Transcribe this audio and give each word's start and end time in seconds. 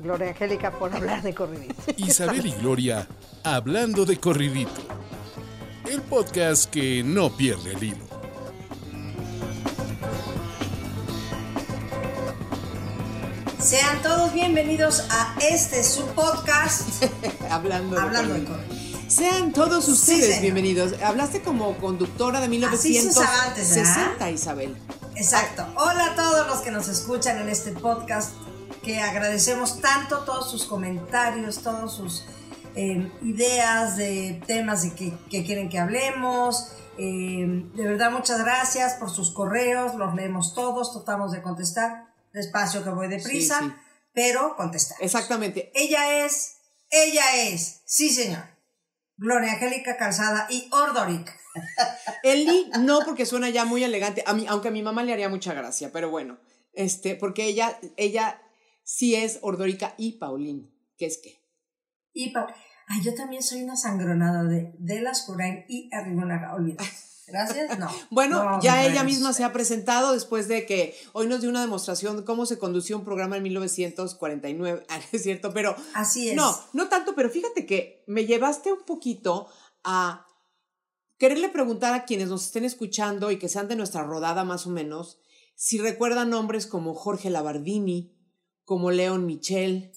Gloria 0.00 0.28
Angélica, 0.28 0.70
por 0.70 0.94
hablar 0.94 1.22
de 1.22 1.34
corridito. 1.34 1.74
Isabel 1.98 2.46
y 2.46 2.52
Gloria 2.52 3.06
hablando 3.44 4.06
de 4.06 4.18
corridito. 4.18 4.80
El 5.86 6.00
podcast 6.02 6.70
que 6.70 7.02
no 7.02 7.36
pierde 7.36 7.72
el 7.72 7.82
hilo. 7.82 8.10
Sean 13.58 14.00
todos 14.02 14.32
bienvenidos 14.32 15.04
a 15.10 15.36
este 15.40 15.84
su 15.84 16.06
podcast 16.06 17.04
Hablando 17.50 17.96
de 17.96 18.02
Hablando 18.02 18.34
de 18.34 18.44
corrido. 18.44 18.80
Sean 19.06 19.52
todos 19.52 19.86
ustedes 19.88 20.40
bienvenidos. 20.40 20.94
Hablaste 21.02 21.42
como 21.42 21.76
conductora 21.76 22.40
de 22.40 22.66
Así 22.66 22.94
se 22.94 23.08
usaba 23.08 23.48
antes, 23.48 23.68
1960, 23.68 24.10
¿verdad? 24.12 24.28
Isabel. 24.28 24.76
Exacto. 25.14 25.66
Hola 25.76 26.12
a 26.12 26.14
todos 26.14 26.46
los 26.46 26.60
que 26.60 26.70
nos 26.70 26.88
escuchan 26.88 27.38
en 27.38 27.48
este 27.50 27.72
podcast, 27.72 28.30
que 28.82 29.00
agradecemos 29.00 29.80
tanto 29.80 30.24
todos 30.24 30.50
sus 30.50 30.64
comentarios, 30.64 31.62
todas 31.62 31.92
sus 31.92 32.24
eh, 32.74 33.10
ideas 33.22 33.96
de 33.96 34.42
temas 34.46 34.82
de 34.82 34.94
que, 34.94 35.12
que 35.30 35.44
quieren 35.44 35.68
que 35.68 35.78
hablemos. 35.78 36.72
Eh, 36.98 37.44
de 37.74 37.88
verdad, 37.88 38.10
muchas 38.10 38.40
gracias 38.40 38.94
por 38.94 39.10
sus 39.10 39.32
correos, 39.32 39.94
los 39.94 40.14
leemos 40.14 40.54
todos, 40.54 40.92
tratamos 40.92 41.32
de 41.32 41.42
contestar. 41.42 42.06
Despacio 42.32 42.84
que 42.84 42.90
voy 42.90 43.08
deprisa, 43.08 43.58
Sí, 43.58 43.66
sí. 43.66 43.72
pero 44.12 44.54
contestar. 44.56 44.96
Exactamente. 45.00 45.72
Ella 45.74 46.24
es, 46.24 46.58
ella 46.90 47.24
es, 47.36 47.82
sí 47.86 48.10
señor, 48.10 48.44
Gloria 49.16 49.52
Angélica 49.52 49.96
Calzada 49.96 50.46
y 50.48 50.68
Ordoric. 50.72 51.36
Eli 52.22 52.70
no 52.80 53.00
porque 53.04 53.26
suena 53.26 53.50
ya 53.50 53.64
muy 53.64 53.82
elegante, 53.82 54.22
a 54.26 54.32
mí, 54.32 54.46
aunque 54.48 54.68
a 54.68 54.70
mi 54.70 54.82
mamá 54.82 55.02
le 55.02 55.12
haría 55.12 55.28
mucha 55.28 55.52
gracia, 55.52 55.90
pero 55.92 56.08
bueno, 56.08 56.38
este, 56.72 57.16
porque 57.16 57.44
ella, 57.44 57.76
ella 57.96 58.40
sí 58.92 59.14
es 59.14 59.38
Ordórica 59.42 59.94
y 59.98 60.12
Paulín, 60.18 60.70
que 60.98 61.06
es 61.06 61.18
que. 61.18 61.40
Y 62.12 62.30
pa- 62.30 62.52
Ay, 62.88 63.02
yo 63.04 63.14
también 63.14 63.40
soy 63.42 63.62
una 63.62 63.76
sangronada 63.76 64.42
de, 64.44 64.74
de 64.78 65.00
las 65.00 65.22
Curain 65.22 65.64
y 65.68 65.88
Arrigonaga, 65.94 66.54
olvídate. 66.56 66.90
Gracias, 67.28 67.78
no. 67.78 67.88
Bueno, 68.10 68.42
No, 68.42 68.60
ya 68.60 68.84
ella 68.84 69.04
misma 69.04 69.32
se 69.32 69.44
ha 69.44 69.52
presentado 69.52 70.12
después 70.12 70.48
de 70.48 70.66
que 70.66 70.96
hoy 71.12 71.28
nos 71.28 71.40
dio 71.40 71.50
una 71.50 71.60
demostración 71.60 72.16
de 72.16 72.24
cómo 72.24 72.46
se 72.46 72.58
condució 72.58 72.98
un 72.98 73.04
programa 73.04 73.36
en 73.36 73.44
1949, 73.44 74.84
ah, 74.88 75.00
es 75.12 75.22
cierto, 75.22 75.52
pero 75.54 75.76
Así 75.94 76.30
es. 76.30 76.34
no, 76.36 76.52
no 76.72 76.88
tanto, 76.88 77.14
pero 77.14 77.30
fíjate 77.30 77.64
que 77.66 78.02
me 78.08 78.26
llevaste 78.26 78.72
un 78.72 78.82
poquito 78.84 79.46
a 79.84 80.26
quererle 81.16 81.48
preguntar 81.50 81.94
a 81.94 82.04
quienes 82.04 82.28
nos 82.28 82.46
estén 82.46 82.64
escuchando 82.64 83.30
y 83.30 83.38
que 83.38 83.48
sean 83.48 83.68
de 83.68 83.76
nuestra 83.76 84.02
rodada 84.02 84.42
más 84.42 84.66
o 84.66 84.70
menos, 84.70 85.20
si 85.54 85.78
recuerdan 85.78 86.30
nombres 86.30 86.66
como 86.66 86.94
Jorge 86.94 87.30
Labardini, 87.30 88.16
como 88.70 88.92
León 88.92 89.26
Michel, 89.26 89.90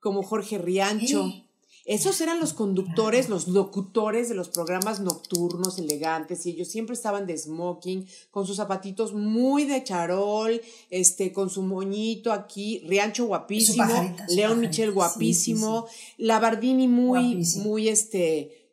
como 0.00 0.22
Jorge 0.22 0.56
Riancho. 0.56 1.26
Eh. 1.26 1.44
Esos 1.84 2.18
eran 2.22 2.40
los 2.40 2.54
conductores, 2.54 3.28
los 3.28 3.46
locutores 3.46 4.30
de 4.30 4.34
los 4.34 4.48
programas 4.48 5.00
nocturnos 5.00 5.76
elegantes 5.78 6.46
y 6.46 6.52
ellos 6.52 6.68
siempre 6.68 6.94
estaban 6.94 7.26
de 7.26 7.36
smoking, 7.36 8.06
con 8.30 8.46
sus 8.46 8.56
zapatitos 8.56 9.12
muy 9.12 9.66
de 9.66 9.84
charol, 9.84 10.62
este, 10.88 11.30
con 11.34 11.50
su 11.50 11.60
moñito 11.60 12.32
aquí, 12.32 12.78
Riancho 12.86 13.26
guapísimo, 13.26 14.16
León 14.30 14.60
Michel 14.60 14.88
sí, 14.88 14.94
guapísimo, 14.94 15.86
Labardini 16.16 16.88
muy, 16.88 17.34
Guapísimo. 17.34 17.64
muy 17.66 17.88
este, 17.90 18.65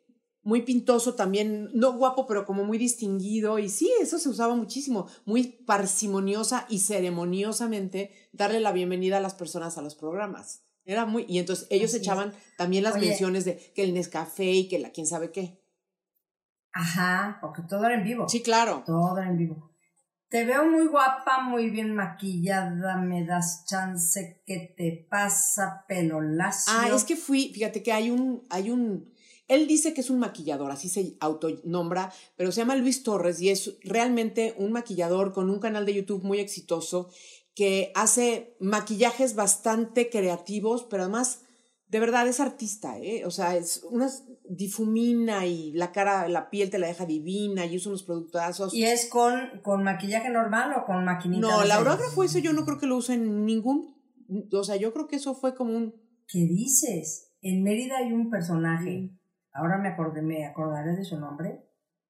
muy 0.44 0.62
pintoso 0.62 1.14
también, 1.14 1.70
no 1.74 1.94
guapo, 1.94 2.26
pero 2.26 2.46
como 2.46 2.64
muy 2.64 2.78
distinguido. 2.78 3.58
Y 3.58 3.68
sí, 3.68 3.90
eso 4.00 4.18
se 4.18 4.28
usaba 4.28 4.54
muchísimo, 4.54 5.08
muy 5.24 5.44
parsimoniosa 5.44 6.66
y 6.68 6.78
ceremoniosamente 6.78 8.12
darle 8.32 8.60
la 8.60 8.72
bienvenida 8.72 9.16
a 9.16 9.20
las 9.20 9.34
personas 9.34 9.76
a 9.78 9.82
los 9.82 9.94
programas. 9.94 10.62
Era 10.84 11.06
muy, 11.06 11.24
y 11.28 11.38
entonces 11.38 11.66
ellos 11.70 11.90
Así 11.90 11.96
es. 11.96 12.02
echaban 12.02 12.32
también 12.58 12.84
las 12.84 12.96
Oye. 12.96 13.08
menciones 13.08 13.46
de 13.46 13.72
que 13.74 13.82
el 13.84 13.94
Nescafé 13.94 14.52
y 14.52 14.68
que 14.68 14.78
la 14.78 14.90
quién 14.90 15.06
sabe 15.06 15.32
qué. 15.32 15.58
Ajá, 16.72 17.38
porque 17.40 17.62
todo 17.62 17.86
era 17.86 17.94
en 17.94 18.04
vivo. 18.04 18.28
Sí, 18.28 18.42
claro. 18.42 18.82
Todo 18.84 19.16
era 19.16 19.28
en 19.28 19.38
vivo. 19.38 19.70
Te 20.28 20.44
veo 20.44 20.66
muy 20.66 20.88
guapa, 20.88 21.42
muy 21.42 21.70
bien 21.70 21.94
maquillada, 21.94 22.96
me 22.96 23.24
das 23.24 23.64
chance, 23.66 24.42
¿qué 24.44 24.74
te 24.76 25.06
pasa? 25.08 25.84
Pelo 25.86 26.20
lacio. 26.20 26.72
Ah, 26.76 26.88
es 26.92 27.04
que 27.04 27.14
fui, 27.14 27.52
fíjate 27.54 27.84
que 27.84 27.92
hay 27.92 28.10
un, 28.10 28.44
hay 28.50 28.70
un, 28.70 29.13
él 29.48 29.66
dice 29.66 29.94
que 29.94 30.00
es 30.00 30.10
un 30.10 30.18
maquillador, 30.18 30.70
así 30.70 30.88
se 30.88 31.16
autonombra, 31.20 32.12
pero 32.36 32.52
se 32.52 32.60
llama 32.60 32.76
Luis 32.76 33.02
Torres 33.02 33.40
y 33.40 33.50
es 33.50 33.76
realmente 33.82 34.54
un 34.58 34.72
maquillador 34.72 35.32
con 35.32 35.50
un 35.50 35.60
canal 35.60 35.86
de 35.86 35.94
YouTube 35.94 36.22
muy 36.22 36.38
exitoso 36.38 37.10
que 37.54 37.92
hace 37.94 38.56
maquillajes 38.58 39.34
bastante 39.34 40.10
creativos, 40.10 40.84
pero 40.84 41.04
además, 41.04 41.42
de 41.88 42.00
verdad, 42.00 42.26
es 42.26 42.40
artista, 42.40 42.98
¿eh? 42.98 43.24
O 43.26 43.30
sea, 43.30 43.56
es 43.56 43.84
unas 43.90 44.24
difumina 44.48 45.46
y 45.46 45.72
la 45.72 45.92
cara, 45.92 46.28
la 46.28 46.50
piel 46.50 46.70
te 46.70 46.78
la 46.78 46.88
deja 46.88 47.06
divina 47.06 47.64
y 47.64 47.76
usa 47.76 47.90
unos 47.90 48.02
productazos. 48.02 48.74
¿Y 48.74 48.84
es 48.84 49.06
con, 49.08 49.60
con 49.62 49.84
maquillaje 49.84 50.30
normal 50.30 50.72
o 50.76 50.84
con 50.84 51.04
maquinita? 51.04 51.46
No, 51.46 51.62
cejas? 51.62 51.76
aurógrafo 51.76 52.24
eso 52.24 52.38
yo 52.38 52.52
no 52.52 52.64
creo 52.64 52.78
que 52.78 52.86
lo 52.86 52.96
use 52.96 53.14
en 53.14 53.46
ningún, 53.46 53.94
o 54.52 54.64
sea, 54.64 54.76
yo 54.76 54.92
creo 54.92 55.06
que 55.06 55.16
eso 55.16 55.34
fue 55.34 55.54
como 55.54 55.76
un, 55.76 55.94
¿Qué 56.26 56.38
dices? 56.38 57.32
En 57.42 57.62
Mérida 57.62 57.98
hay 57.98 58.12
un 58.12 58.30
personaje, 58.30 59.10
ahora 59.54 59.78
me 59.78 59.88
acordé, 59.88 60.20
me 60.20 60.44
acordaré 60.44 60.94
de 60.96 61.04
su 61.04 61.18
nombre, 61.18 61.64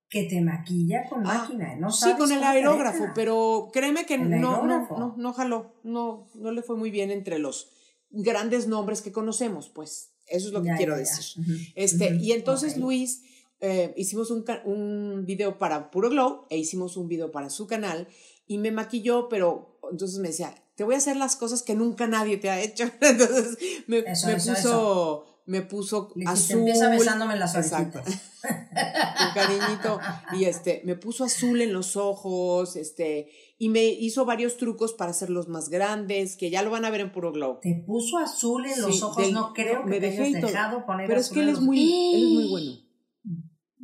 que 0.08 0.24
te 0.24 0.40
maquilla 0.40 1.08
con 1.08 1.26
Ah, 1.26 1.38
máquina, 1.38 1.76
¿no? 1.76 1.90
Sí, 1.90 2.00
sabes 2.00 2.16
con 2.18 2.32
el 2.32 2.42
aerógrafo, 2.42 3.12
pero 3.14 3.70
créeme 3.72 4.06
que 4.06 4.18
no, 4.18 4.66
no, 4.66 4.88
no, 4.90 5.14
no 5.16 5.32
jaló, 5.32 5.74
no, 5.82 6.26
no 6.34 6.50
le 6.50 6.62
fue 6.62 6.76
muy 6.76 6.90
bien 6.90 7.10
entre 7.10 7.38
los 7.38 7.70
grandes 8.10 8.66
nombres 8.66 9.02
que 9.02 9.12
conocemos, 9.12 9.68
pues, 9.68 10.10
eso 10.26 10.48
es 10.48 10.52
lo 10.52 10.62
que 10.62 10.68
Ya, 10.68 10.76
quiero 10.76 10.94
ya, 10.94 11.04
ya. 11.04 11.10
decir. 11.10 11.42
Ujú, 11.42 11.52
Este, 11.74 12.16
y 12.16 12.32
entonces. 12.32 12.76
Luis, 12.76 13.22
eh, 13.60 13.94
hicimos 13.96 14.30
un, 14.30 15.24
video 15.24 15.58
para 15.58 15.90
Puro 15.90 16.10
Glow 16.10 16.46
e 16.50 16.58
hicimos 16.58 16.96
un 16.96 17.08
video 17.08 17.30
para 17.32 17.48
su 17.48 17.66
canal 17.66 18.08
y 18.46 18.58
me 18.58 18.70
maquilló, 18.70 19.28
pero 19.30 19.78
entonces 19.90 20.18
me 20.18 20.28
decía, 20.28 20.54
te 20.74 20.84
voy 20.84 20.96
a 20.96 20.98
hacer 20.98 21.16
las 21.16 21.36
cosas 21.36 21.62
que 21.62 21.74
nunca 21.74 22.06
nadie 22.06 22.36
te 22.36 22.50
ha 22.50 22.60
hecho. 22.60 22.84
Entonces 23.00 23.56
me, 23.86 23.98
Eso, 24.00 24.26
me 24.26 24.34
eso, 24.34 24.50
puso, 24.50 24.68
eso. 24.68 25.33
Me 25.46 25.60
puso 25.62 26.12
azul. 26.26 26.58
empieza 26.60 26.88
besándome 26.88 27.36
las 27.36 27.54
Exacto. 27.54 27.98
orejitas. 28.00 28.22
con 28.44 29.34
cariñito 29.34 30.00
y 30.32 30.44
este 30.44 30.82
me 30.84 30.96
puso 30.96 31.24
azul 31.24 31.60
en 31.62 31.72
los 31.72 31.96
ojos 31.96 32.76
este 32.76 33.30
y 33.58 33.68
me 33.68 33.84
hizo 33.84 34.24
varios 34.24 34.56
trucos 34.56 34.92
para 34.92 35.12
hacerlos 35.12 35.48
más 35.48 35.68
grandes 35.70 36.36
que 36.36 36.50
ya 36.50 36.62
lo 36.62 36.70
van 36.70 36.84
a 36.84 36.90
ver 36.90 37.00
en 37.02 37.12
puro 37.12 37.32
glow 37.32 37.58
Te 37.62 37.82
puso 37.86 38.18
azul 38.18 38.66
en 38.66 38.80
los 38.82 38.96
Sí, 38.96 39.02
ojos, 39.02 39.16
del- 39.24 39.32
no 39.34 39.52
creo 39.54 39.84
que 39.84 39.90
me 39.90 40.00
te 40.00 40.08
hayas 40.08 40.42
dejado 40.42 40.84
poner 40.84 41.06
pero 41.06 41.20
es 41.20 41.28
que 41.30 41.40
él 41.40 41.48
en 41.48 41.54
es 41.54 41.60
muy 41.60 42.14
él 42.14 42.22
es 42.22 42.28
muy 42.30 42.48
bueno 42.50 42.72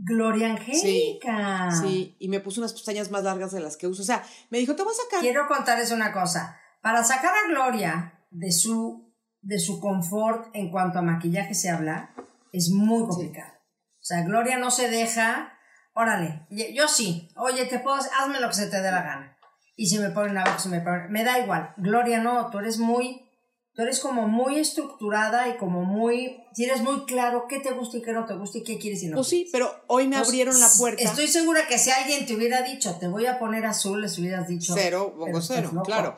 Gloria 0.02 0.50
Angélica. 0.52 1.70
sí 1.70 2.16
y 2.18 2.28
me 2.28 2.40
puso 2.40 2.60
unas 2.60 2.72
pestañas 2.72 3.10
más 3.10 3.22
largas 3.24 3.52
de 3.52 3.60
las 3.60 3.76
que 3.76 3.86
uso 3.86 4.02
o 4.02 4.06
sea 4.06 4.24
me 4.50 4.58
dijo 4.58 4.74
te 4.74 4.82
voy 4.82 4.92
a 4.92 5.02
sacar 5.04 5.20
Quiero 5.20 5.46
contarles 5.46 5.90
una 5.92 6.12
cosa. 6.12 6.56
Para 6.82 7.04
sacar 7.04 7.32
a 7.34 7.48
Gloria 7.50 8.18
de 8.30 8.50
su, 8.50 9.09
de 9.42 9.58
su 9.58 9.80
confort 9.80 10.48
en 10.54 10.70
cuanto 10.70 10.98
a 10.98 11.02
maquillaje 11.02 11.54
se 11.54 11.70
habla, 11.70 12.14
es 12.52 12.70
muy 12.70 13.06
complicado. 13.06 13.52
O 14.00 14.02
sea, 14.04 14.22
Gloria 14.22 14.58
no 14.58 14.70
se 14.70 14.88
deja. 14.90 15.52
Órale, 15.94 16.46
yo 16.74 16.88
sí. 16.88 17.28
Oye, 17.36 17.66
te 17.66 17.78
puedo, 17.78 17.96
hazme 17.96 18.40
lo 18.40 18.48
que 18.48 18.54
se 18.54 18.66
te 18.68 18.80
dé 18.80 18.90
la 18.90 19.02
gana. 19.02 19.36
Y 19.76 19.86
si 19.86 19.98
me 19.98 20.10
ponen 20.10 20.36
abajo, 20.36 20.58
se 20.58 20.68
me 20.68 20.80
ponen. 20.80 21.10
Me 21.10 21.24
da 21.24 21.38
igual. 21.38 21.72
Gloria, 21.76 22.20
no, 22.20 22.50
tú 22.50 22.58
eres 22.58 22.78
muy. 22.78 23.26
Tú 23.72 23.82
eres 23.82 24.00
como 24.00 24.26
muy 24.26 24.58
estructurada 24.58 25.48
y 25.48 25.56
como 25.56 25.82
muy. 25.84 26.42
Tienes 26.54 26.82
muy 26.82 27.04
claro 27.04 27.46
qué 27.48 27.60
te 27.60 27.72
gusta 27.72 27.98
y 27.98 28.02
qué 28.02 28.12
no 28.12 28.26
te 28.26 28.34
gusta 28.34 28.58
y 28.58 28.64
qué 28.64 28.78
quieres 28.78 29.02
y 29.04 29.08
no 29.08 29.16
pues 29.16 29.28
sí 29.28 29.48
pero 29.52 29.70
hoy 29.86 30.08
me 30.08 30.16
Pues, 30.16 30.28
abrieron 30.28 30.58
la 30.58 30.68
puerta 30.76 31.00
Estoy 31.00 31.28
segura 31.28 31.68
que 31.68 31.78
si 31.78 31.90
alguien 31.90 32.26
te 32.26 32.34
hubiera 32.34 32.62
dicho, 32.62 32.96
te 32.98 33.06
voy 33.06 33.26
a 33.26 33.38
poner 33.38 33.64
azul, 33.64 34.02
les 34.02 34.18
hubieras 34.18 34.48
dicho. 34.48 34.74
cero 34.76 35.14
pongo 35.16 35.40
cero 35.40 35.70
claro 35.84 36.16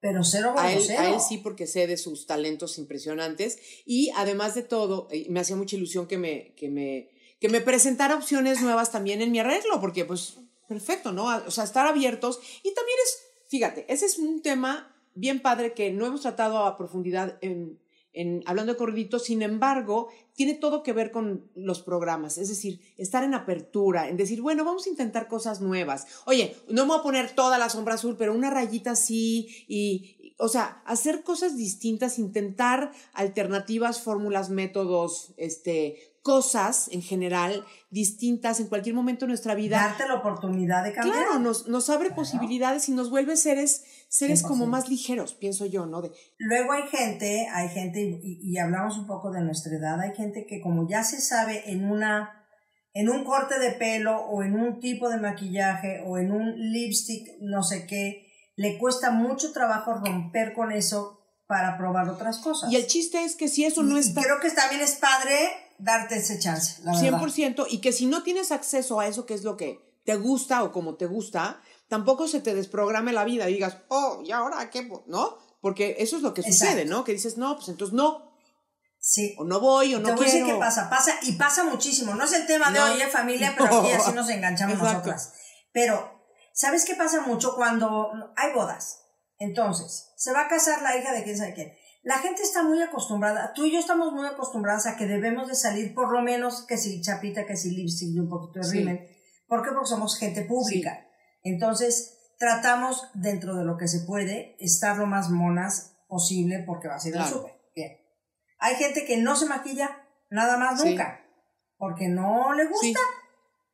Pero 0.00 0.24
cero 0.24 0.54
A 0.56 0.72
él, 0.72 0.82
cero. 0.86 1.00
a 1.00 1.10
él 1.10 1.20
sí, 1.20 1.38
porque 1.38 1.66
sé 1.66 1.86
de 1.86 1.96
sus 1.96 2.26
talentos 2.26 2.78
impresionantes. 2.78 3.58
Y 3.84 4.10
además 4.16 4.54
de 4.54 4.62
todo, 4.62 5.08
eh, 5.10 5.26
me 5.30 5.40
hacía 5.40 5.56
mucha 5.56 5.76
ilusión 5.76 6.06
que 6.06 6.18
me, 6.18 6.54
que 6.54 6.68
me, 6.68 7.10
que 7.40 7.48
me 7.48 7.60
presentara 7.60 8.14
opciones 8.14 8.60
nuevas 8.60 8.92
también 8.92 9.22
en 9.22 9.32
mi 9.32 9.38
arreglo, 9.38 9.80
porque 9.80 10.04
pues 10.04 10.38
perfecto, 10.68 11.12
¿no? 11.12 11.24
O 11.46 11.50
sea, 11.50 11.64
estar 11.64 11.86
abiertos. 11.86 12.40
Y 12.62 12.74
también 12.74 12.98
es, 13.04 13.18
fíjate, 13.48 13.86
ese 13.92 14.06
es 14.06 14.18
un 14.18 14.42
tema 14.42 14.94
bien 15.14 15.40
padre 15.40 15.72
que 15.72 15.90
no 15.90 16.06
hemos 16.06 16.22
tratado 16.22 16.58
a 16.58 16.76
profundidad 16.76 17.38
en, 17.40 17.80
en, 18.16 18.42
hablando 18.46 18.72
de 18.72 18.78
corridito, 18.78 19.18
sin 19.18 19.42
embargo, 19.42 20.08
tiene 20.34 20.54
todo 20.54 20.82
que 20.82 20.94
ver 20.94 21.10
con 21.10 21.50
los 21.54 21.82
programas, 21.82 22.38
es 22.38 22.48
decir, 22.48 22.80
estar 22.96 23.22
en 23.22 23.34
apertura, 23.34 24.08
en 24.08 24.16
decir, 24.16 24.40
bueno, 24.40 24.64
vamos 24.64 24.86
a 24.86 24.90
intentar 24.90 25.28
cosas 25.28 25.60
nuevas. 25.60 26.06
Oye, 26.24 26.56
no 26.68 26.84
me 26.84 26.92
voy 26.92 26.98
a 27.00 27.02
poner 27.02 27.34
toda 27.34 27.58
la 27.58 27.68
sombra 27.68 27.94
azul, 27.94 28.16
pero 28.18 28.34
una 28.34 28.50
rayita 28.50 28.92
así 28.92 29.66
y, 29.68 30.34
o 30.38 30.48
sea, 30.48 30.82
hacer 30.86 31.24
cosas 31.24 31.56
distintas, 31.56 32.18
intentar 32.18 32.90
alternativas, 33.12 34.00
fórmulas, 34.00 34.48
métodos, 34.48 35.34
este, 35.36 36.16
cosas 36.26 36.88
en 36.90 37.02
general 37.02 37.64
distintas 37.90 38.58
en 38.58 38.66
cualquier 38.66 38.96
momento 38.96 39.26
de 39.26 39.28
nuestra 39.28 39.54
vida. 39.54 39.76
Darte 39.76 40.08
la 40.08 40.14
oportunidad 40.14 40.82
de 40.82 40.92
cambiar. 40.92 41.24
Claro, 41.24 41.38
nos, 41.38 41.68
nos 41.68 41.88
abre 41.88 42.10
posibilidades 42.10 42.88
y 42.88 42.92
nos 42.92 43.10
vuelve 43.10 43.36
seres, 43.36 43.84
seres 44.08 44.42
como 44.42 44.66
más 44.66 44.88
ligeros, 44.88 45.34
pienso 45.34 45.66
yo, 45.66 45.86
¿no? 45.86 46.02
De, 46.02 46.10
Luego 46.38 46.72
hay 46.72 46.88
gente, 46.88 47.48
hay 47.52 47.68
gente, 47.68 48.00
y, 48.00 48.40
y, 48.42 48.58
hablamos 48.58 48.96
un 48.98 49.06
poco 49.06 49.30
de 49.30 49.42
nuestra 49.42 49.76
edad, 49.76 50.00
hay 50.00 50.14
gente 50.14 50.46
que 50.46 50.60
como 50.60 50.88
ya 50.88 51.02
se 51.02 51.20
sabe 51.20 51.70
en 51.70 51.90
una, 51.90 52.46
en 52.94 53.08
un 53.08 53.24
corte 53.24 53.58
de 53.58 53.72
pelo 53.72 54.16
o 54.16 54.42
en 54.42 54.54
un 54.54 54.80
tipo 54.80 55.08
de 55.08 55.18
maquillaje 55.18 56.02
o 56.06 56.18
en 56.18 56.32
un 56.32 56.54
lipstick, 56.56 57.28
no 57.40 57.62
sé 57.62 57.86
qué, 57.86 58.26
le 58.56 58.78
cuesta 58.78 59.10
mucho 59.10 59.52
trabajo 59.52 59.94
romper 59.94 60.54
con 60.54 60.72
eso 60.72 61.20
para 61.46 61.76
probar 61.76 62.08
otras 62.08 62.38
cosas. 62.38 62.72
Y 62.72 62.76
el 62.76 62.86
chiste 62.86 63.22
es 63.24 63.36
que 63.36 63.48
si 63.48 63.64
eso 63.64 63.82
no 63.82 63.98
está... 63.98 64.22
Creo 64.22 64.40
que 64.40 64.50
también 64.50 64.80
es 64.80 64.96
padre 64.96 65.50
darte 65.78 66.16
ese 66.16 66.38
chance, 66.38 66.82
la 66.82 66.92
100%, 66.92 67.66
y 67.68 67.78
que 67.78 67.92
si 67.92 68.06
no 68.06 68.22
tienes 68.22 68.50
acceso 68.50 68.98
a 68.98 69.06
eso 69.06 69.26
que 69.26 69.34
es 69.34 69.44
lo 69.44 69.56
que 69.56 69.78
te 70.04 70.16
gusta 70.16 70.62
o 70.62 70.72
como 70.72 70.94
te 70.94 71.06
gusta, 71.06 71.60
tampoco 71.88 72.28
se 72.28 72.40
te 72.40 72.54
desprograme 72.54 73.12
la 73.12 73.24
vida 73.24 73.48
y 73.48 73.54
digas, 73.54 73.78
oh, 73.88 74.22
¿y 74.24 74.32
ahora 74.32 74.70
qué? 74.70 74.88
¿No? 75.06 75.36
Porque 75.60 75.96
eso 75.98 76.16
es 76.16 76.22
lo 76.22 76.34
que 76.34 76.42
sucede, 76.42 76.84
¿no? 76.84 77.04
Que 77.04 77.12
dices, 77.12 77.36
no, 77.38 77.56
pues 77.56 77.68
entonces 77.68 77.94
no. 77.94 78.32
Sí. 78.98 79.34
O 79.38 79.44
no 79.44 79.60
voy 79.60 79.94
o 79.94 80.00
no 80.00 80.08
Te 80.08 80.14
voy 80.14 80.24
quiero. 80.24 80.30
a 80.30 80.40
decir 80.40 80.54
qué 80.54 80.58
pasa. 80.60 80.90
Pasa 80.90 81.12
y 81.22 81.32
pasa 81.32 81.64
muchísimo. 81.64 82.14
No 82.14 82.24
es 82.24 82.32
el 82.32 82.46
tema 82.46 82.70
de 82.70 82.78
No. 82.78 82.86
hoy, 82.86 83.00
¿eh, 83.00 83.06
familia, 83.08 83.54
pero 83.58 83.80
aquí 83.80 83.92
así 83.92 84.12
nos 84.12 84.28
enganchamos 84.30 84.76
Exacto. 84.76 85.10
nosotras. 85.10 85.32
Pero, 85.72 86.22
¿sabes 86.52 86.84
qué 86.84 86.94
pasa 86.94 87.20
mucho 87.22 87.54
cuando 87.54 88.10
hay 88.36 88.52
bodas? 88.52 89.02
Entonces, 89.38 90.12
se 90.16 90.32
va 90.32 90.42
a 90.42 90.48
casar 90.48 90.82
la 90.82 90.96
hija 90.96 91.12
de 91.12 91.22
quién 91.22 91.36
sabe 91.36 91.54
quién. 91.54 91.72
La 92.02 92.18
gente 92.18 92.42
está 92.42 92.62
muy 92.62 92.80
acostumbrada, 92.82 93.52
tú 93.52 93.64
y 93.64 93.72
yo 93.72 93.78
estamos 93.80 94.12
muy 94.12 94.26
acostumbradas 94.26 94.86
a 94.86 94.96
que 94.96 95.06
debemos 95.06 95.48
de 95.48 95.54
salir 95.56 95.92
por 95.94 96.12
lo 96.12 96.22
menos 96.22 96.64
que 96.66 96.76
si 96.78 97.00
chapita, 97.02 97.44
que 97.46 97.56
si 97.56 97.70
lipstick 97.72 98.16
un 98.20 98.28
poquito 98.28 98.60
de 98.60 98.64
Sí. 98.64 98.78
rímel. 98.78 99.08
¿Por 99.48 99.62
qué? 99.62 99.70
Porque 99.72 99.88
somos 99.88 100.16
gente 100.18 100.42
pública. 100.42 101.05
Entonces, 101.48 102.34
tratamos 102.38 103.10
dentro 103.14 103.54
de 103.56 103.64
lo 103.64 103.76
que 103.76 103.88
se 103.88 104.00
puede 104.00 104.56
estar 104.58 104.96
lo 104.96 105.06
más 105.06 105.30
monas 105.30 105.96
posible 106.08 106.62
porque 106.66 106.88
va 106.88 106.96
a 106.96 107.00
ser 107.00 107.12
el 107.12 107.18
Claro. 107.20 107.36
súper. 107.36 107.52
Bien. 107.74 107.98
Hay 108.58 108.76
gente 108.76 109.04
que 109.04 109.16
no 109.18 109.36
se 109.36 109.46
maquilla 109.46 110.02
nada 110.30 110.56
más 110.56 110.80
Sí. 110.80 110.90
nunca 110.90 111.22
porque 111.78 112.08
no 112.08 112.52
le 112.54 112.66
gusta. 112.66 112.86
Sí. 112.86 112.94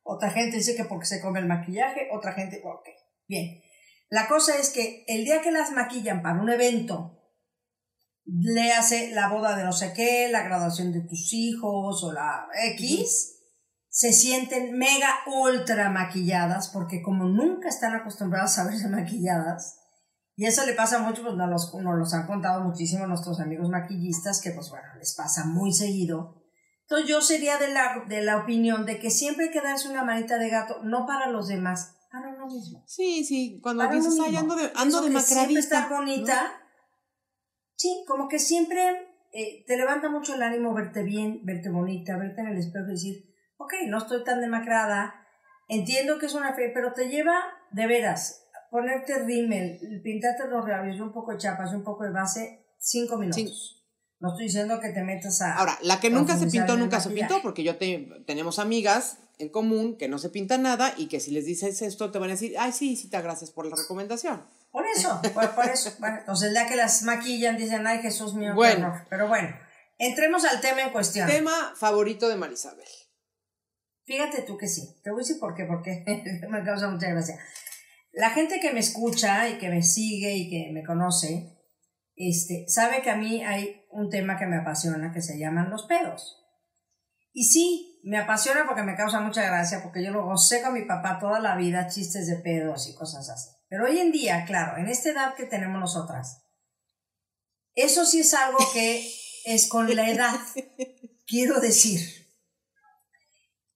Otra 0.03 0.29
gente 0.31 0.57
dice 0.57 0.75
que 0.75 0.83
porque 0.85 1.05
se 1.05 1.21
come 1.21 1.39
el 1.39 1.45
maquillaje, 1.47 2.09
otra 2.11 2.33
gente, 2.33 2.61
ok, 2.63 2.85
bien. 3.27 3.61
La 4.09 4.27
cosa 4.27 4.57
es 4.57 4.69
que 4.69 5.05
el 5.07 5.23
día 5.23 5.41
que 5.41 5.51
las 5.51 5.71
maquillan 5.71 6.21
para 6.21 6.41
un 6.41 6.49
evento, 6.49 7.19
le 8.25 8.71
hace 8.73 9.11
la 9.11 9.29
boda 9.29 9.55
de 9.55 9.63
no 9.63 9.73
sé 9.73 9.93
qué, 9.93 10.29
la 10.29 10.43
graduación 10.43 10.91
de 10.91 11.01
tus 11.01 11.33
hijos 11.33 12.03
o 12.03 12.11
la 12.13 12.47
X, 12.73 13.32
se 13.95 14.11
sienten 14.11 14.75
mega 14.75 15.19
ultra 15.27 15.91
maquilladas 15.91 16.69
porque 16.69 17.03
como 17.03 17.25
nunca 17.25 17.69
están 17.69 17.93
acostumbradas 17.93 18.57
a 18.57 18.65
verse 18.65 18.89
maquilladas, 18.89 19.79
y 20.35 20.47
eso 20.47 20.65
le 20.65 20.73
pasa 20.73 20.97
mucho, 20.97 21.21
pues 21.21 21.35
nos 21.35 21.47
los, 21.47 21.75
nos 21.75 21.95
los 21.99 22.11
han 22.15 22.25
contado 22.25 22.63
muchísimo 22.63 23.05
nuestros 23.05 23.39
amigos 23.39 23.69
maquillistas, 23.69 24.41
que 24.41 24.49
pues 24.49 24.71
bueno, 24.71 24.87
les 24.97 25.13
pasa 25.13 25.45
muy 25.45 25.71
seguido. 25.71 26.41
Entonces 26.81 27.07
yo 27.07 27.21
sería 27.21 27.59
de 27.59 27.71
la, 27.71 28.03
de 28.09 28.23
la 28.23 28.37
opinión 28.37 28.87
de 28.87 28.97
que 28.97 29.11
siempre 29.11 29.45
hay 29.45 29.51
que 29.51 29.61
darse 29.61 29.87
una 29.89 30.03
manita 30.03 30.39
de 30.39 30.49
gato, 30.49 30.81
no 30.83 31.05
para 31.05 31.29
los 31.29 31.47
demás, 31.47 31.95
para 32.11 32.29
uno 32.29 32.47
mismo. 32.47 32.83
Sí, 32.87 33.23
sí, 33.23 33.59
cuando 33.61 33.83
Para 33.83 33.95
dices, 33.95 34.17
ay, 34.25 34.35
ando, 34.35 34.55
de, 34.55 34.65
Eso 34.65 34.73
ando 34.75 35.01
que 35.03 35.09
Siempre 35.09 35.21
demacradita. 35.21 35.59
estar 35.59 35.89
bonita. 35.89 36.51
Sí, 37.75 38.03
como 38.07 38.27
que 38.27 38.39
siempre 38.39 38.81
eh, 39.33 39.63
te 39.67 39.77
levanta 39.77 40.09
mucho 40.09 40.33
el 40.33 40.41
ánimo 40.41 40.73
verte 40.73 41.03
bien, 41.03 41.41
verte 41.43 41.69
bonita, 41.69 42.17
verte 42.17 42.41
en 42.41 42.47
el 42.47 42.57
espejo 42.57 42.87
y 42.87 42.91
decir, 42.93 43.32
ok, 43.63 43.73
no 43.87 43.97
estoy 43.99 44.23
tan 44.23 44.41
demacrada, 44.41 45.15
entiendo 45.67 46.19
que 46.19 46.25
es 46.27 46.33
una 46.33 46.53
fe, 46.53 46.71
pero 46.73 46.93
te 46.93 47.09
lleva 47.09 47.35
de 47.71 47.87
veras 47.87 48.39
ponerte 48.69 49.19
rímel, 49.23 50.01
pintarte 50.03 50.47
los 50.47 50.67
labios 50.67 50.99
un 50.99 51.13
poco 51.13 51.31
de 51.31 51.37
chapas 51.37 51.71
un 51.73 51.83
poco 51.83 52.03
de 52.05 52.09
base, 52.11 52.65
cinco 52.79 53.17
minutos. 53.17 53.85
No 54.19 54.29
estoy 54.29 54.45
diciendo 54.45 54.79
que 54.79 54.89
te 54.89 55.03
metas 55.03 55.41
a... 55.41 55.57
Ahora, 55.57 55.77
la 55.81 55.99
que 55.99 56.09
nunca 56.09 56.37
se 56.37 56.47
pintó, 56.47 56.75
nunca 56.77 56.99
se 56.99 57.09
pintó, 57.11 57.41
porque 57.43 57.61
yo 57.63 57.77
te- 57.77 58.09
tenemos 58.25 58.57
amigas 58.57 59.19
en 59.37 59.49
común 59.49 59.95
que 59.97 60.07
no 60.07 60.17
se 60.17 60.29
pintan 60.29 60.63
nada 60.63 60.93
y 60.97 61.07
que 61.07 61.19
si 61.19 61.29
les 61.31 61.45
dices 61.45 61.81
esto 61.83 62.09
te 62.09 62.17
van 62.19 62.29
a 62.29 62.33
decir, 62.33 62.55
ay, 62.57 62.71
sí, 62.71 62.95
sí, 62.95 63.09
te 63.11 63.21
gracias 63.21 63.51
por 63.51 63.67
la 63.67 63.75
recomendación. 63.75 64.43
Por 64.71 64.85
eso, 64.87 65.21
por, 65.35 65.53
por 65.53 65.65
eso. 65.65 65.91
Bueno, 65.99 66.17
entonces 66.19 66.51
día 66.51 66.67
que 66.67 66.75
las 66.75 67.03
maquillan 67.03 67.57
dicen, 67.57 67.85
ay 67.85 67.99
Jesús 67.99 68.33
mío, 68.33 68.55
Bueno. 68.55 68.87
horror". 68.87 69.07
Pero 69.09 69.27
bueno, 69.27 69.49
entremos 69.99 70.45
al 70.45 70.61
tema 70.61 70.81
en 70.81 70.91
cuestión. 70.91 71.27
Tema 71.29 71.73
favorito 71.75 72.27
de 72.27 72.35
Marisabel. 72.37 72.87
Fíjate 74.05 74.41
tú 74.41 74.57
que 74.57 74.67
sí. 74.67 74.99
Te 75.03 75.11
voy 75.11 75.19
a 75.19 75.23
decir 75.23 75.39
por 75.39 75.55
qué, 75.55 75.65
porque 75.65 76.03
me 76.49 76.63
causa 76.63 76.89
mucha 76.89 77.09
gracia. 77.09 77.37
La 78.11 78.29
gente 78.29 78.59
que 78.59 78.71
me 78.71 78.79
escucha 78.79 79.49
y 79.49 79.57
que 79.57 79.69
me 79.69 79.81
sigue 79.81 80.33
y 80.35 80.49
que 80.49 80.71
me 80.71 80.83
conoce, 80.83 81.57
este, 82.15 82.65
sabe 82.67 83.01
que 83.01 83.09
a 83.09 83.15
mí 83.15 83.43
hay 83.43 83.85
un 83.89 84.09
tema 84.09 84.37
que 84.37 84.45
me 84.45 84.57
apasiona 84.57 85.11
que 85.11 85.21
se 85.21 85.39
llaman 85.39 85.69
los 85.69 85.83
pedos. 85.87 86.39
Y 87.31 87.45
sí, 87.45 87.99
me 88.03 88.19
apasiona 88.19 88.65
porque 88.67 88.83
me 88.83 88.95
causa 88.95 89.19
mucha 89.19 89.43
gracia, 89.43 89.81
porque 89.81 90.03
yo 90.03 90.11
lo 90.11 90.25
gocé 90.25 90.61
con 90.61 90.73
mi 90.73 90.85
papá 90.85 91.17
toda 91.19 91.39
la 91.39 91.55
vida, 91.55 91.87
chistes 91.87 92.27
de 92.27 92.35
pedos 92.35 92.87
y 92.87 92.95
cosas 92.95 93.29
así. 93.29 93.49
Pero 93.67 93.85
hoy 93.85 93.97
en 93.97 94.11
día, 94.11 94.45
claro, 94.45 94.77
en 94.77 94.87
esta 94.87 95.09
edad 95.09 95.33
que 95.33 95.45
tenemos 95.45 95.79
nosotras, 95.79 96.43
eso 97.73 98.05
sí 98.05 98.19
es 98.19 98.35
algo 98.35 98.59
que 98.73 99.09
es 99.45 99.67
con 99.67 99.93
la 99.95 100.09
edad. 100.09 100.39
Quiero 101.25 101.59
decir, 101.59 102.22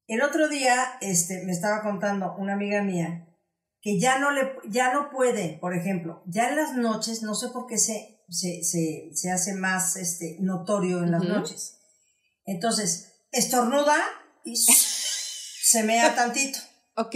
el 0.07 0.21
otro 0.21 0.47
día 0.49 0.97
este, 1.01 1.43
me 1.43 1.51
estaba 1.51 1.81
contando 1.83 2.35
una 2.37 2.53
amiga 2.53 2.81
mía 2.81 3.27
que 3.81 3.99
ya 3.99 4.19
no, 4.19 4.31
le, 4.31 4.53
ya 4.69 4.91
no 4.93 5.09
puede, 5.09 5.57
por 5.59 5.75
ejemplo, 5.75 6.23
ya 6.25 6.49
en 6.49 6.55
las 6.55 6.73
noches, 6.73 7.21
no 7.21 7.35
sé 7.35 7.49
por 7.49 7.67
qué 7.67 7.77
se, 7.77 8.23
se, 8.29 8.63
se, 8.63 9.11
se 9.13 9.31
hace 9.31 9.53
más 9.53 9.95
este, 9.97 10.37
notorio 10.39 11.03
en 11.03 11.11
las 11.11 11.21
Ujú. 11.23 11.31
noches. 11.33 11.79
Entonces, 12.45 13.13
estornuda 13.31 13.97
y 14.43 14.55
se 14.55 15.83
mea 15.83 16.15
tantito. 16.15 16.59
Ok, 16.95 17.15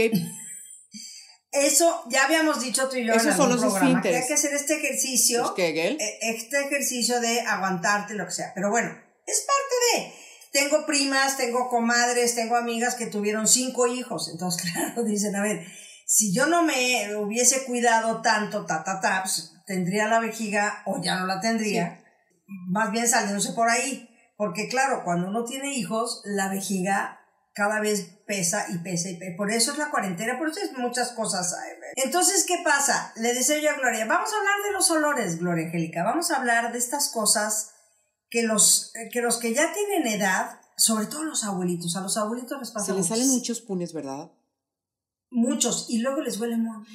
Eso 1.52 2.04
ya 2.10 2.26
habíamos 2.26 2.62
dicho 2.62 2.88
tú 2.88 2.96
y 2.98 3.06
yo 3.06 3.14
Esos 3.14 3.28
en 3.28 3.38
son 3.38 3.52
algún 3.52 3.62
los 3.66 3.74
programa, 3.74 4.02
que 4.02 4.16
hay 4.16 4.28
que 4.28 4.34
hacer 4.34 4.54
este 4.54 4.76
ejercicio 4.76 5.54
pues 5.56 5.76
eh, 5.76 5.98
este 6.22 6.62
ejercicio 6.62 7.20
de 7.20 7.42
aguantarte, 7.42 8.14
lo 8.14 8.26
que 8.26 8.32
sea. 8.32 8.54
Pero 8.56 8.70
bueno, 8.70 8.90
es 9.26 9.46
parte 9.48 9.76
de. 10.10 10.14
Tengo 10.52 10.86
primas, 10.86 11.38
tengo 11.38 11.70
comadres, 11.70 12.36
tengo 12.36 12.56
amigas 12.56 12.96
que 12.96 13.08
tuvieron 13.08 13.48
cinco 13.48 13.88
hijos. 13.88 14.30
Entonces, 14.30 14.72
claro, 14.74 15.04
dicen, 15.04 15.36
a 15.36 15.42
ver, 15.42 15.66
si 16.06 16.34
yo 16.34 16.46
no 16.48 16.64
me 16.64 17.16
hubiese 17.16 17.64
cuidado 17.64 18.22
tanto, 18.22 18.66
ta, 18.66 18.84
ta, 18.84 19.00
ta, 19.00 19.22
pues, 19.24 19.54
tendría 19.66 20.08
la 20.08 20.20
vejiga 20.20 20.84
o 20.86 21.02
ya 21.02 21.16
no 21.16 21.26
la 21.26 21.40
tendría. 21.40 22.04
Más 22.68 22.92
bien 22.92 23.08
saliéndose 23.08 23.54
por 23.54 23.70
ahí. 23.70 24.10
Porque 24.36 24.68
claro, 24.68 25.04
cuando 25.04 25.28
uno 25.28 25.46
tiene 25.46 25.76
hijos, 25.76 26.22
la 26.26 26.50
vejiga 26.50 27.20
cada 27.54 27.80
vez 27.80 28.18
pesa 28.26 28.66
y 28.70 28.80
pesa 28.80 29.10
y 29.10 29.18
pesa. 29.18 29.38
Por 29.38 29.52
eso 29.52 29.72
es 29.72 29.78
la 29.78 29.92
cuarentena, 29.92 30.38
por 30.38 30.50
eso 30.50 30.60
es 30.64 30.78
muchas 30.78 31.12
cosas. 31.12 31.56
Entonces, 31.96 32.46
¿qué 32.48 32.62
pasa? 32.64 33.14
Le 33.18 33.34
decía 33.34 33.60
yo 33.60 33.70
a 33.70 33.76
Gloria, 33.76 34.06
vamos 34.06 34.34
a 34.34 34.38
hablar 34.38 34.56
de 34.66 34.72
los 34.72 34.90
olores, 34.90 35.40
Gloria 35.40 35.68
Angélica. 35.68 36.04
Vamos 36.04 36.32
a 36.32 36.38
hablar 36.38 36.72
de 36.72 36.80
estas 36.80 37.10
cosas 37.10 37.74
que 38.32 38.44
los, 38.44 38.94
que 39.12 39.22
los 39.22 39.38
que 39.38 39.54
ya 39.54 39.74
tienen 39.74 40.08
edad, 40.08 40.62
sobre 40.78 41.06
todo 41.06 41.24
los 41.24 41.44
abuelitos, 41.44 41.96
a 41.98 42.02
los 42.02 42.18
abuelitos 42.18 42.58
les 42.60 42.72
pasa 42.72 42.88
Se 42.88 42.94
le 42.94 43.04
salen 43.04 43.30
muchos 43.30 43.60
punes, 43.62 43.94
¿verdad? 43.94 44.32
Muchos, 45.30 45.90
y 45.90 46.00
luego 46.00 46.22
les 46.22 46.40
huele 46.40 46.58
muy 46.58 46.86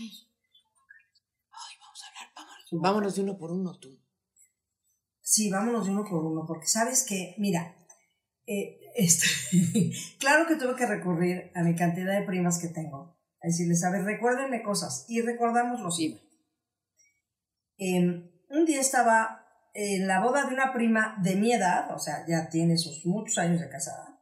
Vámonos 2.72 3.14
de 3.14 3.22
uno 3.22 3.38
por 3.38 3.52
uno, 3.52 3.78
tú. 3.78 3.96
Sí, 5.20 5.50
vámonos 5.50 5.86
de 5.86 5.92
uno 5.92 6.04
por 6.04 6.24
uno, 6.24 6.44
porque 6.46 6.66
sabes 6.66 7.04
que, 7.04 7.36
mira, 7.38 7.76
eh, 8.46 8.80
este, 8.96 9.26
claro 10.18 10.46
que 10.48 10.56
tuve 10.56 10.74
que 10.74 10.86
recurrir 10.86 11.52
a 11.54 11.62
mi 11.62 11.76
cantidad 11.76 12.18
de 12.18 12.26
primas 12.26 12.58
que 12.58 12.68
tengo, 12.68 13.16
a 13.40 13.46
decirles, 13.46 13.84
a 13.84 13.90
ver, 13.90 14.02
recuérdenme 14.02 14.62
cosas, 14.62 15.04
y 15.08 15.20
recordamos 15.20 15.80
los 15.80 15.96
Sí. 15.96 16.20
Em, 17.78 18.30
un 18.48 18.64
día 18.64 18.80
estaba 18.80 19.45
en 19.76 20.06
la 20.08 20.20
boda 20.22 20.44
de 20.46 20.54
una 20.54 20.72
prima 20.72 21.16
de 21.22 21.36
mi 21.36 21.52
edad, 21.52 21.94
o 21.94 21.98
sea, 21.98 22.24
ya 22.26 22.48
tiene 22.48 22.76
sus 22.78 23.04
muchos 23.06 23.38
años 23.38 23.60
de 23.60 23.68
casada. 23.68 24.20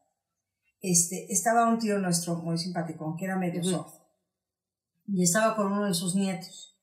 Este, 0.81 1.27
estaba 1.33 1.69
un 1.69 1.79
tío 1.79 1.99
nuestro 1.99 2.37
muy 2.37 2.59
simpático, 2.59 3.15
que 3.19 3.25
era 3.25 3.37
medio 3.37 3.63
sordo, 3.65 4.07
y 5.07 5.23
estaba 5.23 5.55
con 5.57 5.73
uno 5.73 5.87
de 5.87 5.95
sus 5.95 6.15
nietos. 6.15 6.79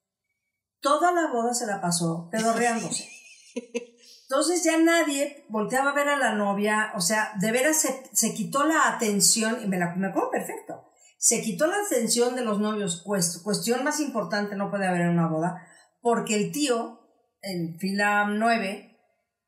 Toda 0.79 1.11
la 1.11 1.31
boda 1.31 1.53
se 1.53 1.67
la 1.67 1.79
pasó 1.81 2.27
pedorreándose. 2.31 3.07
Entonces 4.23 4.63
ya 4.63 4.77
nadie 4.77 5.45
volteaba 5.49 5.91
a 5.91 5.93
ver 5.93 6.07
a 6.07 6.17
la 6.17 6.33
novia, 6.33 6.93
o 6.95 7.01
sea, 7.01 7.33
de 7.39 7.51
veras 7.51 7.77
se, 7.77 8.09
se 8.13 8.33
quitó 8.33 8.63
la 8.63 8.87
atención, 8.87 9.57
y 9.63 9.67
me 9.67 9.77
la 9.77 9.93
me 9.95 10.07
acuerdo 10.07 10.31
perfecto, 10.31 10.87
se 11.17 11.41
quitó 11.41 11.67
la 11.67 11.75
atención 11.85 12.35
de 12.35 12.45
los 12.45 12.59
novios, 12.59 13.03
cuest- 13.05 13.43
cuestión 13.43 13.83
más 13.83 13.99
importante 13.99 14.55
no 14.55 14.69
puede 14.71 14.87
haber 14.87 15.01
en 15.01 15.09
una 15.09 15.27
boda, 15.27 15.61
porque 15.99 16.35
el 16.35 16.51
tío, 16.53 17.00
en 17.41 17.77
fila 17.79 18.25
9, 18.27 18.97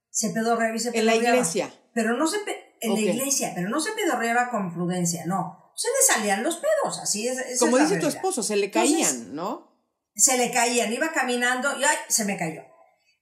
se 0.10 0.30
pedorreaba 0.32 0.76
y 0.76 0.80
se 0.80 0.90
En 0.90 1.06
la 1.06 1.14
pedorreaba. 1.14 1.38
iglesia. 1.38 1.74
Pero 1.94 2.18
no 2.18 2.28
se, 2.28 2.38
en 2.82 2.94
la 2.94 3.00
iglesia, 3.00 3.52
pero 3.56 3.70
no 3.70 3.80
se 3.80 3.92
pedorreaba 3.94 4.50
con 4.50 4.74
prudencia, 4.74 5.26
no. 5.26 5.72
Se 5.76 5.88
le 5.88 6.14
salían 6.14 6.44
los 6.44 6.58
pedos, 6.58 7.00
así 7.00 7.28
es. 7.28 7.60
Como 7.60 7.78
es 7.78 7.90
dice 7.90 8.02
tu 8.02 8.08
esposo, 8.08 8.44
se 8.44 8.56
le 8.56 8.66
Entonces, 8.66 9.08
caían, 9.08 9.36
¿no? 9.36 9.74
se 10.16 10.38
le 10.38 10.52
caían, 10.52 10.94
iba 10.94 11.12
caminando 11.12 11.70
y 11.80 11.84
¡ay! 11.84 11.98
se 12.08 12.26
me 12.26 12.38
cayó. 12.38 12.62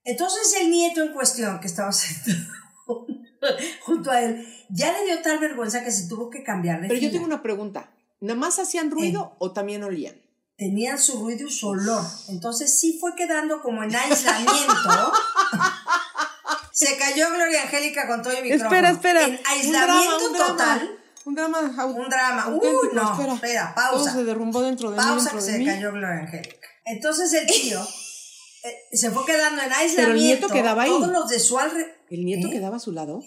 Entonces 0.04 0.54
el 0.60 0.70
nieto 0.70 1.02
en 1.02 1.12
cuestión, 1.12 1.60
que 1.60 1.66
estaba 1.66 1.92
sentado 1.92 3.06
junto 3.80 4.10
a 4.10 4.22
él, 4.22 4.46
ya 4.70 4.92
le 4.92 5.04
dio 5.06 5.22
tal 5.22 5.38
vergüenza 5.38 5.84
que 5.84 5.90
se 5.90 6.08
tuvo 6.08 6.30
que 6.30 6.42
cambiar 6.42 6.80
de 6.80 6.88
Pero 6.88 7.00
yo 7.00 7.10
tengo 7.10 7.24
una 7.24 7.42
pregunta. 7.42 7.90
¿Nada 8.20 8.38
más 8.38 8.58
hacían 8.58 8.90
ruido 8.90 9.34
o 9.38 9.52
también 9.52 9.82
olían? 9.82 10.21
Tenían 10.56 10.98
su 10.98 11.18
ruido 11.20 11.48
y 11.48 11.52
su 11.52 11.68
olor. 11.68 12.04
Entonces 12.28 12.78
sí 12.78 12.98
fue 13.00 13.14
quedando 13.16 13.60
como 13.62 13.82
en 13.82 13.94
aislamiento. 13.94 15.12
se 16.72 16.96
cayó 16.96 17.28
Gloria 17.30 17.62
Angélica 17.62 18.06
con 18.06 18.22
todo 18.22 18.32
el 18.32 18.42
micrófono. 18.42 18.66
Espera, 18.70 18.90
espera. 18.90 19.24
En 19.24 19.40
aislamiento 19.44 20.26
un 20.26 20.32
drama, 20.32 20.46
total. 20.52 20.98
Un 21.24 21.34
drama. 21.34 21.58
Un 21.86 22.08
drama. 22.08 22.48
Uy, 22.48 22.54
auténtico, 22.66 22.94
no, 22.94 23.12
espera. 23.12 23.34
espera, 23.34 23.72
Todo 23.74 23.90
pausa. 23.90 24.12
se 24.12 24.24
derrumbó 24.24 24.62
dentro 24.62 24.90
de 24.90 24.96
mí, 24.98 25.02
Pausa 25.02 25.30
que 25.30 25.40
se 25.40 25.58
mí. 25.58 25.64
cayó 25.66 25.90
Gloria 25.92 26.20
Angélica. 26.24 26.66
Entonces 26.84 27.32
el 27.32 27.46
tío 27.46 27.80
eh, 28.64 28.96
se 28.96 29.10
fue 29.10 29.24
quedando 29.24 29.62
en 29.62 29.72
aislamiento. 29.72 29.96
Pero 29.96 30.12
el 30.12 30.20
nieto 30.20 30.48
quedaba 30.48 30.82
ahí. 30.82 30.90
Todos 30.90 31.08
los 31.08 31.28
de 31.28 31.38
su 31.40 31.58
alrededor. 31.58 31.92
¿El 32.10 32.24
nieto 32.24 32.48
¿Eh? 32.48 32.50
quedaba 32.50 32.76
a 32.76 32.80
su 32.80 32.92
lado? 32.92 33.20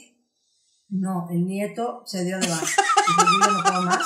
No, 0.89 1.27
el 1.32 1.46
nieto 1.46 2.03
se 2.05 2.24
dio 2.24 2.38
de 2.39 2.48
baja. 2.48 2.65
"Yo 3.08 3.51
no 3.51 3.63
puedo 3.63 3.82
más. 3.82 4.01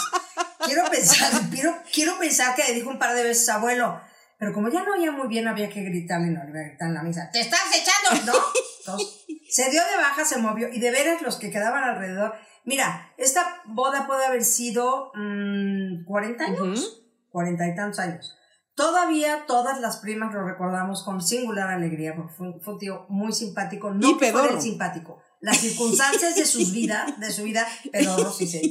Quiero 0.69 0.89
pensar, 0.89 1.31
quiero, 1.51 1.75
quiero 1.93 2.17
pensar 2.19 2.55
que 2.55 2.63
le 2.63 2.73
dijo 2.73 2.89
un 2.89 2.99
par 2.99 3.13
de 3.15 3.23
veces 3.23 3.47
abuelo, 3.49 3.99
pero 4.37 4.53
como 4.53 4.69
ya 4.69 4.83
no 4.83 4.93
oía 4.93 5.11
muy 5.11 5.27
bien, 5.27 5.47
había 5.47 5.69
que 5.69 5.83
gritarle, 5.83 6.27
no, 6.27 6.43
le 6.45 6.59
a 6.59 6.67
gritar 6.69 6.87
en 6.89 6.93
la 6.93 7.03
misa, 7.03 7.29
¡te 7.31 7.41
estás 7.41 7.61
echando! 7.73 8.25
¿No? 8.31 8.39
Entonces, 8.79 9.25
se 9.49 9.69
dio 9.69 9.81
de 9.83 9.97
baja, 9.97 10.23
se 10.25 10.37
movió, 10.37 10.69
y 10.69 10.79
de 10.79 10.91
veras 10.91 11.21
los 11.21 11.35
que 11.37 11.51
quedaban 11.51 11.83
alrededor, 11.83 12.33
mira, 12.65 13.11
esta 13.17 13.61
boda 13.65 14.07
puede 14.07 14.25
haber 14.25 14.43
sido 14.43 15.11
mm, 15.15 16.05
40 16.05 16.43
años, 16.45 17.01
40 17.31 17.67
y 17.67 17.75
tantos 17.75 17.99
años. 17.99 18.35
Todavía 18.75 19.45
todas 19.45 19.81
las 19.81 19.97
primas 19.97 20.33
lo 20.33 20.45
recordamos 20.47 21.03
con 21.03 21.21
singular 21.21 21.69
alegría, 21.69 22.15
porque 22.15 22.33
fue, 22.33 22.47
un- 22.47 22.61
fue 22.61 22.73
un 22.75 22.79
tío 22.79 23.05
muy 23.09 23.33
simpático, 23.33 23.91
no 23.91 24.07
Y 24.45 24.45
el 24.55 24.61
simpático. 24.61 25.21
Las 25.41 25.57
circunstancias 25.59 26.35
de 26.35 26.45
su 26.45 26.59
vida, 26.71 27.15
de 27.19 27.31
su 27.31 27.43
vida, 27.43 27.65
pedorro 27.91 28.31
sí 28.31 28.47
sé. 28.47 28.61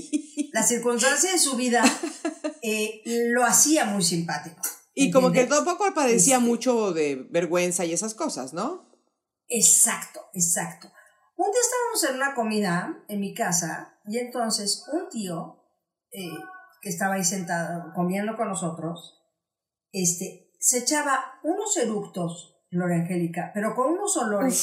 Las 0.53 0.69
circunstancias 0.69 1.33
de 1.33 1.39
su 1.39 1.57
vida 1.57 1.83
eh, 2.63 3.03
lo 3.05 3.45
hacía 3.45 3.85
muy 3.87 4.03
simpático. 4.03 4.61
Y 4.95 5.11
como 5.11 5.33
que 5.33 5.45
tampoco 5.45 5.95
padecía 5.95 6.37
Este- 6.37 6.47
mucho 6.47 6.93
de 6.93 7.27
vergüenza 7.31 7.85
y 7.85 7.93
esas 7.93 8.15
cosas, 8.15 8.53
¿no? 8.53 8.89
Exacto, 9.47 10.21
exacto. 10.35 10.91
Un 11.37 11.47
día 11.53 11.61
estábamos 11.63 12.05
en 12.11 12.17
una 12.17 12.35
comida 12.35 13.05
en 13.09 13.21
mi 13.21 13.33
casa 13.33 13.99
y 14.07 14.19
entonces 14.19 14.85
un 14.93 15.09
tío 15.09 15.65
eh, 16.11 16.29
que 16.83 16.89
estaba 16.89 17.15
ahí 17.15 17.25
sentado 17.25 17.93
comiendo 17.95 18.37
con 18.37 18.49
nosotros, 18.49 19.21
este, 19.93 20.51
se 20.59 20.79
echaba 20.79 21.39
unos 21.45 21.77
eructos, 21.77 22.57
Gloria 22.71 22.97
Angélica, 22.97 23.53
pero 23.55 23.75
con 23.75 23.93
unos 23.93 24.17
olores 24.17 24.57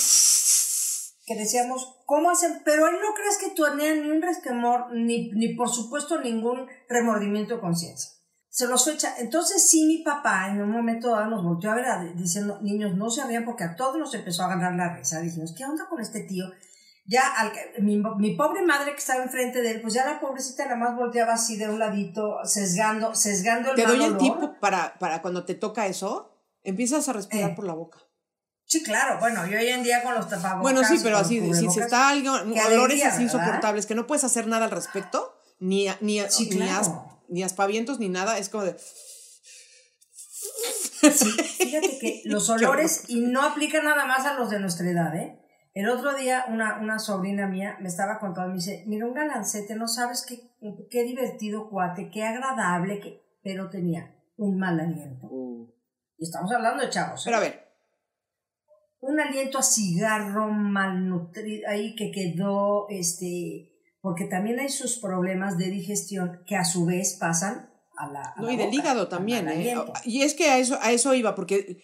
que 1.25 1.35
decíamos, 1.35 1.97
¿cómo 2.05 2.29
hacen? 2.29 2.61
Pero 2.63 2.87
él 2.87 2.95
no 3.01 3.13
crees 3.15 3.37
que 3.37 3.49
tenía 3.49 3.95
ni 3.95 4.09
un 4.11 4.21
resquemor, 4.21 4.93
ni, 4.93 5.31
ni 5.31 5.55
por 5.55 5.69
supuesto 5.69 6.21
ningún 6.21 6.67
remordimiento 6.87 7.55
de 7.55 7.61
conciencia. 7.61 8.11
Se 8.49 8.67
los 8.67 8.87
echa. 8.87 9.15
Entonces 9.17 9.67
sí, 9.67 9.85
mi 9.85 9.97
papá 10.03 10.47
en 10.49 10.61
un 10.61 10.69
momento 10.71 11.09
dado 11.11 11.25
nos 11.29 11.43
volteó 11.43 11.71
a 11.71 11.75
ver 11.75 11.85
a- 11.85 12.03
diciendo, 12.15 12.59
niños, 12.61 12.95
no 12.95 13.09
se 13.09 13.25
rían 13.25 13.43
porque 13.43 13.63
a 13.65 13.75
todos 13.75 13.97
nos 13.97 14.13
empezó 14.13 14.43
a 14.43 14.49
ganar 14.49 14.75
la 14.75 14.95
risa. 14.95 15.19
Dijimos, 15.19 15.53
¿qué 15.57 15.65
onda 15.65 15.87
con 15.89 15.99
este 15.99 16.21
tío? 16.21 16.45
Ya 17.07 17.21
al 17.37 17.51
que- 17.51 17.81
mi, 17.81 18.01
mi 18.17 18.35
pobre 18.35 18.61
madre 18.63 18.91
que 18.93 18.97
estaba 18.99 19.23
enfrente 19.23 19.61
de 19.61 19.71
él, 19.71 19.81
pues 19.81 19.93
ya 19.93 20.05
la 20.05 20.19
pobrecita 20.19 20.63
nada 20.65 20.77
más 20.77 20.95
volteaba 20.95 21.33
así 21.33 21.57
de 21.57 21.67
un 21.69 21.79
ladito, 21.79 22.37
sesgando, 22.45 23.13
sesgando 23.13 23.71
el 23.71 23.75
Te 23.75 23.85
doy 23.85 24.03
el 24.03 24.17
tipo 24.17 24.57
para, 24.59 24.97
para 24.99 25.21
cuando 25.21 25.43
te 25.43 25.55
toca 25.55 25.85
eso, 25.87 26.31
empiezas 26.63 27.09
a 27.09 27.13
respirar 27.13 27.51
Eh. 27.51 27.53
por 27.55 27.65
la 27.65 27.73
boca. 27.73 27.99
Sí, 28.67 28.81
claro, 28.83 29.19
bueno, 29.19 29.45
y 29.47 29.53
hoy 29.55 29.67
en 29.67 29.83
día 29.83 30.01
con 30.03 30.15
los 30.15 30.27
tapabocas. 30.27 30.61
Bueno, 30.61 30.83
sí, 30.83 30.99
pero 31.03 31.17
así, 31.17 31.39
si 31.53 31.69
se 31.69 31.81
está 31.81 32.09
algo, 32.09 32.33
olores 32.33 33.03
así 33.05 33.23
insoportables 33.23 33.85
que 33.85 33.93
no 33.95 34.07
puedes 34.07 34.23
hacer 34.23 34.47
nada 34.47 34.65
al 34.65 34.71
respecto, 34.71 35.33
ni, 35.59 35.87
ni, 36.01 36.19
Sí, 36.29 36.49
ni, 36.49 36.67
as- 36.69 36.87
claro. 36.89 37.21
ni 37.29 37.43
aspavientos 37.43 37.99
ni 37.99 38.09
nada, 38.09 38.37
es 38.39 38.49
como 38.49 38.63
de... 38.63 38.75
Fíjate 41.01 41.99
que 41.99 42.21
los 42.25 42.49
olores, 42.49 43.03
y 43.07 43.21
no 43.21 43.43
aplica 43.43 43.81
nada 43.83 44.05
más 44.05 44.25
a 44.25 44.33
los 44.33 44.49
de 44.49 44.59
nuestra 44.59 44.89
edad, 44.89 45.15
¿eh? 45.15 45.39
El 45.73 45.89
otro 45.89 46.13
día 46.15 46.45
una, 46.47 46.77
una 46.79 46.99
sobrina 46.99 47.47
mía 47.47 47.77
me 47.81 47.89
estaba 47.89 48.17
contando, 48.19 48.49
me 48.49 48.55
dice, 48.55 48.83
mira 48.87 49.05
un 49.05 49.13
galancete, 49.13 49.75
no 49.75 49.87
sabes 49.89 50.25
qué, 50.27 50.49
qué 50.89 51.03
divertido 51.03 51.69
cuate, 51.69 52.09
qué 52.11 52.23
agradable, 52.23 52.99
que... 53.01 53.21
pero 53.43 53.69
tenía 53.69 54.15
un 54.37 54.57
mal 54.57 54.79
aliento. 54.79 55.27
Y 56.17 56.23
estamos 56.23 56.49
hablando 56.51 56.81
de 56.81 56.89
chavos. 56.89 57.19
¿eh? 57.21 57.23
Pero 57.25 57.37
a 57.37 57.39
ver, 57.41 57.64
un 59.01 59.19
aliento 59.19 59.59
a 59.59 59.63
cigarro 59.63 60.47
malnutrido 60.47 61.69
ahí 61.69 61.95
que 61.95 62.11
quedó, 62.11 62.87
este, 62.89 63.71
porque 64.01 64.25
también 64.25 64.59
hay 64.59 64.69
sus 64.69 64.97
problemas 64.97 65.57
de 65.57 65.69
digestión 65.69 66.41
que 66.47 66.55
a 66.55 66.65
su 66.65 66.85
vez 66.85 67.17
pasan 67.19 67.69
a 67.97 68.07
la. 68.07 68.21
a 68.21 68.41
no, 68.41 68.47
la 68.47 68.53
y 68.53 68.57
del 68.57 68.73
hígado 68.73 69.07
también, 69.07 69.47
¿eh? 69.47 69.51
aliento. 69.51 69.93
Y 70.03 70.21
es 70.21 70.33
que 70.33 70.49
a 70.49 70.57
eso, 70.57 70.77
a 70.81 70.91
eso 70.91 71.13
iba, 71.13 71.35
porque 71.35 71.81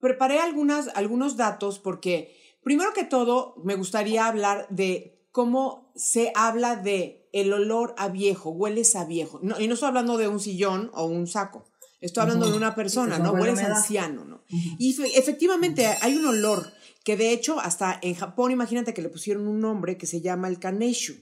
preparé 0.00 0.38
algunas, 0.38 0.88
algunos 0.94 1.36
datos, 1.36 1.78
porque 1.78 2.34
primero 2.62 2.92
que 2.92 3.04
todo 3.04 3.54
me 3.64 3.74
gustaría 3.74 4.26
hablar 4.26 4.66
de 4.70 5.28
cómo 5.32 5.92
se 5.94 6.32
habla 6.34 6.76
de 6.76 7.28
el 7.32 7.52
olor 7.52 7.94
a 7.98 8.08
viejo, 8.08 8.50
hueles 8.50 8.96
a 8.96 9.04
viejo. 9.04 9.40
No, 9.42 9.60
y 9.60 9.68
no 9.68 9.74
estoy 9.74 9.88
hablando 9.88 10.16
de 10.16 10.28
un 10.28 10.40
sillón 10.40 10.90
o 10.94 11.04
un 11.04 11.26
saco. 11.26 11.68
Estoy 12.00 12.22
hablando 12.22 12.50
de 12.50 12.56
una 12.56 12.74
persona, 12.74 13.18
¿no? 13.18 13.32
Hueles 13.42 13.58
anciano, 13.76 14.24
¿no? 14.24 14.44
Y 14.78 14.92
fe- 14.92 15.18
efectivamente 15.18 15.86
hay 16.00 16.16
un 16.16 16.26
olor 16.26 16.72
que 17.04 17.16
de 17.16 17.32
hecho 17.32 17.58
hasta 17.60 17.98
en 18.02 18.14
Japón, 18.14 18.50
imagínate 18.52 18.92
que 18.94 19.02
le 19.02 19.08
pusieron 19.08 19.46
un 19.46 19.60
nombre 19.60 19.96
que 19.96 20.06
se 20.06 20.20
llama 20.20 20.48
el 20.48 20.58
kaneishu. 20.58 21.14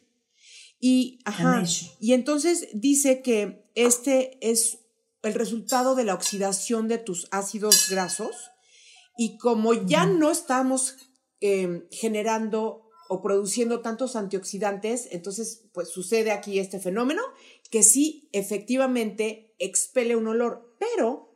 Y, 0.81 1.19
ajá, 1.25 1.61
y 2.01 2.13
entonces 2.13 2.69
dice 2.75 3.23
que 3.23 3.71
este 3.75 4.39
es 4.41 4.79
el 5.23 5.35
resultado 5.35 5.95
de 5.95 6.05
la 6.05 6.15
oxidación 6.15 6.89
de 6.89 6.99
tus 6.99 7.29
ácidos 7.31 7.89
grasos 7.89 8.35
y 9.17 9.39
como 9.39 9.73
ya 9.73 10.05
no 10.07 10.31
estamos 10.31 10.97
eh, 11.41 11.87
generando 11.91 12.83
o 13.09 13.23
produciendo 13.23 13.81
tantos 13.81 14.17
antioxidantes, 14.17 15.09
entonces 15.13 15.67
pues 15.73 15.89
sucede 15.91 16.33
aquí 16.33 16.59
este 16.59 16.81
fenómeno 16.81 17.23
que 17.71 17.83
sí 17.83 18.29
efectivamente 18.33 19.54
expele 19.65 20.17
un 20.17 20.29
olor, 20.29 20.77
pero 20.79 21.35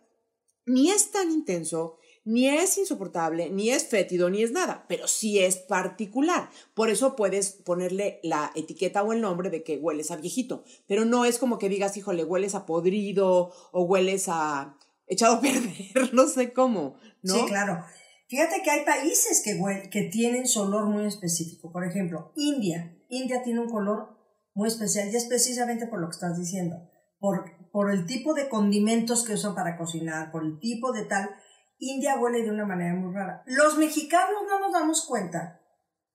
ni 0.67 0.91
es 0.91 1.11
tan 1.11 1.31
intenso, 1.31 1.99
ni 2.25 2.47
es 2.47 2.77
insoportable, 2.77 3.49
ni 3.49 3.71
es 3.71 3.87
fétido, 3.87 4.29
ni 4.29 4.43
es 4.43 4.53
nada, 4.53 4.85
pero 4.89 5.09
sí 5.09 5.39
es 5.39 5.57
particular. 5.57 6.51
Por 6.75 6.91
eso 6.91 7.17
puedes 7.17 7.53
ponerle 7.53 8.21
la 8.23 8.53
etiqueta 8.55 9.03
o 9.03 9.13
el 9.13 9.23
nombre 9.23 9.49
de 9.49 9.63
que 9.63 9.79
hueles 9.79 10.11
a 10.11 10.17
viejito, 10.17 10.63
pero 10.87 11.05
no 11.07 11.25
es 11.25 11.39
como 11.39 11.59
que 11.59 11.71
digas, 11.71 11.97
híjole, 11.97 12.25
hueles 12.25 12.55
a 12.55 12.67
podrido 12.67 13.53
o 13.73 13.83
hueles 13.83 14.27
a 14.29 14.77
echado 15.07 15.37
a 15.37 15.41
perder, 15.41 16.13
no 16.13 16.29
sé 16.29 16.53
cómo, 16.53 16.97
¿no? 17.23 17.35
Sí, 17.35 17.41
claro. 17.47 17.83
Fíjate 18.29 18.61
que 18.63 18.71
hay 18.71 18.85
países 18.85 19.43
que, 19.43 19.59
que 19.91 20.03
tienen 20.03 20.47
su 20.47 20.61
olor 20.61 20.85
muy 20.85 21.07
específico. 21.07 21.73
Por 21.73 21.87
ejemplo, 21.87 22.33
India. 22.37 22.95
India 23.09 23.43
tiene 23.43 23.61
un 23.61 23.71
color 23.71 24.19
muy 24.53 24.69
especial 24.69 25.09
y 25.11 25.17
es 25.17 25.25
precisamente 25.25 25.87
por 25.87 25.99
lo 25.99 26.09
que 26.09 26.15
estás 26.15 26.39
diciendo. 26.39 26.77
Por, 27.19 27.45
por 27.79 27.93
el 27.93 28.07
tipo 28.07 28.35
de 28.35 28.49
condimentos 28.49 29.25
que 29.25 29.35
usan 29.35 29.55
para 29.55 29.77
cocinar, 29.79 30.33
por 30.33 30.45
el 30.45 30.59
tipo 30.59 30.91
de 30.91 31.05
tal. 31.05 31.31
India 31.79 32.19
huele 32.19 32.43
de 32.43 32.51
una 32.51 32.67
manera 32.67 32.93
muy 32.97 33.15
rara. 33.15 33.45
Los 33.47 33.79
mexicanos 33.79 34.43
no 34.49 34.59
nos 34.59 34.73
damos 34.73 35.07
cuenta, 35.07 35.61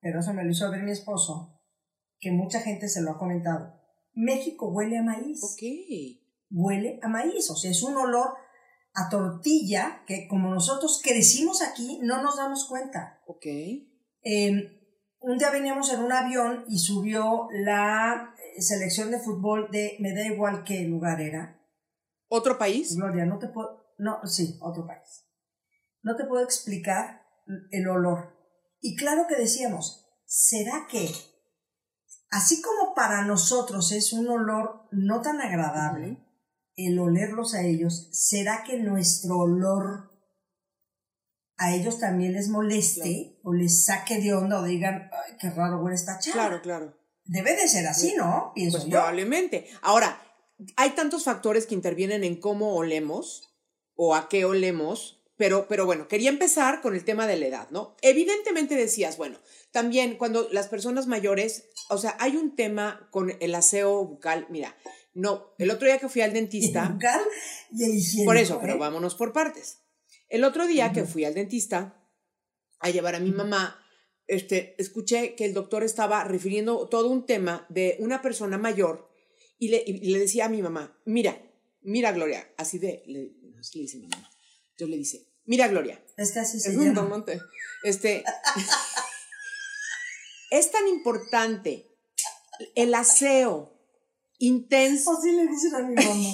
pero 0.01 0.20
eso 0.20 0.34
me 0.34 0.43
lo 0.43 0.51
hizo 0.51 0.70
ver 0.70 0.84
mi 0.84 0.91
esposo, 0.91 1.62
que 2.20 2.34
mucha 2.34 2.60
gente 2.60 2.89
se 2.89 3.01
lo 3.01 3.12
ha 3.12 3.17
comentado. 3.17 3.79
México 4.13 4.74
huele 4.74 4.98
a 4.98 5.03
maíz 5.03 5.41
Ok. 5.41 5.63
huele 6.50 7.00
a 7.01 7.08
maíz, 7.08 7.50
o 7.50 7.55
sea, 7.55 7.72
es 7.72 7.82
un 7.82 7.96
olor 7.96 8.34
a 8.93 9.08
tortilla 9.08 10.03
que 10.05 10.27
como 10.27 10.50
nosotros 10.50 11.00
crecimos 11.01 11.62
aquí 11.62 12.01
no 12.03 12.22
nos 12.22 12.36
damos 12.36 12.67
cuenta. 12.67 13.22
Ok. 13.25 13.46
Eh, 13.46 14.82
un 15.22 15.38
día 15.38 15.50
veníamos 15.50 15.93
en 15.93 16.03
un 16.03 16.12
avión 16.12 16.65
y 16.67 16.77
subió 16.79 17.48
la 17.53 18.33
selección 18.62 19.12
de 19.12 19.19
fútbol 19.19 19.69
de, 19.72 19.98
me 20.00 20.13
da 20.13 20.25
igual 20.25 20.63
qué 20.63 20.81
lugar 20.83 21.22
era. 21.22 21.60
¿Otro 22.27 22.57
país? 22.57 22.95
Gloria, 22.95 23.25
no 23.25 23.39
te 23.39 23.48
puedo, 23.48 23.95
no, 23.98 24.25
sí, 24.25 24.57
otro 24.62 24.86
país. 24.86 25.25
No 26.01 26.15
te 26.15 26.25
puedo 26.25 26.43
explicar 26.43 27.22
el 27.72 27.88
olor. 27.88 28.36
Y 28.81 28.95
claro 28.95 29.25
que 29.27 29.36
decíamos, 29.36 30.05
¿será 30.25 30.88
que 30.89 31.10
así 32.29 32.62
como 32.62 32.93
para 32.95 33.25
nosotros 33.25 33.91
es 33.91 34.12
un 34.12 34.27
olor 34.27 34.88
no 34.91 35.22
tan 35.22 35.39
agradable, 35.39 36.17
el 36.75 37.00
olerlos 37.00 37.53
a 37.53 37.62
ellos, 37.62 38.10
¿será 38.12 38.63
que 38.63 38.79
nuestro 38.79 39.38
olor 39.38 40.12
a 41.57 41.75
ellos 41.75 42.00
también 42.00 42.33
les 42.33 42.50
moleste 42.50 43.39
o 43.43 43.53
les 43.53 43.86
saque 43.86 44.19
de 44.19 44.33
onda 44.33 44.60
o 44.60 44.63
digan, 44.63 45.10
ay, 45.12 45.38
qué 45.39 45.50
raro 45.51 45.81
huele 45.81 45.95
esta 45.95 46.19
chava? 46.19 46.33
Claro, 46.33 46.62
claro. 46.62 47.02
Debe 47.25 47.56
de 47.56 47.68
ser 47.68 47.88
así, 47.88 48.13
¿no? 48.15 48.51
Pienso 48.53 48.77
Pues 48.77 48.86
yo. 48.86 48.92
probablemente. 48.92 49.68
Ahora, 49.82 50.22
hay 50.75 50.92
tantos 50.92 51.24
factores 51.24 51.65
que 51.65 51.75
intervienen 51.75 52.24
en 52.24 52.36
cómo 52.36 52.75
olemos 52.75 53.53
o 53.96 54.15
a 54.15 54.27
qué 54.30 54.46
olemos, 54.46 55.24
pero, 55.38 55.68
pero 55.68 55.86
bueno, 55.86 56.08
quería 56.08 56.30
empezar 56.30 56.82
con 56.82 56.96
el 56.96 57.06
tema 57.06 57.27
de 57.27 57.38
la 57.38 57.48
edad, 57.48 57.70
¿no? 57.72 57.96
Evidentemente 58.01 58.75
decías, 58.75 59.18
bueno, 59.18 59.39
también 59.72 60.18
cuando 60.18 60.48
las 60.51 60.68
personas 60.68 61.08
mayores, 61.08 61.70
o 61.89 61.98
sea, 61.98 62.15
hay 62.20 62.36
un 62.36 62.56
tema 62.56 63.08
con 63.12 63.36
el 63.39 63.56
aseo 63.56 64.06
bucal, 64.06 64.48
mira, 64.50 64.75
no, 65.13 65.53
el 65.60 65.72
otro 65.72 65.88
día 65.88 66.00
que 66.00 66.10
fui 66.10 66.22
al 66.22 66.30
Y 66.30 66.38
el 66.38 66.42
dentista, 66.42 66.89
bucal 66.89 67.22
y 67.72 67.84
el 67.84 67.96
higiénico, 67.96 68.30
por 68.30 68.38
eso, 68.38 68.56
¿eh? 68.56 68.60
pero 68.62 68.77
vámonos 68.77 69.15
por 69.15 69.32
partes. 69.32 69.80
El 70.30 70.44
otro 70.44 70.65
día 70.65 70.92
que 70.92 71.03
fui 71.06 71.25
al 71.25 71.36
dentista 71.36 72.03
a 72.80 72.89
llevar 72.89 73.15
a 73.15 73.20
mi 73.20 73.32
mamá, 73.32 73.80
este, 74.27 74.75
escuché 74.82 75.36
que 75.36 75.46
el 75.46 75.53
doctor 75.53 75.84
estaba 75.84 76.24
refiriendo 76.24 76.88
todo 76.89 77.10
un 77.10 77.25
tema 77.25 77.65
de 77.70 77.98
una 78.00 78.22
persona 78.22 78.58
mayor 78.58 79.10
y 79.60 79.70
le, 79.70 79.84
y 79.86 79.94
le 80.12 80.20
decía 80.20 80.46
a 80.46 80.50
mi 80.50 80.62
mamá, 80.62 80.98
mira, 81.06 81.42
mira 81.82 82.12
Gloria, 82.12 82.51
así 82.58 82.80
de, 82.80 83.03
le, 83.06 83.32
así 83.60 83.77
le 83.80 83.84
dice 83.84 83.98
mi 83.98 84.08
mamá. 84.08 84.30
Entonces 84.72 84.89
le 84.89 84.98
dice, 84.98 85.27
mira 85.46 85.68
Gloria, 85.68 86.03
Es 86.18 86.32
que 86.32 86.39
así 86.39 86.60
se 86.60 86.72
es 86.72 86.77
un 86.77 86.86
llama. 86.86 87.01
Don 87.01 87.10
Monte. 87.10 87.39
Este, 87.84 88.24
es 90.51 90.72
tan 90.72 90.88
importante 90.88 91.89
el 92.75 92.94
aseo 92.94 93.72
intenso 94.39 95.12
Así 95.18 95.32
le 95.32 95.48
dicen 95.48 95.75
a 95.75 95.80
mi 95.80 95.96
mamá. 95.96 96.30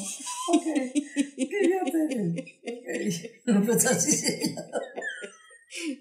Ok. 0.49 0.63
¿Qué 0.63 1.69
ya 1.69 1.83
te- 1.91 3.51
Ok. 3.51 3.63
Pues 3.65 3.85
así 3.85 4.11
se 4.11 4.47
llama. 4.47 4.61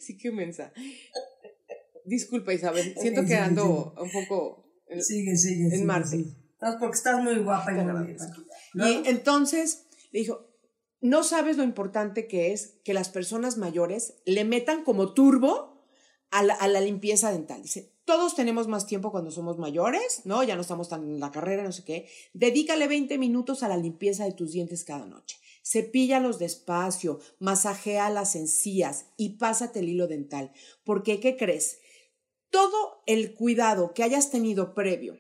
Sí, 0.01 0.17
qué 0.17 0.31
mensa. 0.31 0.73
Disculpa, 2.09 2.53
Isabel. 2.55 2.95
Siento 3.01 3.21
Ok, 3.21 3.27
que 3.29 3.35
sí, 3.35 3.39
ando 3.41 3.95
un 4.01 4.11
poco. 4.11 4.65
en- 4.89 5.03
Sigue, 5.03 5.37
sigue. 5.37 5.65
En 5.65 5.71
sigue, 5.73 5.85
Marte. 5.85 6.25
Estás 6.53 6.77
porque 6.81 6.97
estás 6.97 7.23
muy 7.23 7.37
guapa 7.39 7.73
y 7.73 7.75
muy 7.77 7.93
bonita. 7.93 8.27
Y 8.75 8.79
¿No? 8.79 8.87
entonces 9.07 9.87
le 10.13 10.21
dijo: 10.21 10.49
No 11.01 11.23
sabes 11.23 11.57
lo 11.57 11.63
importante 11.65 12.27
que 12.27 12.53
es 12.53 12.79
que 12.85 12.95
las 12.95 13.09
personas 13.09 13.57
mayores 13.59 14.15
le 14.25 14.45
metan 14.45 14.83
como 14.85 15.13
turbo 15.15 15.85
a 16.31 16.43
la, 16.43 16.55
a 16.55 16.67
la 16.69 16.81
limpieza 16.81 17.31
dental. 17.31 17.63
Dice: 17.63 17.93
Todos 18.05 18.35
tenemos 18.35 18.67
más 18.69 18.87
tiempo 18.87 19.11
cuando 19.13 19.31
somos 19.31 19.59
mayores, 19.59 20.23
¿no? 20.25 20.43
Ya 20.43 20.57
no 20.57 20.63
estamos 20.63 20.89
tan 20.89 21.03
en 21.05 21.21
la 21.21 21.31
carrera, 21.31 21.63
no 21.63 21.73
sé 21.73 21.85
qué. 21.85 22.09
Dedícale 22.33 22.89
20 22.89 23.19
minutos 23.19 23.63
a 23.63 23.69
la 23.69 23.77
limpieza 23.77 24.25
de 24.25 24.33
tus 24.33 24.53
dientes 24.53 24.83
cada 24.85 25.07
noche. 25.07 25.37
Cepíllalos 25.63 26.39
despacio, 26.39 27.21
masajea 27.41 28.09
las 28.09 28.35
encías 28.37 29.05
y 29.19 29.37
pásate 29.37 29.81
el 29.81 29.91
hilo 29.91 30.07
dental. 30.09 30.51
Porque, 30.83 31.21
¿qué 31.21 31.37
crees? 31.37 31.79
Todo 32.51 33.03
el 33.07 33.35
cuidado 33.35 33.93
que 33.95 34.03
hayas 34.03 34.31
tenido 34.31 34.75
previo 34.75 35.19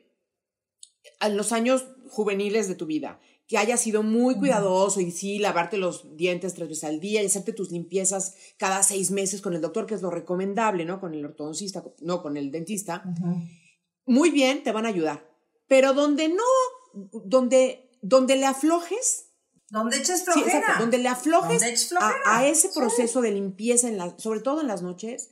en 1.20 1.36
los 1.36 1.52
años 1.52 1.86
juveniles 2.08 2.68
de 2.68 2.74
tu 2.74 2.86
vida, 2.86 3.20
que 3.46 3.58
hayas 3.58 3.80
sido 3.80 4.02
muy 4.02 4.36
cuidadoso 4.36 5.00
y 5.00 5.10
sí, 5.10 5.38
lavarte 5.38 5.78
los 5.78 6.16
dientes 6.16 6.54
tres 6.54 6.68
veces 6.68 6.84
al 6.84 7.00
día 7.00 7.22
y 7.22 7.26
hacerte 7.26 7.52
tus 7.52 7.70
limpiezas 7.70 8.34
cada 8.58 8.82
seis 8.82 9.10
meses 9.10 9.40
con 9.40 9.54
el 9.54 9.60
doctor, 9.62 9.86
que 9.86 9.94
es 9.94 10.02
lo 10.02 10.10
recomendable, 10.10 10.84
¿no? 10.84 11.00
Con 11.00 11.14
el 11.14 11.24
ortodoncista, 11.24 11.82
no 12.00 12.22
con 12.22 12.36
el 12.36 12.50
dentista. 12.50 13.02
Muy 14.04 14.30
bien, 14.30 14.62
te 14.62 14.72
van 14.72 14.84
a 14.86 14.90
ayudar. 14.90 15.26
Pero 15.66 15.92
donde 15.94 16.28
no, 16.28 16.44
donde, 17.24 17.90
donde 18.02 18.36
le 18.36 18.46
aflojes, 18.46 19.26
Donde 19.70 19.98
eches 19.98 20.20
Sí, 20.20 20.24
flojera. 20.24 20.58
exacto. 20.58 20.80
Donde 20.80 20.96
le 20.98 21.08
aflojes 21.08 21.60
Donde 21.90 22.06
a, 22.24 22.46
ese 22.48 22.68
Sí. 22.68 22.74
proceso 22.78 23.20
de 23.20 23.32
limpieza, 23.32 23.86
en 23.88 23.98
la, 23.98 24.18
sobre 24.18 24.40
todo 24.40 24.62
en 24.62 24.66
las 24.66 24.80
noches, 24.82 25.30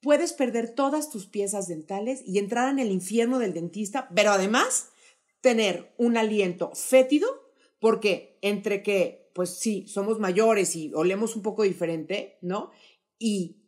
puedes 0.00 0.32
perder 0.32 0.74
todas 0.74 1.10
tus 1.10 1.26
piezas 1.26 1.68
dentales 1.68 2.22
y 2.26 2.38
entrar 2.38 2.70
en 2.70 2.78
el 2.78 2.90
infierno 2.90 3.38
del 3.38 3.54
dentista, 3.54 4.08
pero 4.14 4.30
además 4.30 4.88
tener 5.40 5.92
un 5.96 6.16
aliento 6.16 6.70
fétido, 6.74 7.28
porque 7.78 8.38
entre 8.42 8.82
que, 8.82 9.30
pues 9.34 9.58
sí, 9.58 9.86
somos 9.88 10.18
mayores 10.18 10.76
y 10.76 10.92
olemos 10.94 11.36
un 11.36 11.42
poco 11.42 11.62
diferente, 11.62 12.38
¿no? 12.42 12.70
Y, 13.18 13.62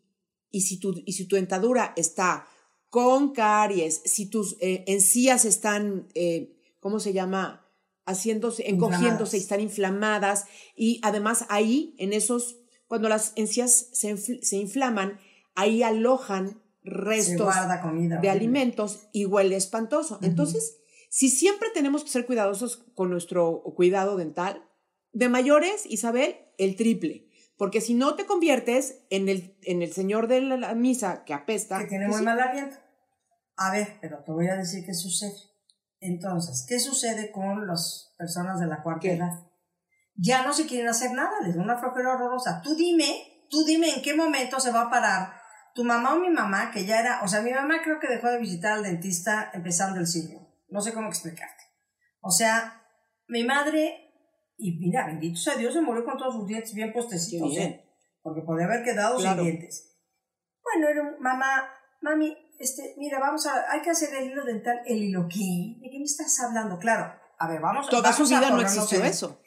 y, 0.51 0.63
si, 0.63 0.79
tu, 0.79 1.03
y 1.05 1.13
si 1.13 1.27
tu 1.27 1.37
dentadura 1.37 1.93
está 1.97 2.47
con 2.89 3.33
caries, 3.33 4.03
si 4.05 4.27
tus 4.27 4.57
eh, 4.61 4.85
encías 4.87 5.45
están, 5.45 6.09
eh, 6.15 6.55
¿cómo 6.81 7.01
se 7.01 7.13
llama? 7.13 7.67
Haciéndose, 8.05 8.69
encogiéndose 8.69 9.37
y 9.37 9.41
están 9.41 9.61
inflamadas. 9.61 10.45
Y 10.77 11.01
además 11.03 11.47
ahí, 11.49 11.95
en 11.99 12.13
esos, 12.13 12.59
cuando 12.89 13.09
las 13.09 13.33
encías 13.37 13.89
se, 13.93 14.17
se 14.17 14.57
inflaman, 14.57 15.19
ahí 15.55 15.83
alojan 15.83 16.63
restos 16.85 17.55
comida. 17.83 18.19
de 18.21 18.31
alimentos 18.31 19.09
y 19.13 19.27
huele 19.27 19.57
espantoso. 19.57 20.19
Entonces, 20.23 20.79
si 21.09 21.29
siempre 21.29 21.69
tenemos 21.75 22.05
que 22.05 22.11
ser 22.11 22.27
cuidadosos 22.27 22.85
con 22.95 23.11
nuestro 23.11 23.63
cuidado 23.77 24.17
dental, 24.17 24.69
de 25.13 25.29
mayores, 25.29 25.85
Isabel, 25.87 26.37
el 26.59 26.77
triple. 26.77 27.29
Porque 27.57 27.81
si 27.81 27.95
no 27.95 28.15
te 28.15 28.25
conviertes 28.25 29.05
en 29.11 29.29
el, 29.29 29.57
en 29.63 29.83
el 29.83 29.93
señor 29.93 30.27
de 30.27 30.41
la, 30.41 30.57
la 30.57 30.75
misa 30.75 31.25
que 31.25 31.35
apesta. 31.35 31.79
que 31.79 31.87
tiene 31.87 32.07
pues 32.07 32.17
muy 32.17 32.19
sí. 32.21 32.25
mal 32.25 32.41
aliento. 32.41 32.77
A 33.57 33.71
ver, 33.71 33.99
pero 34.01 34.25
te 34.25 34.33
voy 34.33 34.49
a 34.49 34.57
decir 34.57 34.85
qué 34.85 34.95
sucede. 34.95 35.37
Entonces, 36.01 36.65
¿qué 36.67 36.81
sucede 36.81 37.31
con 37.31 37.67
las 37.67 38.15
personas 38.19 38.59
de 38.59 38.67
la 38.67 38.83
cuarta 38.83 39.03
¿Qué? 39.03 39.13
edad? 39.13 39.47
Ya 40.17 40.45
no 40.45 40.53
se 40.53 40.67
quieren 40.67 40.89
hacer 40.89 41.13
nada, 41.13 41.41
les 41.45 41.55
da 41.55 41.63
una 41.63 41.79
flojera 41.79 42.15
horrorosa. 42.15 42.61
Tú 42.63 42.75
dime, 42.75 43.47
tú 43.51 43.65
dime 43.65 43.95
en 43.95 44.03
qué 44.03 44.15
momento 44.15 44.59
se 44.59 44.73
va 44.73 44.83
a 44.83 44.91
parar 44.91 45.42
tu 45.75 45.85
mamá 45.85 46.15
o 46.15 46.19
mi 46.21 46.31
mamá, 46.31 46.71
que 46.71 46.85
ya 46.85 47.01
era, 47.01 47.23
o 47.23 47.29
sea, 47.29 47.41
mi 47.43 47.53
mamá 47.53 47.83
creo 47.83 47.99
que 48.01 48.09
dejó 48.09 48.29
de 48.29 48.39
visitar 48.39 48.73
al 48.73 48.83
dentista 48.83 49.51
empezando 49.55 49.99
el 50.01 50.07
siglo. 50.07 50.41
No 50.69 50.81
sé 50.81 50.93
cómo 50.93 51.09
explicarte. 51.09 51.63
O 52.21 52.31
sea, 52.31 52.83
mi 53.29 53.45
madre, 53.45 54.11
y 54.57 54.79
mira, 54.79 55.07
bendito 55.07 55.39
sea 55.39 55.57
Dios, 55.57 55.73
se 55.75 55.81
murió 55.81 56.05
con 56.05 56.17
todos 56.19 56.35
sus 56.35 56.47
dientes 56.47 56.75
bien 56.75 56.93
puestecitos, 56.93 57.51
Qué 57.51 57.59
bien. 57.59 57.71
¿eh? 57.73 57.89
Porque 58.23 58.43
podía 58.43 58.67
haber 58.67 58.85
quedado 58.85 59.17
Claro. 59.19 59.43
sin 59.43 59.51
dientes. 59.51 59.97
Bueno, 60.63 60.89
era 60.89 61.03
un- 61.03 61.21
mamá, 61.21 61.69
mami, 62.01 62.37
este, 62.59 62.95
mira, 62.99 63.19
vamos 63.19 63.47
a, 63.47 63.71
hay 63.73 63.81
que 63.83 63.91
hacer 63.91 64.15
el 64.15 64.31
hilo 64.31 64.45
dental. 64.45 64.81
¿El 64.87 65.03
hilo 65.03 65.27
qué? 65.29 65.77
¿De 65.81 65.91
qué 65.91 65.99
me 65.99 66.05
estás 66.05 66.39
hablando? 66.41 66.79
Claro, 66.79 67.13
a 67.39 67.49
ver, 67.49 67.61
vamos 67.61 67.89
Toda 67.89 68.11
vamos 68.11 68.29
su 68.29 68.35
a 68.35 68.39
vida 68.39 68.51
no 68.51 68.61
existió 68.61 69.01
en- 69.01 69.07
eso. 69.07 69.41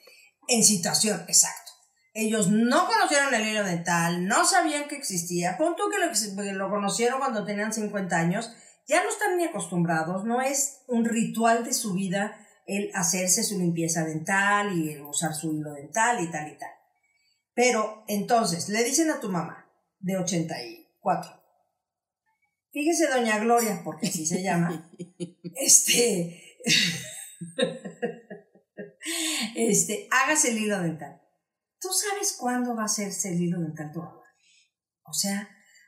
En 0.48 0.64
situación, 0.64 1.22
exacto. 1.28 1.65
Ellos 2.18 2.50
no 2.50 2.88
conocieron 2.88 3.34
el 3.34 3.46
hilo 3.46 3.66
dental, 3.66 4.26
no 4.26 4.46
sabían 4.46 4.88
que 4.88 4.96
existía. 4.96 5.58
Pon 5.58 5.76
tú 5.76 5.84
que 5.90 5.98
lo, 6.00 6.54
lo 6.54 6.70
conocieron 6.70 7.20
cuando 7.20 7.44
tenían 7.44 7.74
50 7.74 8.16
años, 8.16 8.54
ya 8.88 9.04
no 9.04 9.10
están 9.10 9.38
ni 9.38 9.44
acostumbrados, 9.44 10.24
no 10.24 10.42
es 10.42 10.80
un 10.88 11.04
ritual 11.04 11.66
de 11.66 11.74
su 11.74 11.94
vida 11.94 12.38
el 12.68 12.90
hacerse 12.94 13.44
su 13.44 13.60
limpieza 13.60 14.06
dental 14.06 14.78
y 14.78 14.92
el 14.92 15.02
usar 15.02 15.36
su 15.36 15.54
hilo 15.54 15.74
dental 15.74 16.24
y 16.24 16.32
tal 16.32 16.54
y 16.54 16.58
tal. 16.58 16.70
Pero 17.54 18.06
entonces 18.08 18.70
le 18.70 18.82
dicen 18.86 19.12
a 19.12 19.20
tu 19.20 19.30
mamá 19.30 19.70
de 20.00 20.16
84, 20.16 21.44
fíjese 22.72 23.08
doña 23.08 23.40
Gloria, 23.40 23.82
porque 23.84 24.08
así 24.08 24.26
se 24.26 24.42
llama, 24.42 24.90
este, 25.56 26.42
este, 29.56 30.08
hágase 30.12 30.52
el 30.52 30.60
hilo 30.60 30.80
dental. 30.80 31.25
¿Tú 31.86 31.94
sabes 31.94 32.36
cuándo 32.40 32.76
va 32.76 32.82
a 32.82 32.86
hacerse 32.86 33.30
el 33.30 33.40
hilo 33.40 33.60
dental 33.60 33.92
tu 33.94 34.00
mamá? 34.00 34.24
O 35.04 35.14
sea, 35.14 35.48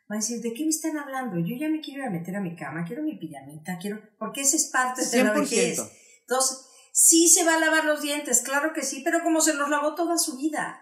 va 0.10 0.16
a 0.16 0.20
decir, 0.20 0.40
¿de 0.42 0.54
qué 0.54 0.62
me 0.62 0.70
están 0.70 0.96
hablando? 0.96 1.40
Yo 1.40 1.56
ya 1.60 1.70
me 1.70 1.82
quiero 1.82 2.02
ir 2.02 2.08
a 2.08 2.12
meter 2.12 2.36
a 2.36 2.40
mi 2.40 2.56
cama, 2.56 2.86
quiero 2.86 3.02
mi 3.02 3.18
pijamita, 3.18 3.80
quiero, 3.80 4.00
porque 4.20 4.42
esa 4.42 4.58
es 4.58 4.68
parte 4.68 5.04
de 5.04 5.24
la 5.24 5.34
100%. 5.34 5.40
vejez. 5.40 5.82
Entonces, 6.22 6.68
sí 6.94 7.28
se 7.28 7.44
va 7.44 7.56
a 7.56 7.60
lavar 7.60 7.86
los 7.86 8.04
dientes, 8.04 8.42
claro 8.42 8.74
que 8.74 8.84
sí, 8.84 9.02
pero 9.04 9.24
como 9.24 9.42
se 9.42 9.56
los 9.56 9.72
lavó 9.72 9.96
toda 9.96 10.20
su 10.20 10.38
vida. 10.38 10.80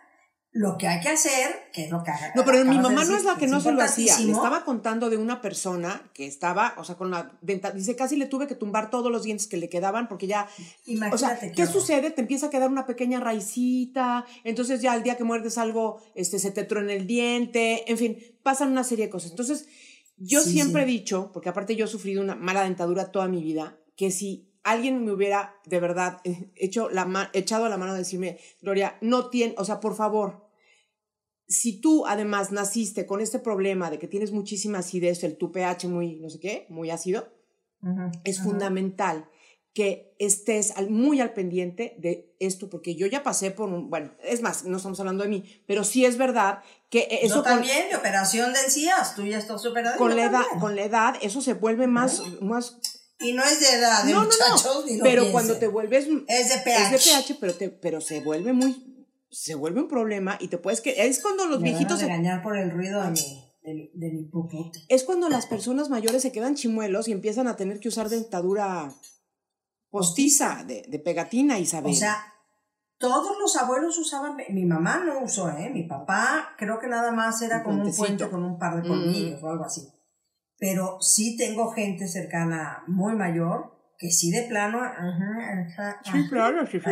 Lo 0.57 0.77
que 0.77 0.87
hay 0.87 1.01
que 1.01 1.09
hacer, 1.09 1.69
que 1.73 1.83
es 1.83 1.91
lo 1.91 2.01
que 2.01 2.11
haga. 2.11 2.31
No, 2.33 2.45
pero 2.45 2.63
mi 2.63 2.77
de 2.77 2.81
mamá 2.81 3.03
no 3.03 3.17
es 3.17 3.25
la 3.25 3.35
que 3.35 3.45
no 3.45 3.59
se 3.59 3.73
lo 3.73 3.81
hacía. 3.81 4.17
Le 4.19 4.31
estaba 4.31 4.63
contando 4.63 5.09
de 5.09 5.17
una 5.17 5.41
persona 5.41 6.09
que 6.13 6.25
estaba, 6.25 6.73
o 6.77 6.85
sea, 6.85 6.95
con 6.95 7.11
la 7.11 7.37
denta, 7.41 7.71
dice, 7.71 7.97
casi 7.97 8.15
le 8.15 8.25
tuve 8.25 8.47
que 8.47 8.55
tumbar 8.55 8.89
todos 8.89 9.11
los 9.11 9.23
dientes 9.23 9.47
que 9.47 9.57
le 9.57 9.67
quedaban 9.67 10.07
porque 10.07 10.27
ya, 10.27 10.47
Imagínate 10.85 11.13
o 11.15 11.17
sea, 11.17 11.37
qué 11.37 11.51
¿qué 11.51 11.63
horror. 11.63 11.73
sucede? 11.73 12.09
Te 12.11 12.21
empieza 12.21 12.45
a 12.45 12.49
quedar 12.49 12.69
una 12.69 12.85
pequeña 12.85 13.19
raicita, 13.19 14.25
entonces 14.45 14.81
ya 14.81 14.95
el 14.95 15.03
día 15.03 15.17
que 15.17 15.25
muerdes 15.25 15.57
algo, 15.57 16.01
este, 16.15 16.39
se 16.39 16.51
te 16.51 16.63
truena 16.63 16.93
el 16.93 17.05
diente, 17.05 17.91
en 17.91 17.97
fin, 17.97 18.17
pasan 18.41 18.71
una 18.71 18.85
serie 18.85 19.05
de 19.07 19.11
cosas. 19.11 19.31
Entonces, 19.31 19.67
yo 20.15 20.39
Sí, 20.41 20.53
siempre 20.53 20.83
sí. 20.85 20.89
he 20.89 20.91
dicho, 20.93 21.31
porque 21.33 21.49
aparte 21.49 21.75
yo 21.75 21.83
he 21.83 21.89
sufrido 21.89 22.21
una 22.21 22.35
mala 22.35 22.63
dentadura 22.63 23.11
toda 23.11 23.27
mi 23.27 23.43
vida, 23.43 23.77
que 23.97 24.09
si 24.09 24.53
alguien 24.63 25.03
me 25.03 25.11
hubiera 25.11 25.53
de 25.65 25.79
verdad 25.81 26.21
eh, 26.23 26.49
hecho 26.55 26.89
la 26.89 27.29
echado 27.33 27.67
la 27.67 27.75
mano 27.77 27.91
a 27.91 27.97
decirme, 27.97 28.39
Gloria, 28.61 28.97
no 29.01 29.29
tiene, 29.29 29.53
o 29.57 29.65
sea, 29.65 29.79
por 29.81 29.95
favor, 29.95 30.44
si 31.47 31.79
tú 31.79 32.05
además 32.07 32.51
naciste 32.51 33.05
con 33.05 33.21
este 33.21 33.39
problema 33.39 33.89
de 33.89 33.99
que 33.99 34.07
tienes 34.07 34.31
muchísima 34.31 34.79
acidez, 34.79 35.23
el 35.23 35.37
tu 35.37 35.51
pH 35.51 35.87
muy, 35.87 36.19
no 36.19 36.29
sé 36.29 36.39
qué, 36.39 36.65
muy 36.69 36.89
ácido, 36.89 37.31
es 38.23 38.41
fundamental 38.41 39.29
que 39.75 40.15
estés 40.19 40.73
muy 40.89 41.19
al 41.19 41.33
pendiente 41.33 41.95
de 41.99 42.33
esto, 42.39 42.69
porque 42.69 42.95
yo 42.95 43.07
ya 43.07 43.23
pasé 43.23 43.51
por 43.51 43.67
un, 43.69 43.89
bueno, 43.89 44.15
es 44.23 44.41
más, 44.41 44.63
no 44.63 44.77
estamos 44.77 44.99
hablando 45.01 45.23
de 45.23 45.29
mí, 45.29 45.63
pero 45.67 45.83
sí 45.83 46.05
es 46.05 46.17
verdad 46.17 46.63
que 46.89 46.99
e, 47.11 47.25
eso... 47.25 47.43
también, 47.43 47.89
de 47.89 47.97
operación 47.97 48.53
de 48.53 48.61
encías, 48.61 49.15
tú 49.15 49.25
ya 49.25 49.37
estás 49.37 49.61
superando. 49.61 49.97
Con, 49.97 50.15
la 50.15 50.25
edad, 50.25 50.43
con 50.61 50.77
la 50.77 50.83
edad, 50.85 51.15
eso 51.21 51.41
se 51.41 51.53
vuelve 51.53 51.87
más... 51.87 52.21
más 52.41 52.79
y 53.19 53.33
no 53.33 53.43
es 53.43 53.59
de 53.59 53.77
edad, 53.77 54.05
de 54.05 54.13
muchachos, 54.13 54.85
no, 54.89 55.03
pero 55.03 55.29
cuando 55.31 55.57
te 55.57 55.67
vuelves... 55.67 56.07
Es 56.27 56.49
de 56.49 56.57
pH. 56.63 56.83
Es 56.83 56.91
de 56.91 56.97
pH, 56.97 57.37
pero, 57.39 57.53
te, 57.53 57.69
pero 57.69 58.01
se 58.01 58.21
vuelve 58.21 58.53
muy... 58.53 58.94
Se 59.29 59.55
vuelve 59.55 59.81
un 59.81 59.87
problema 59.87 60.37
y 60.39 60.47
te 60.47 60.57
puedes... 60.57 60.81
que 60.81 61.07
Es 61.07 61.21
cuando 61.21 61.45
los 61.45 61.61
viejitos... 61.61 62.01
Van 62.01 62.11
a 62.11 62.13
regañar 62.13 62.43
por 62.43 62.57
el 62.57 62.71
ruido 62.71 63.01
de 63.03 63.11
mi, 63.11 63.89
de, 63.93 64.11
mi 64.11 64.29
Es 64.89 65.03
cuando 65.03 65.29
las 65.29 65.47
personas 65.47 65.89
mayores 65.89 66.21
se 66.21 66.31
quedan 66.31 66.55
chimuelos 66.55 67.07
y 67.07 67.11
empiezan 67.11 67.47
a 67.47 67.55
tener 67.55 67.79
que 67.79 67.87
usar 67.87 68.09
dentadura 68.09 68.93
postiza, 69.89 70.63
de, 70.65 70.85
de 70.87 70.99
pegatina, 70.99 71.57
Isabel. 71.57 71.91
O 71.91 71.95
sea, 71.95 72.17
todos 72.97 73.37
los 73.39 73.55
abuelos 73.57 73.97
usaban, 73.97 74.37
mi 74.49 74.65
mamá 74.65 75.03
no 75.05 75.21
usó, 75.23 75.49
¿eh? 75.49 75.69
Mi 75.69 75.83
papá 75.83 76.55
creo 76.57 76.79
que 76.79 76.87
nada 76.87 77.11
más 77.11 77.41
era 77.41 77.63
como 77.63 77.83
un 77.83 77.95
puente 77.95 78.29
con 78.29 78.43
un 78.43 78.57
par 78.57 78.81
de 78.81 78.87
colmillos 78.87 79.41
o 79.43 79.49
algo 79.49 79.65
así. 79.65 79.87
Pero 80.57 81.01
sí 81.01 81.35
tengo 81.37 81.71
gente 81.71 82.07
cercana 82.07 82.83
muy 82.87 83.15
mayor 83.15 83.75
que 83.97 84.11
sí 84.11 84.31
de 84.31 84.43
plano... 84.43 84.79
sí, 86.03 86.29
claro, 86.29 86.65
sí, 86.67 86.79
sí. 86.79 86.89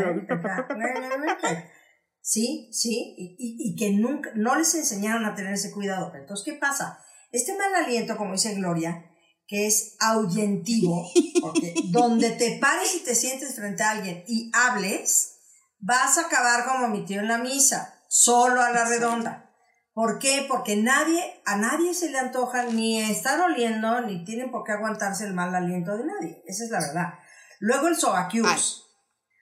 Sí, 2.26 2.70
y, 2.72 3.36
y, 3.38 3.76
que 3.76 3.92
nunca, 3.92 4.32
no 4.34 4.56
les 4.56 4.74
enseñaron 4.76 5.26
a 5.26 5.36
tener 5.36 5.54
ese 5.54 5.72
cuidado. 5.72 6.10
Pero 6.10 6.24
entonces, 6.24 6.46
¿qué 6.46 6.58
pasa? 6.58 6.98
Este 7.34 7.54
mal 7.58 7.76
aliento, 7.76 8.16
como 8.16 8.32
dice 8.32 8.56
Gloria, 8.56 9.12
que 9.46 9.68
es 9.68 9.98
ahuyentivo, 10.00 11.06
porque 11.42 11.74
donde 11.92 12.32
te 12.32 12.60
pares 12.60 12.96
y 12.96 13.04
te 13.04 13.14
sientes 13.14 13.56
frente 13.56 13.84
a 13.84 13.92
alguien 13.92 14.24
y 14.26 14.50
hables, 14.54 15.36
vas 15.80 16.18
a 16.18 16.28
acabar 16.28 16.66
como 16.66 16.88
mi 16.88 17.04
tío 17.04 17.20
en 17.20 17.28
la 17.28 17.40
misa, 17.40 18.02
solo 18.08 18.62
a 18.62 18.70
la 18.70 18.86
redonda. 18.86 19.52
¿Por 19.92 20.18
qué? 20.18 20.46
Porque 20.48 20.78
nadie, 20.78 21.42
a 21.46 21.58
nadie 21.58 21.94
se 21.94 22.10
le 22.10 22.20
antoja 22.20 22.64
ni 22.68 23.02
estar 23.02 23.42
oliendo, 23.42 24.00
ni 24.00 24.24
tienen 24.24 24.50
por 24.50 24.64
qué 24.64 24.72
aguantarse 24.72 25.26
el 25.26 25.34
mal 25.34 25.54
aliento 25.54 25.98
de 25.98 26.06
nadie. 26.06 26.42
Esa 26.48 26.64
es 26.64 26.70
la 26.70 26.80
verdad. 26.80 27.14
Luego 27.60 27.90
el 27.90 27.98
sobaquius. 27.98 28.90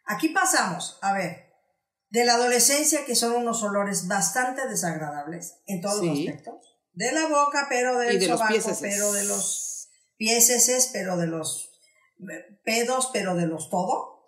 Aquí 0.08 0.30
pasamos, 0.30 0.98
a 1.04 1.14
ver, 1.14 1.51
de 2.12 2.26
la 2.26 2.36
adolescencia, 2.36 3.06
que 3.06 3.16
son 3.16 3.34
unos 3.34 3.64
olores 3.64 4.08
bastante 4.08 4.68
desagradables 4.68 5.62
en 5.66 5.82
todos 5.82 6.06
los 6.06 6.20
aspectos. 6.20 6.78
De 6.94 7.12
la 7.14 7.28
boca, 7.28 7.68
pero 7.70 7.98
del 7.98 8.20
de 8.20 8.28
sobaco, 8.28 8.78
pero 8.82 9.14
de 9.14 9.24
los 9.24 9.90
pieses, 10.18 10.90
pero 10.92 11.16
de 11.16 11.28
los 11.28 11.72
pedos, 12.64 13.10
pero 13.14 13.36
de 13.36 13.48
los 13.48 13.70
todo. 13.70 14.26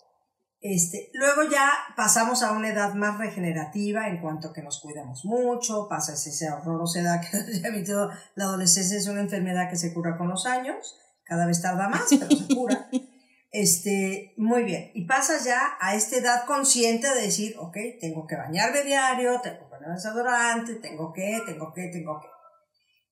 Este, 0.62 1.12
luego 1.14 1.44
ya 1.44 1.70
pasamos 1.98 2.42
a 2.42 2.54
una 2.54 2.70
edad 2.70 2.94
más 2.94 3.18
regenerativa 3.18 4.08
en 4.08 4.22
cuanto 4.22 4.54
que 4.54 4.64
nos 4.64 4.80
cuidamos 4.80 5.26
mucho, 5.26 5.90
pasa 5.90 6.14
esa 6.14 6.56
horrorosa 6.56 7.02
edad 7.02 7.20
que 7.20 7.92
la 8.36 8.46
adolescencia 8.46 8.98
es 8.98 9.08
una 9.08 9.20
enfermedad 9.20 9.70
que 9.70 9.76
se 9.76 9.94
cura 9.94 10.18
con 10.18 10.30
los 10.30 10.46
años, 10.46 10.98
cada 11.26 11.46
vez 11.46 11.62
tarda 11.62 11.90
más, 11.90 12.06
pero 12.10 12.30
se 12.30 12.56
cura. 12.56 12.90
Este, 13.56 14.34
muy 14.36 14.64
bien, 14.64 14.90
y 14.96 15.06
pasas 15.06 15.46
ya 15.46 15.78
a 15.80 15.94
esta 15.94 16.18
edad 16.18 16.46
consciente 16.48 17.08
de 17.14 17.22
decir, 17.22 17.56
ok, 17.60 17.78
tengo 18.02 18.26
que 18.26 18.36
bañarme 18.36 18.82
diario, 18.82 19.40
tengo 19.42 19.60
que 19.60 19.66
poner 19.66 19.90
desodorante, 19.90 20.74
tengo 20.78 21.14
que, 21.14 21.40
tengo 21.46 21.72
que, 21.72 21.88
tengo 21.90 22.20
que. 22.20 22.28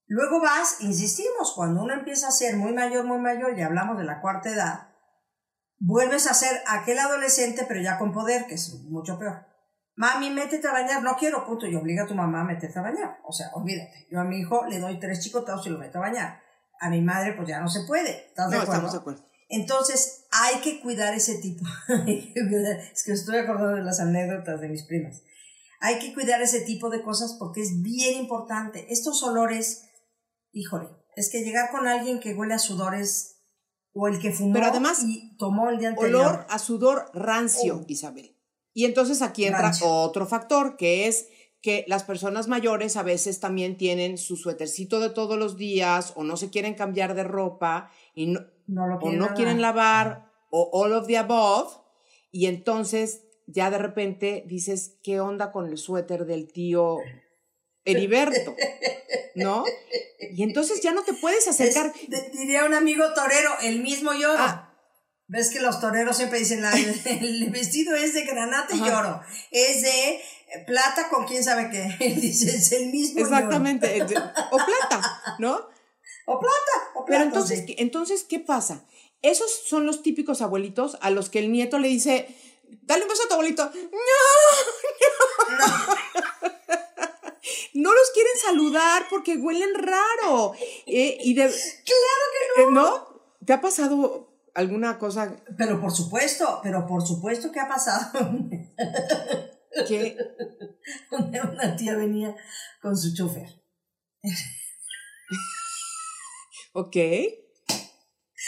Luego 0.08 0.42
vas, 0.42 0.78
insistimos, 0.82 1.54
cuando 1.56 1.84
uno 1.84 1.94
empieza 1.94 2.28
a 2.28 2.32
ser 2.32 2.58
muy 2.58 2.74
mayor, 2.74 3.06
muy 3.06 3.20
mayor, 3.20 3.56
ya 3.56 3.68
hablamos 3.68 4.00
de 4.00 4.04
la 4.04 4.20
cuarta 4.20 4.50
edad, 4.50 4.90
vuelves 5.78 6.26
a 6.26 6.34
ser 6.34 6.60
aquel 6.66 6.98
adolescente, 6.98 7.66
pero 7.68 7.80
ya 7.80 8.00
con 8.00 8.12
poder, 8.12 8.48
que 8.48 8.56
es 8.56 8.74
mucho 8.90 9.20
peor. 9.20 9.46
Mami, 9.96 10.32
métete 10.32 10.68
a 10.68 10.72
bañar, 10.72 11.04
no 11.04 11.18
quiero, 11.18 11.46
punto, 11.46 11.68
y 11.68 11.76
obliga 11.76 12.06
a 12.06 12.08
tu 12.08 12.16
mamá 12.16 12.42
a 12.42 12.46
meterte 12.46 12.80
a 12.80 12.82
bañar. 12.82 13.20
O 13.26 13.32
sea, 13.32 13.52
olvídate. 13.54 14.08
Yo 14.10 14.20
a 14.20 14.24
mi 14.24 14.40
hijo 14.40 14.66
le 14.66 14.80
doy 14.80 15.00
tres 15.00 15.20
chicotados 15.20 15.68
y 15.68 15.70
lo 15.70 15.78
meto 15.78 16.00
a 16.00 16.02
bañar. 16.02 16.42
A 16.80 16.90
mi 16.90 17.00
madre, 17.00 17.34
pues 17.34 17.48
ya 17.48 17.60
no 17.60 17.70
se 17.70 17.82
puede. 17.86 18.26
¿Estás 18.30 18.50
de 18.50 18.58
acuerdo? 18.58 18.74
Estamos 18.74 18.92
de 18.94 18.98
acuerdo. 18.98 19.31
Entonces, 19.52 20.26
hay 20.32 20.62
que 20.62 20.82
cuidar 20.82 21.14
ese 21.14 21.36
tipo. 21.36 21.64
es 22.08 23.04
que 23.04 23.12
estoy 23.12 23.38
acordando 23.38 23.76
de 23.76 23.84
las 23.84 24.00
anécdotas 24.00 24.60
de 24.60 24.70
mis 24.70 24.84
primas. 24.84 25.22
Hay 25.80 26.00
que 26.00 26.14
cuidar 26.14 26.42
ese 26.42 26.62
tipo 26.62 26.90
de 26.90 27.02
cosas 27.02 27.36
porque 27.40 27.62
es 27.62 27.82
bien 27.82 28.18
importante. 28.18 28.88
Estos 28.90 29.22
olores 29.24 29.84
híjole, 30.54 30.90
es 31.16 31.30
que 31.30 31.44
llegar 31.44 31.72
con 31.72 31.88
alguien 31.88 32.20
que 32.20 32.34
huele 32.34 32.54
a 32.54 32.60
sudores 32.60 33.38
o 33.94 34.08
el 34.08 34.20
que 34.20 34.32
fumó 34.32 34.60
y 35.06 35.36
tomó 35.38 35.70
el 35.70 35.80
día 35.80 35.90
anterior. 35.90 36.22
Olor 36.22 36.46
a 36.50 36.60
sudor 36.60 37.12
rancio, 37.14 37.78
oh. 37.78 37.86
Isabel. 37.88 38.38
Y 38.74 38.86
entonces 38.86 39.22
aquí 39.22 39.46
entra 39.46 39.72
otro 39.84 40.26
factor, 40.26 40.78
que 40.78 41.08
es 41.08 41.28
que 41.62 41.86
las 41.88 42.04
personas 42.04 42.48
mayores 42.48 42.98
a 42.98 43.04
veces 43.04 43.40
también 43.40 43.78
tienen 43.78 44.18
su 44.18 44.36
suétercito 44.36 45.00
de 45.00 45.10
todos 45.10 45.38
los 45.38 45.58
días 45.58 46.14
o 46.16 46.24
no 46.24 46.38
se 46.38 46.50
quieren 46.50 46.74
cambiar 46.74 47.14
de 47.14 47.24
ropa 47.24 47.92
y 48.16 48.28
no, 48.28 48.42
o 49.02 49.12
no 49.12 49.34
quieren 49.36 49.62
lavar 49.62 50.32
o 50.50 50.70
all 50.74 50.94
of 50.94 51.08
the 51.08 51.18
above 51.18 51.74
y 52.32 52.48
entonces 52.48 53.28
ya 53.46 53.70
de 53.70 53.78
repente 53.78 54.44
dices, 54.48 54.98
¿qué 55.04 55.20
onda 55.20 55.52
con 55.52 55.68
el 55.68 55.78
suéter 55.78 56.26
del 56.26 56.52
tío 56.52 56.98
Heriberto, 57.84 58.56
¿no? 59.36 59.66
Y 60.32 60.44
entonces 60.44 60.82
ya 60.82 60.94
no 60.94 61.04
te 61.04 61.14
puedes 61.14 61.48
acercar. 61.48 61.94
diría 62.32 62.66
un 62.66 62.74
amigo 62.74 63.04
torero, 63.14 63.52
el 63.62 63.82
mismo 63.82 64.14
lloro. 64.14 64.40
Ah. 64.40 64.71
Ves 65.32 65.50
que 65.50 65.62
los 65.62 65.80
toreros 65.80 66.18
siempre 66.18 66.40
dicen, 66.40 66.62
el 67.06 67.50
vestido 67.52 67.96
es 67.96 68.14
de 68.14 68.26
granate 68.26 68.76
y 68.76 68.82
oro, 68.82 69.22
es 69.50 69.82
de 69.82 70.22
plata 70.68 71.08
con 71.08 71.26
quién 71.26 71.42
sabe 71.42 71.70
qué. 71.70 72.06
Dice, 72.22 72.54
es 72.54 72.74
el 72.74 72.88
mismo 72.88 73.22
Exactamente, 73.22 74.04
o 74.52 74.58
plata, 74.58 75.38
¿no? 75.40 75.70
O 76.26 76.40
plata, 76.40 76.92
o 76.96 77.06
plata. 77.06 77.24
Pero 77.24 77.24
entonces, 77.24 77.64
entonces, 77.78 78.26
¿qué 78.26 78.40
pasa? 78.40 78.86
Esos 79.22 79.50
son 79.66 79.86
los 79.86 80.04
típicos 80.04 80.42
abuelitos 80.42 80.98
a 81.02 81.10
los 81.10 81.30
que 81.30 81.40
el 81.40 81.52
nieto 81.52 81.80
le 81.80 81.88
dice, 81.88 82.28
dale 82.84 83.04
un 83.04 83.10
beso 83.10 83.24
a 83.24 83.28
tu 83.28 83.34
abuelito. 83.34 83.72
no. 83.74 83.90
no 85.58 86.62
no 87.74 87.94
los 87.94 88.12
quieren 88.12 88.38
saludar 88.38 89.08
porque 89.10 89.38
huelen 89.38 89.74
raro. 89.76 90.54
Eh, 90.86 91.18
y 91.22 91.34
de, 91.34 91.44
claro 91.44 92.26
que 92.34 92.62
no. 92.62 92.68
Eh, 92.68 92.72
¿No? 92.72 93.22
¿Te 93.46 93.54
ha 93.54 93.62
pasado 93.62 94.31
alguna 94.56 94.98
cosa? 94.98 95.36
Pero 95.58 95.80
por 95.80 95.92
supuesto, 95.92 96.60
pero 96.64 96.86
por 96.86 97.06
supuesto 97.06 97.52
que 97.52 97.60
ha 97.60 97.68
pasado. 97.68 98.12
¿Qué? 99.88 100.18
Una 101.12 101.76
tía 101.76 101.96
venía 101.96 102.36
con 102.82 102.98
su 102.98 103.14
chofer. 103.16 103.48
ok. 106.74 106.96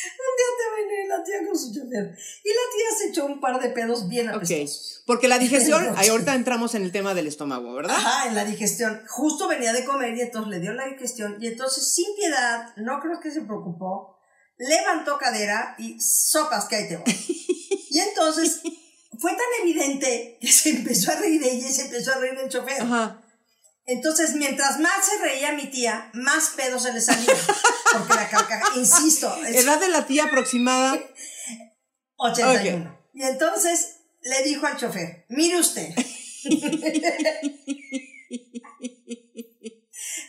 Un 0.04 0.34
día 0.38 0.50
te 0.58 0.66
venía 0.82 1.18
la 1.18 1.24
tía 1.24 1.48
con 1.48 1.58
su 1.58 1.74
chofer. 1.74 2.18
Y 2.44 2.50
la 2.50 2.66
tía 2.76 2.98
se 2.98 3.10
echó 3.10 3.26
un 3.26 3.40
par 3.40 3.62
de 3.62 3.70
pedos 3.70 4.10
bien 4.10 4.30
apestosos. 4.30 5.00
Ok. 5.00 5.06
Porque 5.06 5.28
la 5.28 5.40
digestión, 5.40 5.86
ahí 5.96 6.10
ahorita 6.10 6.36
entramos 6.36 6.76
en 6.76 6.84
el 6.84 6.92
tema 6.92 7.14
del 7.14 7.28
estómago, 7.28 7.74
¿verdad? 7.74 7.96
Ajá, 7.96 8.28
en 8.28 8.36
la 8.36 8.44
digestión. 8.46 9.02
Justo 9.08 9.48
venía 9.48 9.72
de 9.72 9.86
comer 9.86 10.16
y 10.18 10.22
entonces 10.22 10.50
le 10.50 10.60
dio 10.60 10.74
la 10.74 10.88
digestión. 10.88 11.38
Y 11.40 11.48
entonces, 11.48 11.94
sin 11.94 12.14
piedad, 12.16 12.76
no 12.78 13.00
creo 13.00 13.20
que 13.20 13.32
se 13.32 13.42
preocupó, 13.42 14.18
levantó 14.58 15.18
cadera 15.18 15.76
y 15.78 16.00
sopas 16.00 16.66
que 16.66 16.76
ahí 16.76 16.88
te 16.88 16.98
voy. 16.98 17.14
y 17.90 18.00
entonces 18.00 18.62
fue 19.20 19.32
tan 19.32 19.62
evidente 19.62 20.38
que 20.40 20.52
se 20.52 20.70
empezó 20.70 21.12
a 21.12 21.16
reír 21.16 21.42
ella 21.44 21.68
y 21.68 21.74
se 21.74 21.84
empezó 21.84 22.14
a 22.14 22.18
reír 22.18 22.38
el 22.40 22.50
chofer. 22.50 22.82
Ajá. 22.82 23.20
Entonces, 23.86 24.36
mientras 24.36 24.80
más 24.80 25.06
se 25.06 25.18
reía 25.18 25.52
mi 25.52 25.68
tía, 25.68 26.10
más 26.14 26.52
pedo 26.56 26.80
se 26.80 26.94
le 26.94 27.02
salía. 27.02 27.36
Porque 27.92 28.14
la 28.14 28.30
carcajada, 28.30 28.78
insisto. 28.78 29.36
¿Edad 29.46 29.78
de 29.78 29.90
la 29.90 30.08
tía 30.08 30.26
aproximada? 30.26 30.98
81. 32.16 33.00
Y 33.14 33.24
entonces 33.24 33.98
le 34.22 34.42
dijo 34.44 34.66
al 34.66 34.78
chofer, 34.78 35.26
mire 35.28 35.60
usted. 35.60 35.90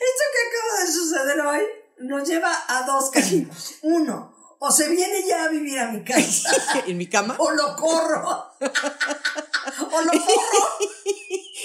Esto 0.04 0.24
que 0.32 0.40
acaba 0.48 0.84
de 0.84 0.92
suceder 0.92 1.40
hoy 1.40 1.60
nos 1.98 2.28
lleva 2.28 2.52
a 2.68 2.83
dos 2.83 3.11
caminos. 3.11 3.74
Uno, 3.83 4.35
o 4.59 4.70
se 4.70 4.88
viene 4.88 5.22
ya 5.26 5.44
a 5.44 5.48
vivir 5.48 5.78
a 5.78 5.90
mi 5.90 6.02
casa. 6.02 6.50
¿En 6.87 6.96
mi 6.96 7.09
cama? 7.09 7.37
O 7.38 7.50
lo 7.50 7.76
corro. 7.76 8.52
o 8.61 10.00
lo 10.00 10.12
corro. 10.12 10.78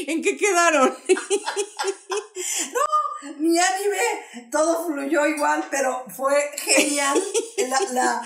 ¿En 0.08 0.22
qué 0.22 0.38
quedaron? 0.38 0.98
no, 2.74 3.34
mi 3.38 3.58
anime, 3.60 4.48
todo 4.52 4.86
fluyó 4.86 5.26
igual, 5.28 5.66
pero 5.70 6.06
fue 6.10 6.52
genial 6.58 7.22
la, 7.92 8.22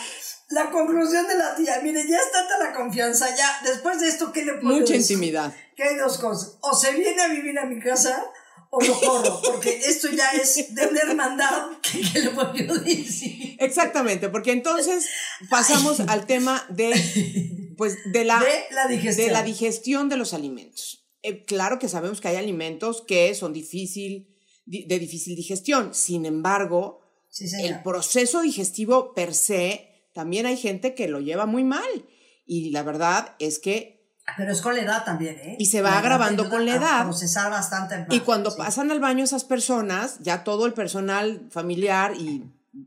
la, 0.50 0.70
conclusión 0.70 1.28
de 1.28 1.36
la 1.36 1.56
tía. 1.56 1.80
Mire, 1.82 2.08
ya 2.08 2.18
está 2.18 2.48
tanta 2.48 2.58
la 2.60 2.74
confianza, 2.74 3.36
ya, 3.36 3.60
después 3.64 4.00
de 4.00 4.10
esto, 4.10 4.32
¿qué 4.32 4.46
le 4.46 4.54
puedo 4.54 4.80
Mucha 4.80 4.96
intimidad. 4.96 5.54
Que 5.76 5.84
hay 5.84 5.96
dos 5.98 6.20
cosas. 6.20 6.58
O 6.62 6.76
se 6.76 6.92
viene 6.92 7.22
a 7.22 7.28
vivir 7.28 7.58
a 7.58 7.66
mi 7.66 7.80
casa, 7.80 8.24
o 8.76 8.82
lo 8.82 9.00
corro, 9.00 9.40
porque 9.44 9.78
esto 9.86 10.10
ya 10.10 10.32
es 10.32 10.74
de 10.74 10.88
una 10.88 11.00
hermandad 11.02 11.68
que, 11.82 12.02
que 12.02 12.20
le 12.22 12.30
voy 12.30 12.62
a 12.68 12.74
decir. 12.84 13.56
Exactamente, 13.60 14.30
porque 14.30 14.52
entonces 14.52 15.06
pasamos 15.50 16.00
al 16.00 16.26
tema 16.26 16.66
de, 16.70 16.92
pues, 17.78 17.98
de 18.12 18.24
la, 18.26 18.40
De 18.40 18.64
la 18.72 18.88
digestión. 18.88 19.28
de 19.28 19.32
la 19.34 19.44
digestión 19.44 20.10
de 20.10 20.18
los 20.18 20.34
alimentos. 20.34 21.06
Eh, 21.22 21.44
claro 21.46 21.78
que 21.78 21.88
sabemos 21.88 22.20
que 22.20 22.30
hay 22.30 22.36
alimentos 22.38 23.04
que 23.08 23.34
son 23.36 23.54
difícil, 23.54 24.28
di- 24.66 24.86
de 24.86 24.98
difícil 25.00 25.36
digestión. 25.36 25.94
Sin 25.94 26.26
embargo, 26.26 27.00
Sí, 27.30 27.48
el 27.64 27.82
proceso 27.82 28.42
digestivo 28.42 29.14
per 29.14 29.34
se, 29.34 30.08
también 30.14 30.46
hay 30.46 30.58
gente 30.58 30.94
que 30.96 31.08
lo 31.08 31.20
lleva 31.20 31.46
muy 31.46 31.64
mal. 31.64 31.90
Y 32.46 32.70
la 32.72 32.84
verdad 32.84 33.36
es 33.40 33.58
que, 33.60 34.03
Pero 34.38 34.52
es 34.54 34.62
con 34.62 34.76
la 34.76 34.82
edad 34.82 35.04
también, 35.04 35.36
¿eh? 35.40 35.56
Y 35.60 35.66
se 35.66 35.82
va 35.82 35.90
edad 35.90 35.98
agravando 36.00 36.50
con 36.50 36.66
la 36.66 36.76
edad. 36.76 37.04
procesar 37.04 37.52
bastante 37.52 37.98
más. 38.00 38.08
y 38.10 38.22
cuando 38.22 38.52
sí. 38.52 38.58
pasan 38.58 38.90
al 38.92 39.00
baño 39.00 39.24
esas 39.24 39.44
personas, 39.44 40.16
ya 40.22 40.44
todo 40.44 40.66
el 40.66 40.74
personal 40.74 41.42
familiar 41.52 42.14
y 42.16 42.44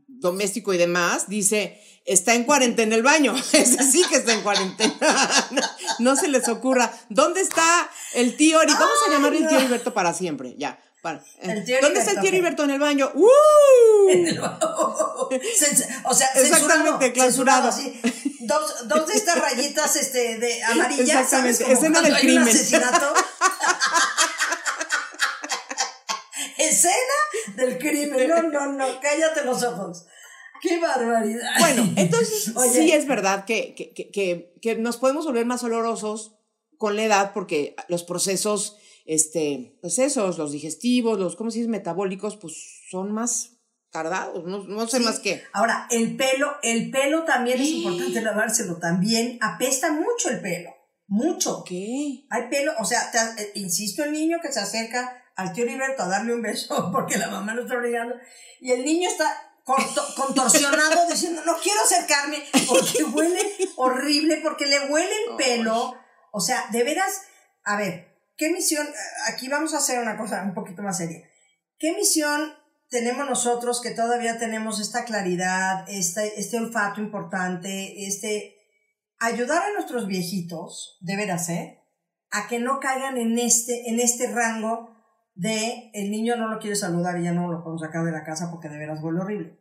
doméstico 0.07 0.73
y 0.73 0.77
demás 0.77 1.29
dice, 1.29 1.79
está 2.05 2.33
en 2.33 2.43
cuarentena 2.43 2.95
el 2.95 3.03
baño. 3.03 3.35
Ese 3.53 3.83
sí 3.83 4.03
que 4.09 4.15
está 4.15 4.33
en 4.33 4.41
cuarentena. 4.41 4.95
no 5.99 6.15
se 6.15 6.27
les 6.27 6.47
ocurra. 6.49 6.91
¿Dónde 7.09 7.41
está 7.41 7.87
el 8.15 8.35
tío 8.35 8.59
Heriberto? 8.61 8.83
Vamos 8.83 8.97
a 9.07 9.11
llamarle 9.11 9.37
el 9.39 9.47
tío 9.47 9.59
Heriberto 9.59 9.93
para 9.93 10.13
siempre. 10.13 10.55
Ya. 10.57 10.79
para- 11.03 11.23
El 11.41 11.63
tío 11.63 11.77
¿Dónde 11.81 11.99
está 11.99 12.13
el 12.13 12.19
tío. 12.21 12.29
Heriberto 12.29 12.63
en 12.63 12.71
el 12.71 12.79
baño? 12.79 13.11
¡Uh! 13.15 13.27
Cens- 15.29 15.85
o 16.03 16.13
sea, 16.13 16.27
Exactamente, 16.35 17.05
censurado, 17.05 17.13
clausurado. 17.13 17.21
censurado, 17.21 17.67
así. 17.69 18.01
Dos, 18.41 18.87
dos 18.87 19.07
de 19.07 19.13
estas 19.13 19.39
rayitas 19.39 19.95
este, 19.95 20.37
de 20.37 20.63
amarillas. 20.63 21.09
Exactamente, 21.09 21.71
escena 21.71 22.01
del 22.01 22.13
hay 22.15 22.21
un 22.21 22.27
crimen. 22.27 22.47
asesinato. 22.47 23.13
escena 26.57 26.95
del 27.55 27.77
crimen. 27.77 28.29
No, 28.29 28.41
no, 28.43 28.73
no, 28.73 28.99
cállate 29.01 29.43
los 29.43 29.63
ojos. 29.63 30.05
Qué 30.61 30.79
barbaridad. 30.79 31.49
Bueno, 31.59 31.87
entonces 31.95 32.51
Oye. 32.55 32.71
sí 32.73 32.91
es 32.91 33.07
verdad 33.07 33.45
que, 33.45 33.75
que, 33.75 33.93
que- 33.93 34.09
que, 34.11 34.53
que 34.61 34.75
nos 34.75 34.97
podemos 34.97 35.25
volver 35.25 35.45
más 35.45 35.63
olorosos 35.63 36.35
con 36.77 36.95
la 36.95 37.03
edad 37.03 37.31
porque 37.33 37.75
los 37.87 38.03
procesos, 38.03 38.77
este, 39.05 39.77
pues 39.81 39.99
esos, 39.99 40.37
los 40.37 40.51
digestivos, 40.51 41.19
los, 41.19 41.35
¿cómo 41.35 41.51
se 41.51 41.59
dice? 41.59 41.69
Metabólicos, 41.69 42.37
pues 42.37 42.53
son 42.89 43.11
más 43.11 43.56
tardados, 43.91 44.43
no, 44.45 44.63
no 44.63 44.87
sé 44.87 44.97
Sí. 44.97 45.03
más 45.03 45.19
qué. 45.19 45.43
Ahora, 45.53 45.87
el 45.89 46.15
pelo, 46.17 46.57
el 46.63 46.91
pelo 46.91 47.23
también 47.23 47.59
es 47.61 47.67
importante 47.67 48.21
lavárselo. 48.21 48.77
También 48.79 49.37
apesta 49.41 49.91
mucho 49.91 50.29
el 50.29 50.41
pelo. 50.41 50.71
Mucho. 51.07 51.63
¿Qué? 51.65 52.25
Hay 52.29 52.49
pelo, 52.49 52.73
o 52.79 52.85
sea, 52.85 53.09
te- 53.11 53.41
eh, 53.41 53.51
insisto, 53.55 54.03
el 54.03 54.11
niño 54.11 54.39
que 54.41 54.51
se 54.51 54.59
acerca 54.59 55.23
al 55.35 55.53
tío 55.53 55.63
Heriberto 55.63 56.03
a 56.03 56.07
darle 56.07 56.33
un 56.33 56.41
beso 56.41 56.89
porque 56.91 57.17
la 57.17 57.29
mamá 57.29 57.53
lo 57.53 57.63
está 57.63 57.77
obligando 57.77 58.15
y 58.59 58.71
el 58.71 58.83
niño 58.83 59.07
está 59.09 59.25
conto- 59.63 60.05
contorsionado 60.15 61.07
diciendo, 61.09 61.41
no 61.45 61.55
quiero 61.63 61.79
acercarme 61.81 62.43
porque 62.67 63.03
huele 63.05 63.41
horrible, 63.77 64.41
porque 64.43 64.65
le 64.65 64.79
huele 64.91 65.11
el 65.29 65.35
pelo. 65.37 65.95
O 66.33 66.41
sea, 66.41 66.65
de 66.71 66.83
veras, 66.83 67.21
a 67.63 67.77
ver, 67.77 68.17
¿qué 68.35 68.49
misión? 68.51 68.85
Aquí 69.27 69.47
vamos 69.47 69.73
a 69.73 69.77
hacer 69.77 69.99
una 69.99 70.17
cosa 70.17 70.43
un 70.43 70.53
poquito 70.53 70.81
más 70.81 70.97
seria. 70.97 71.21
¿Qué 71.79 71.93
misión 71.93 72.53
tenemos 72.89 73.27
nosotros 73.27 73.81
que 73.81 73.91
todavía 73.91 74.39
tenemos 74.39 74.79
esta 74.79 75.03
claridad, 75.05 75.85
este, 75.87 76.39
este 76.39 76.57
olfato 76.57 77.01
importante, 77.01 78.07
este 78.07 78.55
ayudar 79.19 79.63
a 79.63 79.73
nuestros 79.73 80.07
viejitos, 80.07 80.97
de 81.01 81.15
veras, 81.15 81.49
¿eh? 81.49 81.79
A 82.31 82.47
que 82.47 82.59
no 82.59 82.79
caigan 82.79 83.17
en 83.17 83.37
este, 83.39 83.89
en 83.89 83.99
este 83.99 84.31
rango 84.31 84.95
de 85.33 85.91
el 85.93 86.11
niño 86.11 86.35
no 86.35 86.47
lo 86.47 86.59
quiere 86.59 86.75
saludar 86.75 87.19
y 87.19 87.23
ya 87.23 87.31
no 87.31 87.51
lo 87.51 87.63
podemos 87.63 87.81
sacar 87.81 88.03
de 88.03 88.11
la 88.11 88.23
casa 88.23 88.49
porque 88.51 88.69
de 88.69 88.77
veras 88.77 88.99
huele 89.01 89.19
horrible. 89.21 89.59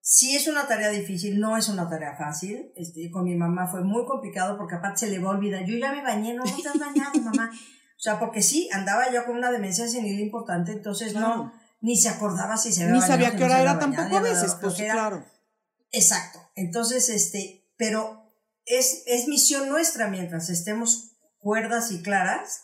Sí 0.00 0.36
es 0.36 0.46
una 0.46 0.68
tarea 0.68 0.90
difícil, 0.90 1.40
no 1.40 1.56
es 1.56 1.68
una 1.68 1.88
tarea 1.88 2.16
fácil. 2.16 2.72
Este, 2.76 3.10
con 3.10 3.24
mi 3.24 3.34
mamá 3.34 3.66
fue 3.66 3.82
muy 3.82 4.04
complicado 4.04 4.56
porque 4.56 4.76
aparte 4.76 4.98
se 4.98 5.10
le 5.10 5.18
va 5.18 5.30
a 5.30 5.36
olvidar. 5.36 5.64
Yo 5.64 5.76
ya 5.76 5.90
me 5.92 6.02
bañé, 6.02 6.34
no, 6.34 6.44
no 6.44 6.56
te 6.62 6.68
has 6.68 6.78
bañado, 6.78 7.20
mamá. 7.20 7.50
O 7.96 7.98
sea, 7.98 8.18
porque 8.18 8.42
sí, 8.42 8.68
andaba 8.74 9.10
yo 9.10 9.24
con 9.24 9.36
una 9.36 9.50
demencia 9.50 9.88
senil 9.88 10.20
importante, 10.20 10.70
entonces 10.70 11.12
Claro. 11.12 11.36
no, 11.36 11.52
ni 11.80 11.96
se 11.96 12.08
acordaba 12.08 12.56
si 12.56 12.72
se 12.72 12.84
había 12.84 12.94
Ni 12.94 13.02
sabía 13.02 13.36
qué 13.36 13.44
hora 13.44 13.60
era 13.60 13.78
tampoco 13.78 14.16
a 14.16 14.20
veces, 14.20 14.56
pues 14.60 14.74
claro. 14.74 15.24
Exacto. 15.92 16.40
Entonces, 16.54 17.08
este, 17.08 17.70
pero 17.76 18.32
es, 18.64 19.02
es 19.06 19.28
misión 19.28 19.68
nuestra 19.68 20.08
mientras 20.08 20.50
estemos 20.50 21.12
cuerdas 21.38 21.92
y 21.92 22.02
claras, 22.02 22.62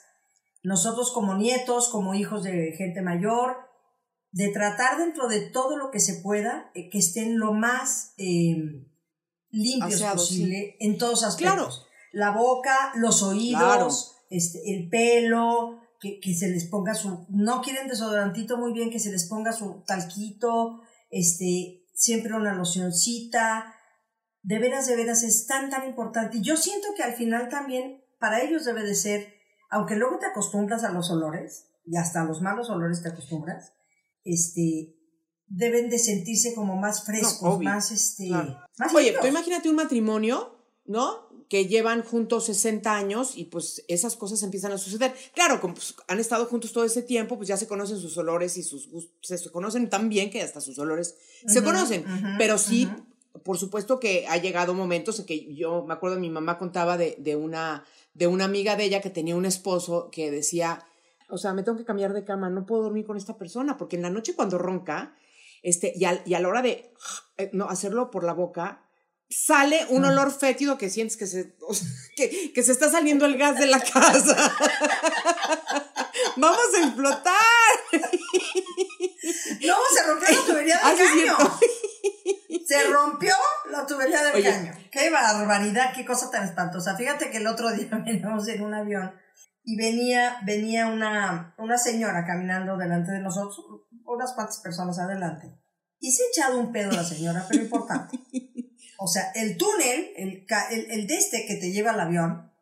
nosotros 0.63 1.13
como 1.13 1.35
nietos, 1.37 1.89
como 1.89 2.15
hijos 2.15 2.43
de 2.43 2.73
gente 2.77 3.03
mayor, 3.03 3.57
de 4.33 4.49
tratar 4.49 4.99
dentro 4.99 5.29
de 5.29 5.43
todo 5.51 5.77
lo 5.77 5.91
que 5.91 6.01
se 6.01 6.15
pueda, 6.15 6.71
eh, 6.75 6.89
que 6.91 6.99
estén 6.99 7.39
lo 7.39 7.53
más 7.53 8.15
eh, 8.17 8.87
limpios 9.51 9.95
Aseados, 9.95 10.29
posible 10.29 10.77
en 10.81 10.99
todos 10.99 11.23
aspectos. 11.23 11.55
Claro. 11.55 11.69
La 12.13 12.31
boca, 12.31 12.93
los 12.97 13.23
oídos, 13.23 13.61
Claro. 13.61 13.89
este, 14.31 14.59
el 14.75 14.89
pelo, 14.89 15.82
que, 16.03 16.19
que 16.19 16.35
se 16.35 16.49
les 16.49 16.65
ponga 16.65 16.95
su, 16.95 17.27
no 17.31 17.63
quieren 17.63 17.87
desodorantito 17.87 18.59
muy 18.59 18.73
bien, 18.73 18.91
que 18.91 18.99
se 18.99 19.13
les 19.13 19.29
ponga 19.29 19.53
su 19.53 19.85
talquito, 19.87 20.81
este, 21.11 21.87
siempre 21.95 22.35
una 22.35 22.55
locioncita, 22.55 23.77
de 24.43 24.59
veras, 24.59 24.89
de 24.89 24.97
veras 24.97 25.23
es 25.23 25.47
tan, 25.47 25.71
tan 25.71 25.87
importante. 25.87 26.39
Y 26.39 26.43
yo 26.43 26.57
siento 26.57 26.89
que 26.97 27.05
al 27.05 27.15
final 27.15 27.49
también 27.49 28.03
para 28.19 28.43
ellos 28.43 28.65
debe 28.65 28.83
de 28.83 28.97
ser, 28.97 29.33
aunque 29.71 29.95
luego 29.95 30.19
te 30.19 30.27
acostumbras 30.27 30.83
a 30.83 30.91
los 30.91 31.09
olores, 31.11 31.69
y 31.87 31.97
hasta 31.97 32.23
a 32.23 32.25
los 32.25 32.43
malos 32.43 32.69
olores 32.69 33.03
te 33.03 33.11
acostumbras, 33.11 33.73
este, 34.25 34.97
deben 35.47 35.89
de 35.89 36.01
sentirse 36.01 36.53
como 36.55 36.77
más 36.77 37.05
frescos, 37.05 37.61
más, 37.61 37.93
este, 37.93 38.27
claro. 38.27 38.59
más 38.79 38.93
Oye, 38.93 39.15
tú 39.21 39.27
imagínate 39.29 39.69
un 39.71 39.77
matrimonio, 39.77 40.59
¿no? 40.85 41.29
Que 41.53 41.67
llevan 41.67 42.03
juntos 42.03 42.47
60 42.47 42.97
años 42.97 43.37
y 43.37 43.45
pues 43.45 43.85
esas 43.87 44.17
cosas 44.17 44.43
empiezan 44.43 44.73
a 44.73 44.79
suceder. 44.79 45.13
Claro, 45.35 45.61
como 45.61 45.75
pues, 45.75 45.95
han 46.09 46.19
estado 46.19 46.47
juntos 46.47 46.73
todo 46.73 46.85
ese 46.85 47.03
tiempo, 47.03 47.37
pues 47.37 47.47
ya 47.49 47.59
se 47.59 47.67
conocen 47.67 47.99
sus 47.99 48.17
olores 48.17 48.57
y 48.57 48.63
sus 48.63 48.89
gustos, 48.89 49.41
se 49.41 49.51
conocen 49.51 49.91
tan 49.91 50.09
bien 50.09 50.31
que 50.31 50.41
hasta 50.41 50.63
sus 50.63 50.79
olores 50.79 51.15
se 51.47 51.63
conocen. 51.63 52.07
Pero 52.39 52.57
sí, 52.57 52.89
por 53.45 53.59
supuesto 53.59 54.01
que 54.01 54.27
ha 54.29 54.39
llegado 54.39 54.73
momentos 54.73 55.19
en 55.21 55.27
que 55.27 55.55
yo 55.55 55.85
me 55.87 55.93
acuerdo, 55.93 56.19
mi 56.19 56.31
mamá 56.31 56.57
contaba 56.57 56.97
de, 56.97 57.17
de, 57.19 57.37
una, 57.37 57.85
de 58.15 58.29
una 58.29 58.47
amiga 58.47 58.75
de 58.77 58.85
ella 58.85 59.03
que 59.03 59.11
tenía 59.11 59.37
un 59.37 59.45
esposo 59.45 60.09
que 60.11 60.31
decía, 60.31 60.87
o 61.29 61.37
sea, 61.37 61.53
me 61.53 61.63
tengo 61.63 61.77
que 61.77 61.85
cambiar 61.85 62.15
de 62.15 62.25
cama, 62.25 62.49
no 62.49 62.65
puedo 62.65 62.85
dormir 62.85 63.05
con 63.05 63.19
esta 63.19 63.37
persona, 63.37 63.77
porque 63.77 63.97
en 63.97 64.03
la 64.03 64.11
noche 64.11 64.35
cuando 64.35 64.57
ronca, 64.57 65.15
este, 65.63 65.93
y, 65.95 66.05
al- 66.07 66.23
y 66.25 66.33
a 66.33 66.41
la 66.41 66.49
hora 66.49 66.63
de 66.63 66.93
eh, 67.37 67.51
no, 67.53 67.67
hacerlo 67.69 68.11
por 68.11 68.25
la 68.25 68.33
boca, 68.33 68.87
sale 69.33 69.87
un 69.89 70.05
olor 70.05 70.31
fétido 70.33 70.79
que 70.79 70.91
sientes 70.91 71.17
que 71.17 71.27
se, 71.27 71.57
o 71.67 71.75
sea, 71.75 71.89
que, 72.17 72.53
que 72.53 72.63
se 72.63 72.73
está 72.73 72.91
saliendo 72.91 73.25
el 73.27 73.37
gas 73.39 73.59
de 73.59 73.67
la 73.67 73.81
casa. 73.81 74.53
Vamos 76.37 76.59
a 76.77 76.85
explotar. 76.85 77.35
No, 79.65 79.77
se 79.95 80.03
rompió 80.05 80.29
la 80.31 80.47
tubería 80.47 80.77
del 80.77 80.85
Ah, 80.85 80.95
caño. 80.97 81.61
Se 82.67 82.85
rompió 82.89 83.35
la 83.71 83.87
tubería 83.87 84.23
del 84.25 84.35
Oye. 84.35 84.51
caño. 84.51 84.73
Qué 84.91 85.11
barbaridad, 85.11 85.93
qué 85.95 86.05
cosa 86.05 86.31
tan 86.31 86.45
espantosa. 86.45 86.97
Fíjate 86.97 87.31
que 87.31 87.37
el 87.37 87.47
otro 87.47 87.71
día 87.71 87.89
veníamos 88.05 88.49
en 88.49 88.63
un 88.63 88.75
avión 88.75 89.13
y 89.63 89.77
venía, 89.77 90.39
venía 90.45 90.89
una, 90.89 91.55
una 91.59 91.79
señora 91.79 92.25
caminando 92.27 92.77
delante 92.77 93.13
de 93.13 93.21
nosotros, 93.21 93.61
unas 94.05 94.33
cuantas 94.35 94.61
personas 94.61 94.99
adelante. 94.99 95.55
Y 96.01 96.11
se 96.11 96.25
ha 96.25 96.27
echado 96.29 96.59
un 96.59 96.73
pedo 96.73 96.91
la 96.91 97.05
señora, 97.05 97.47
pero 97.49 97.63
importante. 97.63 98.19
O 99.03 99.09
sea, 99.09 99.33
el 99.35 99.57
túnel, 99.57 100.13
el, 100.17 100.47
el, 100.71 100.91
el 100.91 101.07
de 101.07 101.15
este 101.17 101.45
que 101.47 101.57
te 101.57 101.73
lleva 101.73 101.91
al 101.93 102.01
avión, 102.01 102.53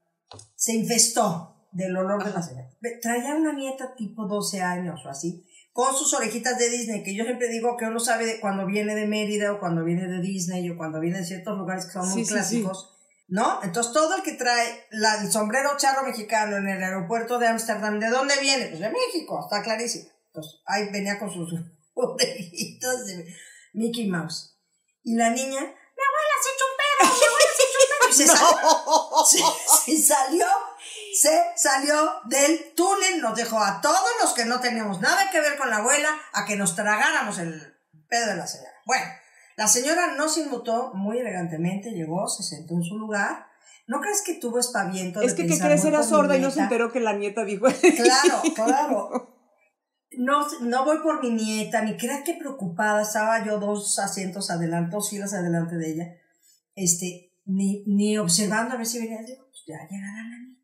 se 0.56 0.74
infestó 0.74 1.66
del 1.72 1.96
olor 1.96 2.24
de 2.24 2.32
la 2.32 2.42
señora. 2.42 2.68
Traía 3.02 3.34
una 3.34 3.52
nieta 3.52 3.94
tipo 3.94 4.26
12 4.26 4.60
años 4.62 5.00
o 5.04 5.08
así, 5.08 5.44
con 5.72 5.94
sus 5.94 6.12
orejitas 6.14 6.58
de 6.58 6.68
Disney, 6.70 7.02
que 7.02 7.14
yo 7.14 7.24
siempre 7.24 7.48
digo 7.48 7.76
que 7.76 7.84
uno 7.86 8.00
sabe 8.00 8.26
de 8.26 8.40
cuando 8.40 8.66
viene 8.66 8.94
de 8.94 9.06
Mérida 9.06 9.52
o 9.52 9.60
cuando 9.60 9.84
viene 9.84 10.06
de 10.08 10.20
Disney 10.20 10.68
o 10.70 10.76
cuando 10.76 10.98
viene 11.00 11.18
de 11.18 11.24
ciertos 11.24 11.56
lugares 11.58 11.86
que 11.86 11.92
son 11.92 12.08
muy 12.08 12.18
Sí, 12.18 12.24
sí, 12.24 12.28
sí. 12.28 12.34
clásicos, 12.34 12.90
¿no? 13.28 13.62
Entonces 13.62 13.92
todo 13.92 14.16
el 14.16 14.22
que 14.22 14.32
trae 14.32 14.84
la- 14.90 15.22
el 15.22 15.30
sombrero 15.30 15.70
charro 15.76 16.04
mexicano 16.06 16.56
en 16.56 16.66
el 16.68 16.82
aeropuerto 16.82 17.38
de 17.38 17.46
Ámsterdam, 17.48 18.00
¿de 18.00 18.08
dónde 18.08 18.34
viene? 18.40 18.66
Pues 18.66 18.80
de 18.80 18.90
México, 18.90 19.38
está 19.44 19.62
clarísimo. 19.62 20.08
Entonces 20.28 20.60
ahí 20.66 20.90
venía 20.92 21.18
con 21.18 21.30
sus 21.30 21.52
orejitas 21.94 23.06
de 23.06 23.26
Mickey 23.74 24.08
Mouse. 24.08 24.56
Y 25.02 25.14
la 25.14 25.30
niña, 25.30 25.60
se 28.12 28.26
salió, 28.26 28.56
se, 29.84 30.02
salió, 30.02 30.46
se 31.14 31.42
salió 31.56 32.12
del 32.26 32.74
túnel, 32.74 33.20
nos 33.20 33.36
dejó 33.36 33.58
a 33.58 33.80
todos 33.80 34.00
los 34.20 34.32
que 34.32 34.44
no 34.44 34.60
teníamos 34.60 35.00
nada 35.00 35.30
que 35.30 35.40
ver 35.40 35.56
con 35.56 35.70
la 35.70 35.78
abuela 35.78 36.10
a 36.32 36.44
que 36.44 36.56
nos 36.56 36.74
tragáramos 36.74 37.38
el 37.38 37.76
pedo 38.08 38.26
de 38.26 38.36
la 38.36 38.46
señora. 38.46 38.72
Bueno, 38.86 39.06
la 39.56 39.68
señora 39.68 40.14
no 40.14 40.28
se 40.28 40.40
inmutó 40.40 40.92
muy 40.94 41.18
elegantemente, 41.18 41.90
llegó, 41.90 42.28
se 42.28 42.42
sentó 42.42 42.74
en 42.74 42.82
su 42.82 42.98
lugar. 42.98 43.46
¿No 43.86 44.00
crees 44.00 44.22
que 44.22 44.34
tuvo 44.34 44.58
espaviento? 44.58 45.20
Es 45.20 45.36
de 45.36 45.42
que, 45.42 45.48
¿qué 45.48 45.58
crees? 45.58 45.84
Era 45.84 46.02
sorda 46.02 46.36
y 46.36 46.40
no 46.40 46.50
se 46.50 46.60
enteró 46.60 46.92
que 46.92 47.00
la 47.00 47.12
nieta 47.12 47.44
dijo. 47.44 47.66
Claro, 47.96 48.42
claro. 48.54 49.36
no, 50.12 50.46
no 50.60 50.84
voy 50.84 50.98
por 51.02 51.22
mi 51.22 51.30
nieta, 51.30 51.82
ni 51.82 51.96
creas 51.96 52.22
que 52.24 52.34
preocupada, 52.34 53.02
estaba 53.02 53.44
yo 53.44 53.58
dos 53.58 53.98
asientos 53.98 54.50
adelante, 54.50 54.92
dos 54.92 55.10
filas 55.10 55.34
adelante 55.34 55.76
de 55.76 55.92
ella, 55.92 56.04
este, 56.74 57.29
ni, 57.50 57.82
ni 57.86 58.16
observando 58.18 58.74
a 58.74 58.78
ver 58.78 58.86
si 58.86 59.00
venía, 59.00 59.22
digo, 59.22 59.46
pues 59.48 59.64
ya 59.66 59.78
llegará 59.88 60.22
la 60.22 60.38
nieta. 60.38 60.60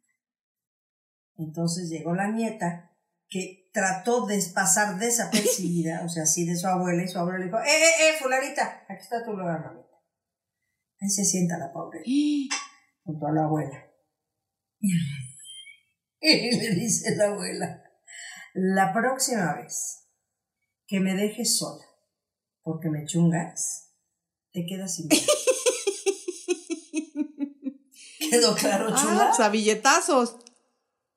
Entonces 1.38 1.90
llegó 1.90 2.14
la 2.14 2.31
nieta, 2.31 2.92
que 3.29 3.70
trató 3.72 4.27
de 4.27 4.40
pasar 4.55 4.99
desapercibida, 4.99 6.03
o 6.05 6.09
sea, 6.09 6.22
así 6.22 6.46
de 6.46 6.57
su 6.57 6.66
abuela, 6.66 7.03
y 7.03 7.09
su 7.09 7.18
abuela 7.18 7.38
le 7.38 7.44
dijo, 7.46 7.59
eh, 7.59 7.64
eh, 7.66 8.09
eh, 8.09 8.18
fulanita, 8.18 8.85
aquí 8.88 9.03
está 9.03 9.25
tu 9.25 9.33
lugar, 9.33 9.61
mamita. 9.64 9.96
Ahí 11.01 11.11
se 11.11 11.25
sienta 11.25 11.59
la 11.59 11.72
pobre, 11.72 12.03
junto 13.05 13.27
a 13.27 13.33
la 13.33 13.44
abuela. 13.44 13.85
Y 16.18 16.51
le 16.57 16.70
dice 16.75 17.14
la 17.14 17.27
abuela, 17.27 17.85
la 18.55 18.92
próxima 18.92 19.55
vez 19.55 20.09
que 20.87 20.99
me 20.99 21.14
dejes 21.14 21.59
sola 21.59 21.85
porque 22.62 22.88
me 22.88 23.05
chungas, 23.05 23.92
te 24.51 24.64
quedas 24.66 24.94
sin. 24.94 25.09
¿Quedó 28.31 28.55
claro, 28.55 28.89
chula? 28.95 29.25
Ah, 29.25 29.27
pues 29.29 29.41
a 29.41 29.49
billetazos. 29.49 30.37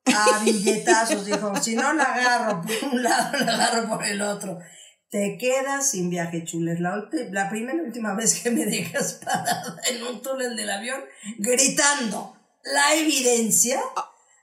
A 0.06 0.39
billetazos, 0.43 1.26
dijo. 1.26 1.56
Si 1.62 1.76
no 1.76 1.93
la 1.93 2.04
agarro 2.04 2.62
por 2.62 2.89
un 2.91 3.04
lado, 3.04 3.38
la 3.45 3.54
agarro 3.54 3.89
por 3.89 4.04
el 4.06 4.22
otro. 4.22 4.58
Te 5.12 5.38
quedas 5.39 5.89
sin 5.91 6.10
viaje, 6.10 6.43
chules. 6.45 6.80
La, 6.80 6.95
ulti- 6.95 7.30
la 7.32 7.50
primera 7.50 7.78
y 7.78 7.82
última 7.88 8.13
vez 8.15 8.41
que 8.41 8.52
me 8.52 8.65
dejas 8.65 9.13
parada 9.24 9.76
en 9.89 10.04
un 10.04 10.22
túnel 10.22 10.56
del 10.56 10.69
avión 10.69 11.02
gritando 11.39 12.36
la 12.63 12.93
evidencia 12.95 13.82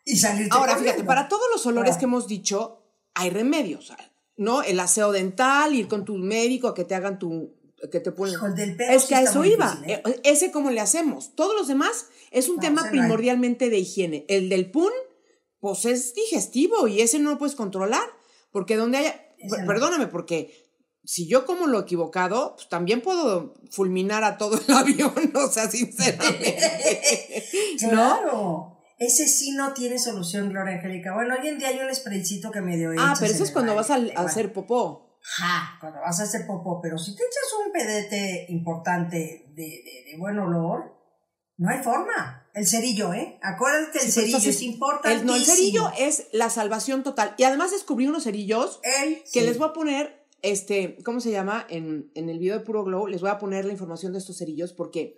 y 0.04 0.16
salirte 0.16 0.50
Ahora, 0.52 0.72
corriendo. 0.74 0.92
fíjate, 0.94 1.04
para 1.06 1.28
todos 1.28 1.44
los 1.52 1.64
olores 1.66 1.96
Ah. 1.96 1.98
que 1.98 2.04
hemos 2.04 2.26
dicho, 2.26 2.82
hay 3.14 3.30
remedios, 3.30 3.92
¿no? 4.36 4.62
El 4.62 4.78
aseo 4.80 5.12
dental, 5.12 5.74
ir 5.74 5.88
con 5.88 6.04
tu 6.04 6.14
médico 6.16 6.68
a 6.68 6.74
que 6.74 6.84
te 6.84 6.94
hagan 6.94 7.18
tu, 7.18 7.55
que 7.90 8.00
te 8.00 8.12
ponen. 8.12 8.34
Hijo, 8.34 8.48
del 8.50 8.80
es 8.80 9.04
que 9.04 9.14
a 9.14 9.22
eso 9.22 9.44
iba. 9.44 9.70
difícil, 9.70 9.90
¿eh? 9.90 10.02
Eh, 10.04 10.20
Ese 10.24 10.50
cómo 10.50 10.70
le 10.70 10.80
hacemos. 10.80 11.34
Todos 11.34 11.54
los 11.56 11.68
demás 11.68 12.06
es 12.30 12.48
un 12.48 12.56
No, 12.56 12.62
tema 12.62 12.82
no 12.84 12.90
primordialmente 12.90 13.70
de 13.70 13.78
higiene. 13.78 14.24
El 14.28 14.48
del 14.48 14.70
pun, 14.70 14.92
pues 15.60 15.84
es 15.84 16.14
digestivo 16.14 16.88
y 16.88 17.00
ese 17.00 17.18
no 17.18 17.30
lo 17.30 17.38
puedes 17.38 17.54
controlar. 17.54 18.06
Porque 18.50 18.76
donde 18.76 18.98
haya. 18.98 19.20
No. 19.42 19.66
Perdóname, 19.66 20.06
porque 20.06 20.66
si 21.04 21.28
yo 21.28 21.46
como 21.46 21.66
lo 21.66 21.78
equivocado, 21.80 22.56
pues 22.56 22.68
también 22.68 23.00
puedo 23.00 23.54
fulminar 23.70 24.24
a 24.24 24.38
todo 24.38 24.58
el 24.58 24.74
avión, 24.74 25.12
o 25.34 25.48
sea, 25.48 25.70
sinceramente. 25.70 26.58
¿No? 27.82 27.88
Claro. 27.90 28.72
Ese 28.98 29.28
sí 29.28 29.52
no 29.52 29.74
tiene 29.74 29.98
solución, 29.98 30.48
Gloria 30.48 30.76
Angélica. 30.76 31.14
Bueno, 31.14 31.34
hoy 31.38 31.48
en 31.48 31.58
día 31.58 31.68
hay 31.68 31.80
un 31.80 31.94
spraycito 31.94 32.50
que 32.50 32.62
medio 32.62 32.90
Ah, 32.92 32.94
echas 32.94 33.20
pero 33.20 33.32
eso 33.34 33.44
es 33.44 33.50
cuando 33.50 33.74
vas 33.74 33.90
a, 33.90 33.96
hacer 34.16 34.52
popó. 34.52 35.05
Ajá, 35.38 35.78
cuando 35.80 36.00
vas 36.00 36.20
a 36.20 36.24
hacer 36.24 36.46
popó, 36.46 36.80
pero 36.80 36.98
si 36.98 37.16
te 37.16 37.22
echas 37.22 37.66
un 37.66 37.72
pedete 37.72 38.46
importante 38.48 39.16
de, 39.54 39.62
de, 39.62 40.10
de 40.10 40.16
buen 40.18 40.38
olor, 40.38 40.94
no 41.56 41.70
hay 41.70 41.82
forma. 41.82 42.48
El 42.54 42.66
cerillo, 42.66 43.12
¿eh? 43.12 43.38
Acuérdate, 43.42 43.98
el 43.98 44.04
Sí, 44.10 44.20
cerillo 44.20 44.38
es 44.50 44.62
importante. 44.62 45.20
El, 45.20 45.26
no, 45.26 45.34
el 45.34 45.44
cerillo 45.44 45.90
es 45.98 46.28
la 46.32 46.48
salvación 46.48 47.02
total. 47.02 47.34
Y 47.38 47.44
además 47.44 47.70
descubrí 47.70 48.06
unos 48.06 48.24
cerillos 48.24 48.80
El 49.02 49.22
que 49.32 49.42
les 49.42 49.58
voy 49.58 49.68
a 49.68 49.72
poner, 49.72 50.26
este, 50.42 50.96
¿cómo 51.04 51.20
se 51.20 51.30
llama? 51.30 51.66
En, 51.68 52.10
en 52.14 52.28
el 52.30 52.38
video 52.38 52.58
de 52.58 52.64
Puro 52.64 52.84
Glow, 52.84 53.06
les 53.06 53.20
voy 53.20 53.30
a 53.30 53.38
poner 53.38 53.64
la 53.64 53.72
información 53.72 54.12
de 54.12 54.18
estos 54.18 54.38
cerillos 54.38 54.72
porque 54.72 55.16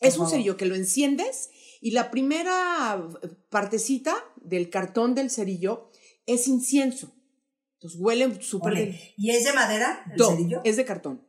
es 0.00 0.18
un 0.18 0.28
cerillo 0.28 0.56
que 0.56 0.66
lo 0.66 0.76
enciendes 0.76 1.50
y 1.80 1.90
la 1.92 2.10
primera 2.10 3.02
partecita 3.50 4.14
del 4.36 4.70
cartón 4.70 5.14
del 5.14 5.30
cerillo 5.30 5.90
es 6.26 6.46
incienso. 6.46 7.12
Entonces 7.80 8.00
huele 8.00 8.40
súper 8.42 8.74
bien. 8.74 8.98
¿Y 9.16 9.30
es 9.30 9.44
de 9.44 9.52
madera 9.52 10.04
el 10.10 10.16
No, 10.18 10.30
cerillo? 10.30 10.60
es 10.64 10.76
de 10.76 10.84
cartón. 10.84 11.24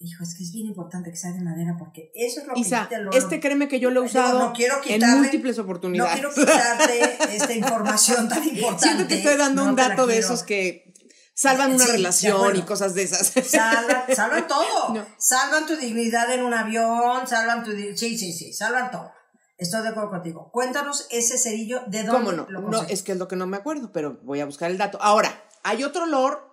Hijo, 0.00 0.22
es 0.22 0.36
que 0.36 0.44
es 0.44 0.52
bien 0.52 0.66
importante 0.68 1.10
que 1.10 1.16
sea 1.16 1.32
de 1.32 1.40
madera 1.40 1.74
porque 1.76 2.12
eso 2.14 2.40
es 2.40 2.46
lo 2.46 2.54
que 2.54 2.60
Isa, 2.60 2.88
el 2.90 3.00
olor. 3.08 3.16
este 3.16 3.40
créeme 3.40 3.66
que 3.66 3.80
yo 3.80 3.90
lo 3.90 4.02
he 4.02 4.06
usado 4.06 4.38
no 4.38 4.52
quiero 4.52 4.76
en 4.86 5.00
múltiples 5.18 5.56
No 5.56 5.62
oportunidades. 5.64 6.12
quiero 6.14 6.30
quitarte 6.32 7.18
esta 7.36 7.52
información 7.52 8.28
tan 8.28 8.44
importante. 8.44 8.84
Siento 8.84 9.08
que 9.08 9.14
estoy 9.14 9.36
dando 9.36 9.64
no 9.64 9.70
un 9.70 9.76
te 9.76 9.82
dato 9.82 10.06
de 10.06 10.18
esos 10.18 10.44
que 10.44 10.94
salvan 11.34 11.72
una 11.74 11.84
Sí, 11.84 11.90
relación 11.92 12.56
y 12.56 12.62
cosas 12.62 12.94
de 12.94 13.02
esas. 13.02 13.32
Salvan, 13.48 14.02
salvan 14.14 14.46
todo. 14.48 14.94
No. 14.94 15.04
Salvan 15.18 15.66
tu 15.66 15.76
dignidad 15.76 16.32
en 16.32 16.42
un 16.44 16.54
avión, 16.54 17.26
salvan 17.26 17.64
tu... 17.64 17.72
Sí, 17.72 18.16
sí, 18.18 18.32
sí, 18.32 18.52
salvan 18.52 18.92
todo. 18.92 19.10
Estoy 19.56 19.82
de 19.82 19.88
acuerdo 19.88 20.10
contigo. 20.10 20.50
Cuéntanos 20.52 21.08
ese 21.10 21.36
cerillo, 21.38 21.80
¿de 21.88 22.04
dónde 22.04 22.10
¿Cómo 22.12 22.32
no? 22.32 22.46
lo 22.48 22.60
No, 22.60 22.82
es 22.84 23.02
que 23.02 23.10
es 23.10 23.18
lo 23.18 23.26
que 23.26 23.34
no 23.34 23.48
me 23.48 23.56
acuerdo, 23.56 23.90
pero 23.92 24.20
voy 24.22 24.38
a 24.38 24.46
buscar 24.46 24.70
el 24.70 24.78
dato. 24.78 24.98
Ahora, 25.02 25.44
hay 25.62 25.84
otro 25.84 26.04
olor. 26.04 26.46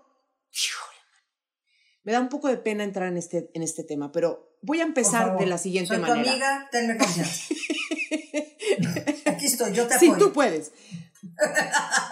Me 2.04 2.12
da 2.12 2.20
un 2.20 2.30
poco 2.30 2.48
de 2.48 2.58
pena 2.58 2.84
entrar 2.84 3.08
en 3.08 3.18
este, 3.18 3.50
en 3.54 3.64
este 3.64 3.84
tema, 3.84 4.12
pero 4.12 4.58
voy 4.62 4.80
a 4.80 4.84
empezar 4.84 5.26
favor. 5.28 5.40
de 5.40 5.46
la 5.48 5.58
siguiente 5.58 5.88
Soy 5.90 5.98
manera. 5.98 6.24
tu 6.24 6.30
amiga, 6.30 6.70
tenme 6.72 6.98
confianza. 6.98 7.54
Aquí 9.26 9.46
estoy, 9.46 9.74
yo 9.74 9.88
te 9.88 9.98
Sí, 9.98 10.08
apoyo. 10.10 10.26
tú 10.28 10.34
puedes. 10.34 10.72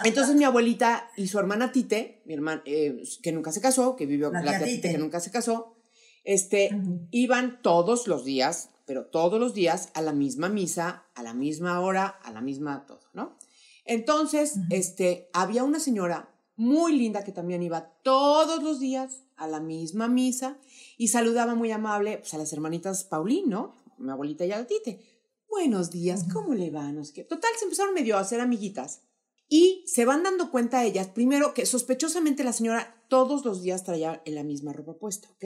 Entonces 0.02 0.34
mi 0.34 0.42
abuelita 0.44 1.08
y 1.16 1.28
su 1.28 1.38
hermana 1.38 1.70
Tite, 1.70 2.22
mi 2.26 2.34
hermana, 2.34 2.62
eh, 2.66 3.02
que 3.22 3.30
nunca 3.32 3.52
se 3.52 3.60
casó, 3.60 3.94
que 3.94 4.06
vivió 4.06 4.30
La 4.32 4.42
la, 4.42 4.50
tía 4.50 4.58
tía 4.58 4.66
Tite, 4.66 4.90
que 4.92 4.98
nunca 4.98 5.20
se 5.20 5.30
casó, 5.30 5.76
este, 6.24 6.70
iban 7.12 7.62
todos 7.62 8.08
los 8.08 8.24
días, 8.24 8.70
pero 8.86 9.06
todos 9.06 9.38
los 9.38 9.54
días 9.54 9.90
a 9.94 10.02
la 10.02 10.12
misma 10.12 10.48
misa, 10.48 11.04
a 11.14 11.22
la 11.22 11.34
misma 11.34 11.78
hora, 11.80 12.06
a 12.06 12.32
la 12.32 12.40
misma 12.40 12.84
todo, 12.86 13.08
¿no? 13.12 13.38
Entonces, 13.84 14.54
este, 14.70 15.28
había 15.32 15.62
una 15.62 15.78
señora 15.78 16.33
muy 16.56 16.96
linda 16.96 17.24
que 17.24 17.32
también 17.32 17.62
iba 17.62 17.92
todos 18.02 18.62
los 18.62 18.80
días 18.80 19.22
a 19.36 19.46
la 19.48 19.60
misma 19.60 20.08
misa 20.08 20.58
y 20.96 21.08
saludaba 21.08 21.54
muy 21.54 21.72
amable 21.72 22.18
pues, 22.18 22.34
a 22.34 22.38
las 22.38 22.52
hermanitas 22.52 23.04
Paulín, 23.04 23.48
¿no? 23.48 23.74
Mi 23.98 24.10
abuelita 24.10 24.44
y 24.44 24.52
a 24.52 24.58
la 24.58 24.66
Tite. 24.66 25.00
Buenos 25.48 25.90
días, 25.90 26.26
¿cómo 26.32 26.54
le 26.54 26.70
va? 26.70 26.90
No 26.92 27.04
sé 27.04 27.12
qué. 27.12 27.24
Total, 27.24 27.50
se 27.58 27.64
empezaron 27.64 27.94
medio 27.94 28.16
a 28.16 28.20
hacer 28.20 28.40
amiguitas. 28.40 29.02
Y 29.48 29.84
se 29.86 30.04
van 30.04 30.22
dando 30.22 30.50
cuenta 30.50 30.84
ellas, 30.84 31.08
primero, 31.08 31.54
que 31.54 31.66
sospechosamente 31.66 32.44
la 32.44 32.52
señora 32.52 33.04
todos 33.08 33.44
los 33.44 33.62
días 33.62 33.84
traía 33.84 34.22
en 34.24 34.34
la 34.34 34.42
misma 34.42 34.72
ropa 34.72 34.94
puesta, 34.98 35.28
¿ok? 35.30 35.44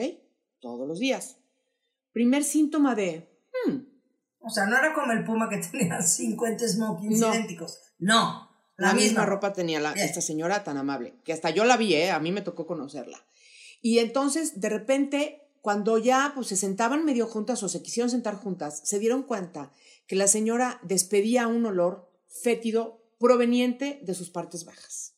Todos 0.60 0.86
los 0.88 0.98
días. 0.98 1.36
Primer 2.12 2.44
síntoma 2.44 2.94
de, 2.94 3.28
hmm, 3.66 3.76
O 4.40 4.50
sea, 4.50 4.66
no 4.66 4.76
era 4.78 4.94
como 4.94 5.12
el 5.12 5.24
puma 5.24 5.48
que 5.48 5.58
tenía 5.58 6.00
50 6.00 6.68
smokings 6.68 7.20
No. 7.20 7.34
idénticos. 7.34 7.78
No. 7.98 8.47
La, 8.78 8.94
misma 8.94 9.26
ropa 9.26 9.52
tenía 9.52 9.80
la, 9.80 9.92
esta 9.92 10.20
señora 10.20 10.62
tan 10.62 10.76
amable, 10.76 11.14
que 11.24 11.32
hasta 11.32 11.50
yo 11.50 11.64
la 11.64 11.76
vi, 11.76 11.94
¿eh? 11.94 12.10
a 12.10 12.20
mí 12.20 12.30
me 12.30 12.42
tocó 12.42 12.64
conocerla. 12.64 13.24
Y 13.82 13.98
entonces, 13.98 14.60
de 14.60 14.68
repente, 14.68 15.42
cuando 15.60 15.98
ya 15.98 16.32
pues, 16.34 16.46
se 16.46 16.56
sentaban 16.56 17.04
medio 17.04 17.26
juntas 17.26 17.62
o 17.64 17.68
se 17.68 17.82
quisieron 17.82 18.08
sentar 18.08 18.36
juntas, 18.36 18.80
se 18.84 19.00
dieron 19.00 19.24
cuenta 19.24 19.72
que 20.06 20.14
la 20.14 20.28
señora 20.28 20.80
despedía 20.84 21.48
un 21.48 21.66
olor 21.66 22.08
fétido 22.28 23.02
proveniente 23.18 24.00
de 24.04 24.14
sus 24.14 24.30
partes 24.30 24.64
bajas. 24.64 25.14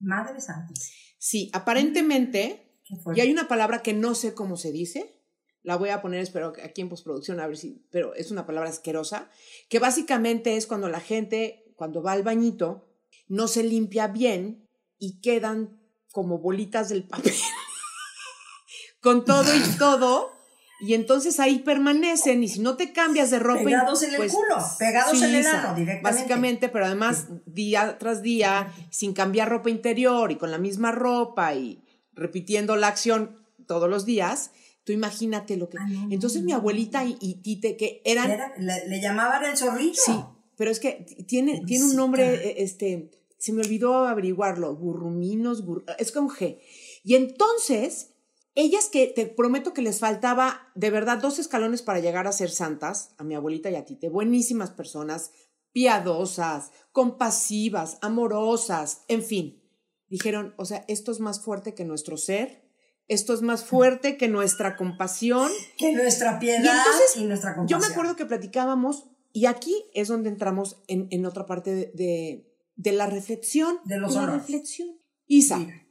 Madre 0.00 0.40
santísima. 0.40 0.96
Sí, 1.18 1.50
aparentemente, 1.52 2.72
y 3.14 3.20
hay 3.20 3.30
una 3.30 3.46
palabra 3.46 3.82
que 3.82 3.94
no 3.94 4.16
sé 4.16 4.34
cómo 4.34 4.56
se 4.56 4.72
dice, 4.72 5.22
la 5.62 5.76
voy 5.76 5.90
a 5.90 6.02
poner, 6.02 6.20
espero 6.20 6.52
aquí 6.62 6.80
en 6.80 6.88
postproducción, 6.88 7.38
a 7.38 7.46
ver 7.46 7.56
si, 7.56 7.86
pero 7.90 8.14
es 8.14 8.30
una 8.32 8.46
palabra 8.46 8.70
asquerosa, 8.70 9.30
que 9.68 9.78
básicamente 9.78 10.56
es 10.56 10.66
cuando 10.66 10.88
la 10.88 11.00
gente, 11.00 11.72
cuando 11.76 12.02
va 12.02 12.12
al 12.12 12.22
bañito, 12.22 12.86
no 13.28 13.48
se 13.48 13.62
limpia 13.62 14.08
bien 14.08 14.68
y 14.98 15.20
quedan 15.20 15.80
como 16.12 16.38
bolitas 16.38 16.88
del 16.88 17.04
papel, 17.04 17.34
con 19.00 19.24
todo 19.24 19.54
y 19.54 19.60
todo, 19.78 20.32
y 20.80 20.94
entonces 20.94 21.40
ahí 21.40 21.60
permanecen, 21.60 22.42
y 22.42 22.48
si 22.48 22.60
no 22.60 22.76
te 22.76 22.92
cambias 22.92 23.30
de 23.30 23.38
ropa... 23.38 23.64
Pegados 23.64 24.02
en 24.02 24.10
el 24.10 24.16
pues, 24.16 24.32
culo, 24.32 24.56
pegados 24.78 25.18
sí, 25.18 25.24
en 25.24 25.34
el 25.34 25.46
ano 25.46 25.74
directamente. 25.74 26.02
Básicamente, 26.02 26.68
pero 26.68 26.86
además 26.86 27.28
día 27.46 27.98
tras 27.98 28.22
día, 28.22 28.72
sin 28.90 29.12
cambiar 29.14 29.48
ropa 29.48 29.70
interior 29.70 30.32
y 30.32 30.36
con 30.36 30.50
la 30.50 30.58
misma 30.58 30.92
ropa 30.92 31.54
y 31.54 31.82
repitiendo 32.12 32.76
la 32.76 32.88
acción 32.88 33.38
todos 33.66 33.88
los 33.88 34.04
días, 34.04 34.52
tú 34.84 34.92
imagínate 34.92 35.56
lo 35.56 35.68
que... 35.68 35.78
No, 35.78 36.08
Entonces 36.10 36.42
mi 36.42 36.52
abuelita 36.52 37.04
y, 37.04 37.16
y 37.20 37.42
Tite, 37.42 37.76
que 37.76 38.02
eran... 38.04 38.30
Era- 38.30 38.54
le, 38.58 38.86
le 38.86 39.00
llamaban 39.00 39.44
el 39.44 39.56
zorrillo. 39.56 40.00
Sí, 40.04 40.12
pero 40.56 40.70
es 40.70 40.80
que 40.80 41.06
tiene, 41.26 41.62
tiene 41.66 41.84
un 41.84 41.96
nombre, 41.96 42.34
eh, 42.34 42.54
este, 42.62 43.10
se 43.38 43.52
me 43.52 43.62
olvidó 43.62 44.04
averiguarlo, 44.06 44.74
gurruminos, 44.76 45.64
gur- 45.66 45.84
es 45.98 46.12
con 46.12 46.28
G. 46.28 46.60
Y 47.04 47.14
entonces, 47.14 48.14
ellas 48.54 48.88
que 48.90 49.06
te 49.08 49.26
prometo 49.26 49.72
que 49.74 49.82
les 49.82 49.98
faltaba 49.98 50.72
de 50.74 50.90
verdad 50.90 51.18
dos 51.18 51.38
escalones 51.38 51.82
para 51.82 52.00
llegar 52.00 52.26
a 52.26 52.32
ser 52.32 52.50
santas, 52.50 53.14
a 53.18 53.24
mi 53.24 53.34
abuelita 53.34 53.70
y 53.70 53.76
a 53.76 53.84
Tite, 53.84 54.08
buenísimas 54.08 54.70
personas, 54.70 55.30
piadosas, 55.72 56.70
compasivas, 56.92 57.98
amorosas, 58.00 59.02
en 59.08 59.22
fin. 59.22 59.62
Dijeron, 60.08 60.54
o 60.56 60.64
sea, 60.64 60.84
esto 60.88 61.12
es 61.12 61.20
más 61.20 61.44
fuerte 61.44 61.74
que 61.74 61.84
nuestro 61.84 62.16
ser, 62.16 62.64
esto 63.08 63.34
es 63.34 63.42
más 63.42 63.64
fuerte 63.64 64.16
que 64.16 64.28
nuestra 64.28 64.76
compasión. 64.76 65.50
Que 65.78 65.92
nuestra 65.92 66.38
piedad 66.38 66.58
Y 66.64 66.66
entonces, 66.66 67.16
y 67.16 67.24
nuestra 67.24 67.50
Yo 67.50 67.56
compasión. 67.56 67.80
me 67.82 67.86
acuerdo 67.88 68.16
que 68.16 68.24
platicábamos, 68.26 69.10
y 69.36 69.44
aquí 69.46 69.74
es 69.92 70.08
donde 70.08 70.30
entramos 70.30 70.82
en, 70.88 71.08
en 71.10 71.26
otra 71.26 71.44
parte 71.44 71.74
de, 71.74 71.86
de, 71.94 72.56
de 72.76 72.92
la 72.92 73.06
reflexión. 73.06 73.78
De 73.84 73.98
los 73.98 74.14
la 74.14 74.24
reflexión. 74.26 74.88
Isa, 75.26 75.58
Mira. 75.58 75.86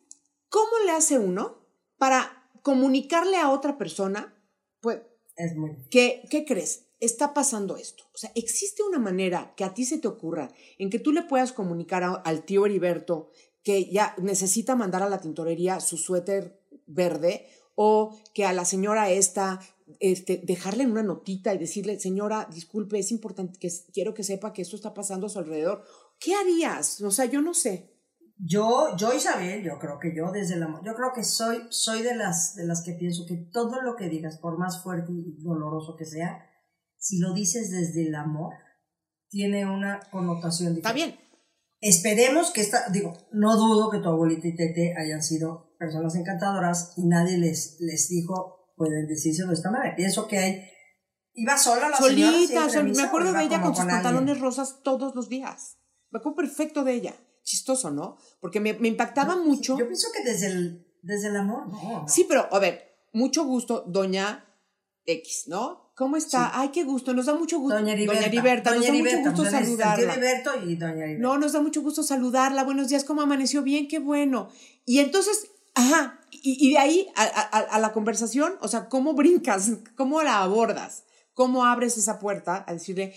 ¿cómo 0.49 0.71
le 0.85 0.91
hace 0.93 1.19
uno 1.19 1.43
para 1.97 2.49
comunicarle 2.63 3.37
a 3.37 3.51
otra 3.51 3.77
persona? 3.77 4.33
Pues, 4.81 5.01
Es 5.35 5.55
muy. 5.55 5.71
¿qué, 5.91 6.23
¿qué 6.31 6.43
crees? 6.43 6.87
Está 6.99 7.33
pasando 7.35 7.77
esto. 7.77 8.03
O 8.13 8.17
sea, 8.17 8.31
¿existe 8.33 8.81
una 8.81 8.97
manera 8.99 9.53
que 9.55 9.63
a 9.63 9.73
ti 9.75 9.85
se 9.85 9.99
te 9.99 10.07
ocurra 10.07 10.49
en 10.79 10.89
que 10.89 10.97
tú 10.97 11.11
le 11.11 11.21
puedas 11.21 11.53
comunicar 11.53 12.03
a- 12.03 12.13
al 12.13 12.45
tío 12.45 12.65
Heriberto 12.65 13.29
que 13.63 13.85
ya 13.91 14.15
necesita 14.17 14.75
mandar 14.75 15.03
a 15.03 15.09
la 15.09 15.19
tintorería 15.21 15.79
su 15.81 15.97
suéter 15.97 16.59
verde 16.87 17.47
o 17.75 18.17
que 18.33 18.45
a 18.45 18.53
la 18.53 18.63
señora 18.65 19.11
esta 19.11 19.59
este, 19.99 20.41
dejarle 20.43 20.87
una 20.87 21.03
notita 21.03 21.53
y 21.53 21.57
decirle, 21.57 21.99
señora, 21.99 22.47
disculpe, 22.51 22.99
es 22.99 23.11
importante 23.11 23.59
que 23.59 23.69
quiero 23.93 24.13
que 24.13 24.23
sepa 24.23 24.53
que 24.53 24.61
esto 24.61 24.75
está 24.75 24.93
pasando 24.93 25.27
a 25.27 25.29
su 25.29 25.39
alrededor. 25.39 25.83
¿Qué 26.19 26.33
harías? 26.33 27.01
O 27.01 27.11
sea, 27.11 27.25
yo 27.25 27.41
no 27.41 27.53
sé. 27.53 27.91
Yo, 28.37 28.95
yo 28.97 29.13
Isabel, 29.13 29.63
yo 29.63 29.79
creo 29.79 29.97
que 29.99 30.13
yo 30.13 30.29
desde 30.31 30.55
el 30.55 30.63
amor, 30.63 30.81
yo 30.85 30.93
creo 30.93 31.11
que 31.15 31.23
soy, 31.23 31.67
soy 31.69 32.01
de 32.01 32.15
las, 32.15 32.55
de 32.55 32.65
las 32.65 32.83
que 32.83 32.93
pienso 32.93 33.25
que 33.25 33.37
todo 33.37 33.81
lo 33.81 33.95
que 33.95 34.09
digas, 34.09 34.37
por 34.39 34.57
más 34.57 34.83
fuerte 34.83 35.13
y 35.13 35.41
doloroso 35.41 35.95
que 35.95 36.05
sea, 36.05 36.45
si 36.97 37.19
lo 37.19 37.33
dices 37.33 37.71
desde 37.71 38.07
el 38.07 38.15
amor, 38.15 38.53
tiene 39.29 39.65
una 39.65 40.01
connotación 40.11 40.75
Está 40.75 40.91
diferente. 40.91 41.17
bien. 41.17 41.39
Esperemos 41.79 42.51
que 42.51 42.61
esta, 42.61 42.89
digo, 42.89 43.13
no 43.31 43.55
dudo 43.55 43.89
que 43.89 43.99
tu 43.99 44.09
abuelita 44.09 44.47
y 44.47 44.55
Tete 44.55 44.95
hayan 44.97 45.21
sido 45.21 45.75
personas 45.77 46.15
encantadoras 46.15 46.93
y 46.97 47.05
nadie 47.05 47.37
les, 47.37 47.77
les 47.79 48.09
dijo, 48.09 48.64
pueden 48.75 49.07
decírselo 49.07 49.49
de 49.49 49.55
esta 49.55 49.71
manera. 49.71 49.95
Pienso 49.95 50.27
que 50.27 50.37
hay, 50.37 50.69
iba 51.33 51.57
sola 51.57 51.89
la 51.89 51.97
señora 51.97 52.31
Solita, 52.31 52.47
siempre 52.47 52.61
a 52.61 52.69
sol- 52.69 52.95
me 52.95 53.03
acuerdo 53.03 53.33
de 53.33 53.43
ella 53.43 53.61
con 53.61 53.75
sus 53.75 53.85
pantalones 53.85 54.39
rosas 54.39 54.81
todos 54.83 55.15
los 55.15 55.29
días. 55.29 55.77
Me 56.11 56.19
acuerdo 56.19 56.35
perfecto 56.37 56.83
de 56.83 56.93
ella. 56.93 57.15
Chistoso, 57.43 57.91
¿no? 57.91 58.17
Porque 58.39 58.59
me, 58.59 58.73
me 58.73 58.87
impactaba 58.87 59.35
mucho. 59.35 59.77
Yo 59.77 59.85
pienso 59.85 60.07
que 60.11 60.23
desde 60.23 60.47
el, 60.47 60.87
desde 61.03 61.27
el 61.27 61.35
amor, 61.35 61.67
no, 61.67 62.01
no. 62.01 62.07
Sí, 62.07 62.25
pero 62.27 62.47
a 62.51 62.57
ver, 62.59 62.95
mucho 63.13 63.43
gusto, 63.45 63.83
doña 63.87 64.45
X, 65.05 65.43
¿no? 65.47 65.91
¿Cómo 65.95 66.17
está? 66.17 66.45
Sí. 66.47 66.51
Ay, 66.55 66.69
qué 66.69 66.83
gusto, 66.83 67.13
nos 67.13 67.27
da 67.27 67.35
mucho 67.35 67.59
gusto. 67.59 67.77
Doña 67.77 67.93
Heriberta. 67.93 68.25
Heriberta, 68.25 68.71
nos 68.71 68.79
Doña 68.85 68.91
da 68.91 68.99
mucho 68.99 69.17
gusto 69.29 69.41
pues, 69.43 69.51
saludarla. 69.51 70.15
Y 70.65 70.75
Doña. 70.75 71.05
No, 71.19 71.37
nos 71.37 71.53
da 71.53 71.61
mucho 71.61 71.81
gusto 71.81 72.03
saludarla. 72.03 72.63
Buenos 72.63 72.89
días, 72.89 73.03
¿cómo 73.03 73.21
amaneció? 73.21 73.61
Bien, 73.61 73.87
qué 73.87 73.99
bueno. 73.99 74.49
Y 74.83 74.99
entonces, 74.99 75.47
ajá, 75.75 76.19
y, 76.45 76.67
y 76.67 76.71
de 76.71 76.77
ahí 76.77 77.07
a, 77.15 77.23
a- 77.23 77.59
a 77.75 77.79
la 77.79 77.91
conversación, 77.93 78.53
o 78.61 78.67
sea, 78.67 78.87
¿cómo 78.89 79.13
brincas? 79.13 79.71
¿Cómo 79.95 80.21
la 80.23 80.41
abordas? 80.43 81.03
¿Cómo 81.33 81.65
abres 81.65 81.97
esa 81.97 82.19
puerta 82.19 82.63
a 82.67 82.73
decirle, 82.73 83.13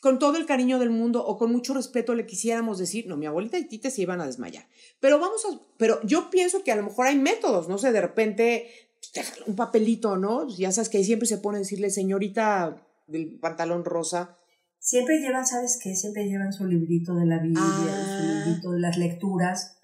con 0.00 0.18
todo 0.18 0.36
el 0.36 0.46
cariño 0.46 0.80
del 0.80 0.90
mundo 0.90 1.24
o 1.24 1.38
con 1.38 1.52
mucho 1.52 1.74
respeto 1.74 2.14
le 2.14 2.26
quisiéramos 2.26 2.78
decir, 2.78 3.06
no, 3.06 3.16
mi 3.16 3.26
abuelita 3.26 3.56
y 3.58 3.68
Tite 3.68 3.90
se 3.90 4.02
iban 4.02 4.20
a 4.20 4.26
desmayar. 4.26 4.66
Pero 4.98 5.20
vamos 5.20 5.44
a, 5.44 5.60
pero 5.76 6.00
yo 6.02 6.28
pienso 6.30 6.64
que 6.64 6.72
a 6.72 6.76
lo 6.76 6.82
mejor 6.82 7.06
hay 7.06 7.16
métodos, 7.16 7.68
no 7.68 7.78
sé, 7.78 7.92
de 7.92 8.00
repente 8.00 8.66
pues, 9.14 9.32
un 9.46 9.54
papelito, 9.54 10.16
¿no? 10.16 10.48
Ya 10.48 10.72
sabes 10.72 10.88
que 10.88 10.98
ahí 10.98 11.04
siempre 11.04 11.28
se 11.28 11.38
pone 11.38 11.58
a 11.58 11.60
decirle, 11.60 11.90
señorita 11.90 12.84
del 13.06 13.38
pantalón 13.38 13.84
rosa, 13.84 14.38
Siempre 14.84 15.20
llevan, 15.20 15.46
¿sabes 15.46 15.78
qué? 15.80 15.94
Siempre 15.94 16.24
llevan 16.26 16.52
su 16.52 16.64
librito 16.66 17.14
de 17.14 17.24
la 17.24 17.38
Biblia, 17.38 17.62
Ah. 17.64 18.18
su 18.18 18.48
librito 18.48 18.72
de 18.72 18.80
las 18.80 18.96
lecturas, 18.98 19.76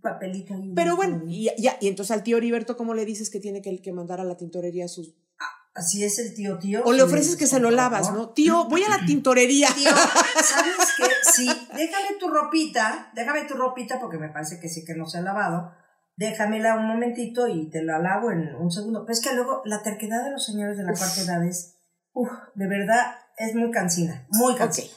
papelito 0.00 0.54
ahí. 0.54 0.72
Pero 0.74 0.96
bueno, 0.96 1.22
y, 1.26 1.50
ya, 1.58 1.76
y 1.80 1.88
entonces 1.88 2.12
al 2.12 2.22
tío 2.22 2.36
Heriberto, 2.36 2.76
¿cómo 2.76 2.94
le 2.94 3.04
dices 3.04 3.30
que 3.30 3.40
tiene 3.40 3.62
que, 3.62 3.80
que 3.80 3.92
mandar 3.92 4.20
a 4.20 4.24
la 4.24 4.36
tintorería 4.36 4.88
sus... 4.88 5.14
Así 5.74 6.04
es 6.04 6.18
el 6.18 6.34
tío, 6.34 6.58
tío. 6.58 6.82
O 6.84 6.92
le 6.94 7.02
ofreces 7.02 7.36
que 7.36 7.46
se 7.46 7.60
lo 7.60 7.70
lavas. 7.70 8.10
¿no? 8.10 8.30
Tío, 8.30 8.64
voy 8.64 8.82
a 8.82 8.88
la 8.88 9.04
tintorería. 9.04 9.68
Tío, 9.74 9.90
¿sabes 10.42 10.76
qué? 10.96 11.04
Sí, 11.32 11.46
déjame 11.74 12.18
tu 12.18 12.28
ropita, 12.28 13.12
déjame 13.14 13.44
tu 13.44 13.54
ropita 13.54 14.00
porque 14.00 14.16
me 14.16 14.30
parece 14.30 14.58
que 14.58 14.70
sí 14.70 14.86
que 14.86 14.94
no 14.94 15.06
se 15.06 15.18
ha 15.18 15.20
lavado. 15.20 15.72
Déjamela 16.16 16.76
un 16.76 16.86
momentito 16.86 17.46
y 17.46 17.68
te 17.68 17.82
la 17.82 17.98
lavo 17.98 18.30
en 18.30 18.54
un 18.54 18.70
segundo. 18.70 19.04
Pero 19.04 19.12
es 19.12 19.20
que 19.20 19.34
luego 19.34 19.60
la 19.66 19.82
terquedad 19.82 20.24
de 20.24 20.30
los 20.30 20.46
señores 20.46 20.78
de 20.78 20.84
la 20.84 20.94
cuarta 20.94 21.20
edad 21.20 21.46
es, 21.46 21.76
uf, 22.14 22.30
de 22.54 22.68
verdad, 22.68 23.16
es 23.36 23.54
muy 23.54 23.70
cansina, 23.70 24.26
muy 24.30 24.54
cansina. 24.54 24.94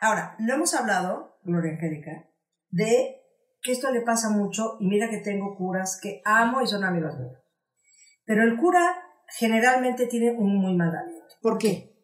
Ahora, 0.00 0.34
no 0.40 0.54
hemos 0.54 0.74
hablado, 0.74 1.38
Gloria 1.44 1.72
Angélica, 1.72 2.28
de 2.70 3.23
que 3.64 3.72
esto 3.72 3.90
le 3.90 4.02
pasa 4.02 4.28
mucho, 4.28 4.76
y 4.78 4.86
mira 4.86 5.08
que 5.08 5.16
tengo 5.16 5.56
curas 5.56 5.98
que 6.00 6.20
amo 6.26 6.60
y 6.60 6.66
son 6.66 6.84
amigos 6.84 7.18
míos. 7.18 7.38
Pero 8.26 8.42
el 8.44 8.58
cura 8.58 9.02
generalmente 9.38 10.06
tiene 10.06 10.32
un 10.32 10.58
muy 10.58 10.76
mal 10.76 10.94
aliento. 10.94 11.34
¿Por 11.40 11.56
qué? 11.56 11.94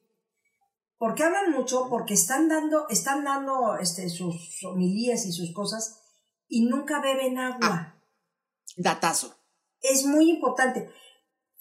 Porque 0.96 1.22
hablan 1.22 1.52
mucho, 1.52 1.88
porque 1.90 2.14
están 2.14 2.48
dando, 2.48 2.88
están 2.88 3.24
dando 3.24 3.76
este, 3.78 4.08
sus 4.08 4.58
homilías 4.64 5.26
y 5.26 5.32
sus 5.32 5.52
cosas 5.54 6.00
y 6.48 6.64
nunca 6.64 7.00
beben 7.02 7.38
agua. 7.38 7.58
Ah. 7.62 8.02
Datazo. 8.76 9.36
Es 9.82 10.06
muy 10.06 10.30
importante. 10.30 10.90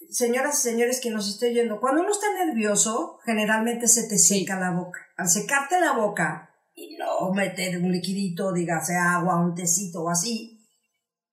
Señoras 0.10 0.60
y 0.60 0.70
señores 0.70 1.02
que 1.02 1.10
nos 1.12 1.30
estoy 1.30 1.50
oyendo, 1.50 1.82
cuando 1.82 2.02
uno 2.02 2.12
está 2.12 2.28
nervioso, 2.46 3.20
generalmente 3.26 3.88
se 3.88 4.08
te 4.08 4.18
Sí. 4.18 4.40
seca 4.40 4.60
la 4.60 4.72
boca. 4.72 5.00
Al 5.18 5.28
secarte 5.28 5.80
la 5.80 5.92
boca 5.94 6.49
y 6.80 6.96
no 6.96 7.32
meter 7.34 7.78
un 7.78 7.92
liquidito, 7.92 8.54
dígase 8.54 8.96
agua, 8.96 9.40
un 9.44 9.54
tecito 9.54 10.04
o 10.04 10.10
así, 10.10 10.60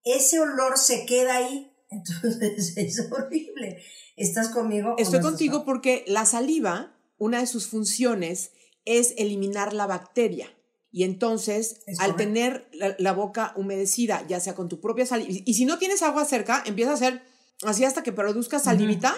ese 0.02 0.40
olor 0.40 0.76
se 0.78 1.06
queda 1.06 1.36
ahí. 1.36 1.72
Entonces 1.90 2.76
es 2.76 3.08
horrible. 3.12 3.82
¿Estás 4.16 4.48
conmigo? 4.48 4.90
no 4.90 4.96
Estoy 4.98 5.18
estás 5.18 5.30
contigo 5.30 5.64
porque 5.64 6.04
la 6.08 6.26
saliva, 6.26 6.96
una 7.18 7.40
de 7.40 7.46
sus 7.46 7.68
funciones 7.68 8.50
es 8.84 9.14
eliminar 9.18 9.72
la 9.72 9.86
bacteria. 9.86 10.48
Y 10.90 11.04
entonces, 11.04 11.82
Es 11.86 12.00
al 12.00 12.12
correcto. 12.12 12.16
tener 12.16 12.68
la, 12.72 12.96
la 12.98 13.12
boca 13.12 13.52
humedecida, 13.56 14.26
ya 14.26 14.40
sea 14.40 14.54
con 14.54 14.68
tu 14.68 14.80
propia 14.80 15.04
saliva, 15.04 15.30
y, 15.30 15.42
y 15.44 15.54
si 15.54 15.66
no 15.66 15.78
tienes 15.78 16.02
agua 16.02 16.24
cerca, 16.24 16.62
empieza 16.64 16.92
a 16.92 16.94
hacer 16.94 17.22
así 17.64 17.84
hasta 17.84 18.02
que 18.02 18.12
produzca 18.12 18.58
salivita, 18.58 19.14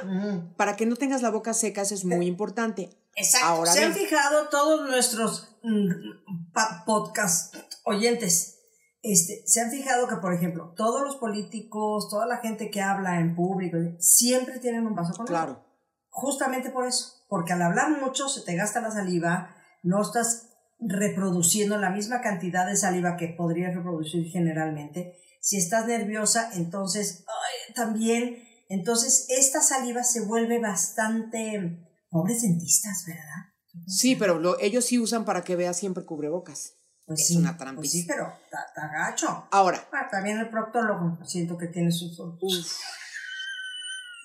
para 0.57 0.77
que 0.77 0.87
no 0.87 0.97
tengas 0.97 1.23
la 1.23 1.31
boca 1.31 1.55
seca, 1.55 1.83
eso 1.83 1.95
es 1.95 2.05
muy 2.05 2.27
importante. 2.27 2.91
Exacto. 3.15 3.47
Ahora 3.49 3.73
¿Se 3.73 3.85
han 3.85 3.93
fijado 3.93 4.49
todos 4.49 4.89
nuestros 4.89 5.57
mm, 5.63 6.55
podcast 6.87 7.57
oyentes? 7.85 8.59
Este, 9.03 9.43
se 9.47 9.61
han 9.61 9.71
fijado 9.71 10.09
que, 10.09 10.17
por 10.17 10.35
ejemplo, 10.35 10.75
todos 10.77 11.03
los 11.03 11.17
políticos, 11.17 12.09
toda 12.11 12.27
la 12.27 12.39
gente 12.39 12.71
que 12.71 12.81
habla 12.81 13.21
en 13.21 13.35
público, 13.35 13.77
siempre 13.99 14.59
tienen 14.59 14.87
un 14.87 14.95
vaso 14.95 15.13
con 15.13 15.27
agua. 15.27 15.27
Claro. 15.27 15.65
Justamente 16.11 16.71
por 16.71 16.87
eso. 16.87 17.25
Porque 17.29 17.53
al 17.53 17.63
hablar 17.63 17.91
mucho 18.01 18.29
se 18.29 18.43
te 18.43 18.57
gasta 18.57 18.81
la 18.81 18.91
saliva, 18.91 19.55
no 19.83 20.03
estás 20.03 20.49
reproduciendo 20.81 21.77
la 21.79 21.91
misma 21.91 22.21
cantidad 22.21 22.67
de 22.67 22.77
saliva 22.77 23.17
que 23.17 23.29
podrías 23.29 23.75
reproducir 23.75 24.27
generalmente. 24.29 25.17
Si 25.49 25.57
estás 25.57 25.87
nerviosa, 25.87 26.51
entonces 26.57 27.25
ay, 27.27 27.75
también, 27.75 28.47
entonces 28.69 29.25
esta 29.31 29.63
saliva 29.63 30.05
se 30.05 30.21
vuelve 30.21 30.59
bastante... 30.61 31.87
Pobres 32.11 32.43
dentistas, 32.43 33.05
¿verdad? 33.07 33.87
Sí, 33.87 34.15
pero 34.15 34.39
lo- 34.39 34.59
ellos 34.61 34.85
sí 34.85 34.99
usan 34.99 35.25
para 35.25 35.43
que 35.45 35.57
veas 35.57 35.79
siempre 35.79 36.05
cubrebocas. 36.05 36.75
Pues 37.07 37.21
es 37.21 37.29
sí, 37.29 37.37
una 37.39 37.53
pues 37.57 37.59
trampita. 37.61 37.91
sí, 37.93 38.05
pero 38.07 38.31
está 38.45 38.89
gacho. 38.93 39.49
Ahora, 39.51 39.89
Ah, 39.91 40.07
también 40.11 40.37
el 40.39 40.51
proctólogo, 40.51 41.19
siento 41.25 41.57
que 41.57 41.69
tiene 41.69 41.91
sus... 41.91 42.19
Uf. 42.21 42.67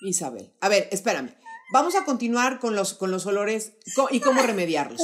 Isabel. 0.02 0.52
A 0.60 0.68
ver, 0.68 0.88
espérame. 0.92 1.34
Vamos 1.72 1.94
a 1.96 2.04
continuar 2.04 2.58
con 2.60 2.74
los, 2.76 2.92
con 2.92 3.10
los 3.10 3.24
olores 3.24 3.72
co- 3.96 4.08
y 4.10 4.20
cómo 4.20 4.42
remediarlos. 4.42 5.00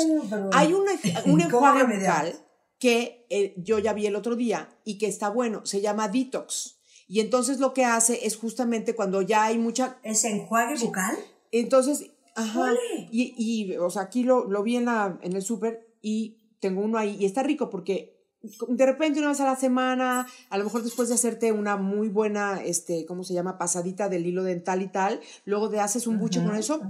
Hay 0.53 0.75
una, 0.75 0.93
un 0.93 1.23
¿Cómo 1.25 1.41
enjuague 1.41 1.85
bucal 1.99 2.47
que 2.81 3.27
eh, 3.31 3.55
yo 3.59 3.79
ya 3.79 3.93
vi 3.93 4.07
el 4.07 4.17
otro 4.17 4.35
día 4.35 4.71
y 4.85 4.99
que 4.99 5.07
está 5.07 5.29
bueno, 5.29 5.65
se 5.65 5.81
llama 5.81 6.09
Detox. 6.09 6.81
Y 7.07 7.21
entonces 7.21 7.61
lo 7.61 7.75
que 7.75 7.85
hace 7.85 8.27
es 8.27 8.37
justamente 8.37 8.97
cuando 8.97 9.21
ya 9.23 9.45
hay 9.45 9.59
mucha... 9.59 9.99
¿Es 10.03 10.25
enjuague 10.25 10.77
bucal? 10.81 11.17
Entonces, 11.53 12.11
ajá. 12.35 12.73
Y, 13.13 13.35
y, 13.37 13.77
o 13.77 13.91
sea, 13.91 14.03
aquí 14.03 14.23
lo, 14.23 14.49
lo 14.49 14.63
vi 14.63 14.77
en, 14.77 14.87
la, 14.87 15.19
en 15.23 15.35
el 15.35 15.43
súper 15.43 15.95
y 16.01 16.39
tengo 16.59 16.81
uno 16.81 16.99
ahí 16.99 17.17
y 17.21 17.27
está 17.27 17.43
rico 17.43 17.69
porque 17.69 18.21
de 18.69 18.87
repente 18.87 19.19
una 19.19 19.29
vez 19.29 19.41
a 19.41 19.45
la 19.45 19.57
semana, 19.57 20.27
a 20.49 20.59
lo 20.59 20.65
mejor 20.65 20.83
después 20.83 21.09
de 21.09 21.15
hacerte 21.15 21.53
una 21.53 21.77
muy 21.77 22.09
buena, 22.09 22.63
este, 22.65 23.05
¿cómo 23.05 23.25
se 23.25 23.35
llama? 23.35 23.59
Pasadita 23.59 24.09
del 24.09 24.27
hilo 24.27 24.45
dental 24.45 24.81
y 24.81 24.89
tal, 24.89 25.21
luego 25.45 25.69
te 25.69 25.81
haces 25.81 26.07
un 26.07 26.19
buche 26.19 26.43
con 26.43 26.57
eso. 26.57 26.81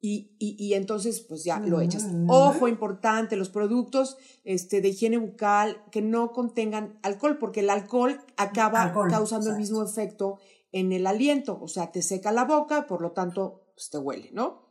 Y, 0.00 0.36
y, 0.38 0.56
y 0.58 0.74
entonces 0.74 1.20
pues 1.20 1.44
ya 1.44 1.58
lo 1.58 1.80
echas. 1.80 2.04
Mm. 2.04 2.30
Ojo 2.30 2.68
importante, 2.68 3.36
los 3.36 3.48
productos 3.48 4.18
este, 4.44 4.80
de 4.80 4.88
higiene 4.88 5.18
bucal 5.18 5.82
que 5.90 6.02
no 6.02 6.32
contengan 6.32 6.98
alcohol, 7.02 7.38
porque 7.38 7.60
el 7.60 7.70
alcohol 7.70 8.20
acaba 8.36 8.82
Alcohol, 8.82 9.10
causando 9.10 9.50
el 9.50 9.56
mismo 9.56 9.82
efecto 9.82 10.38
en 10.72 10.92
el 10.92 11.06
aliento, 11.06 11.58
o 11.60 11.68
sea, 11.68 11.90
te 11.90 12.02
seca 12.02 12.32
la 12.32 12.44
boca, 12.44 12.86
por 12.86 13.00
lo 13.00 13.12
tanto, 13.12 13.64
pues 13.74 13.88
te 13.90 13.98
huele, 13.98 14.30
¿no? 14.32 14.66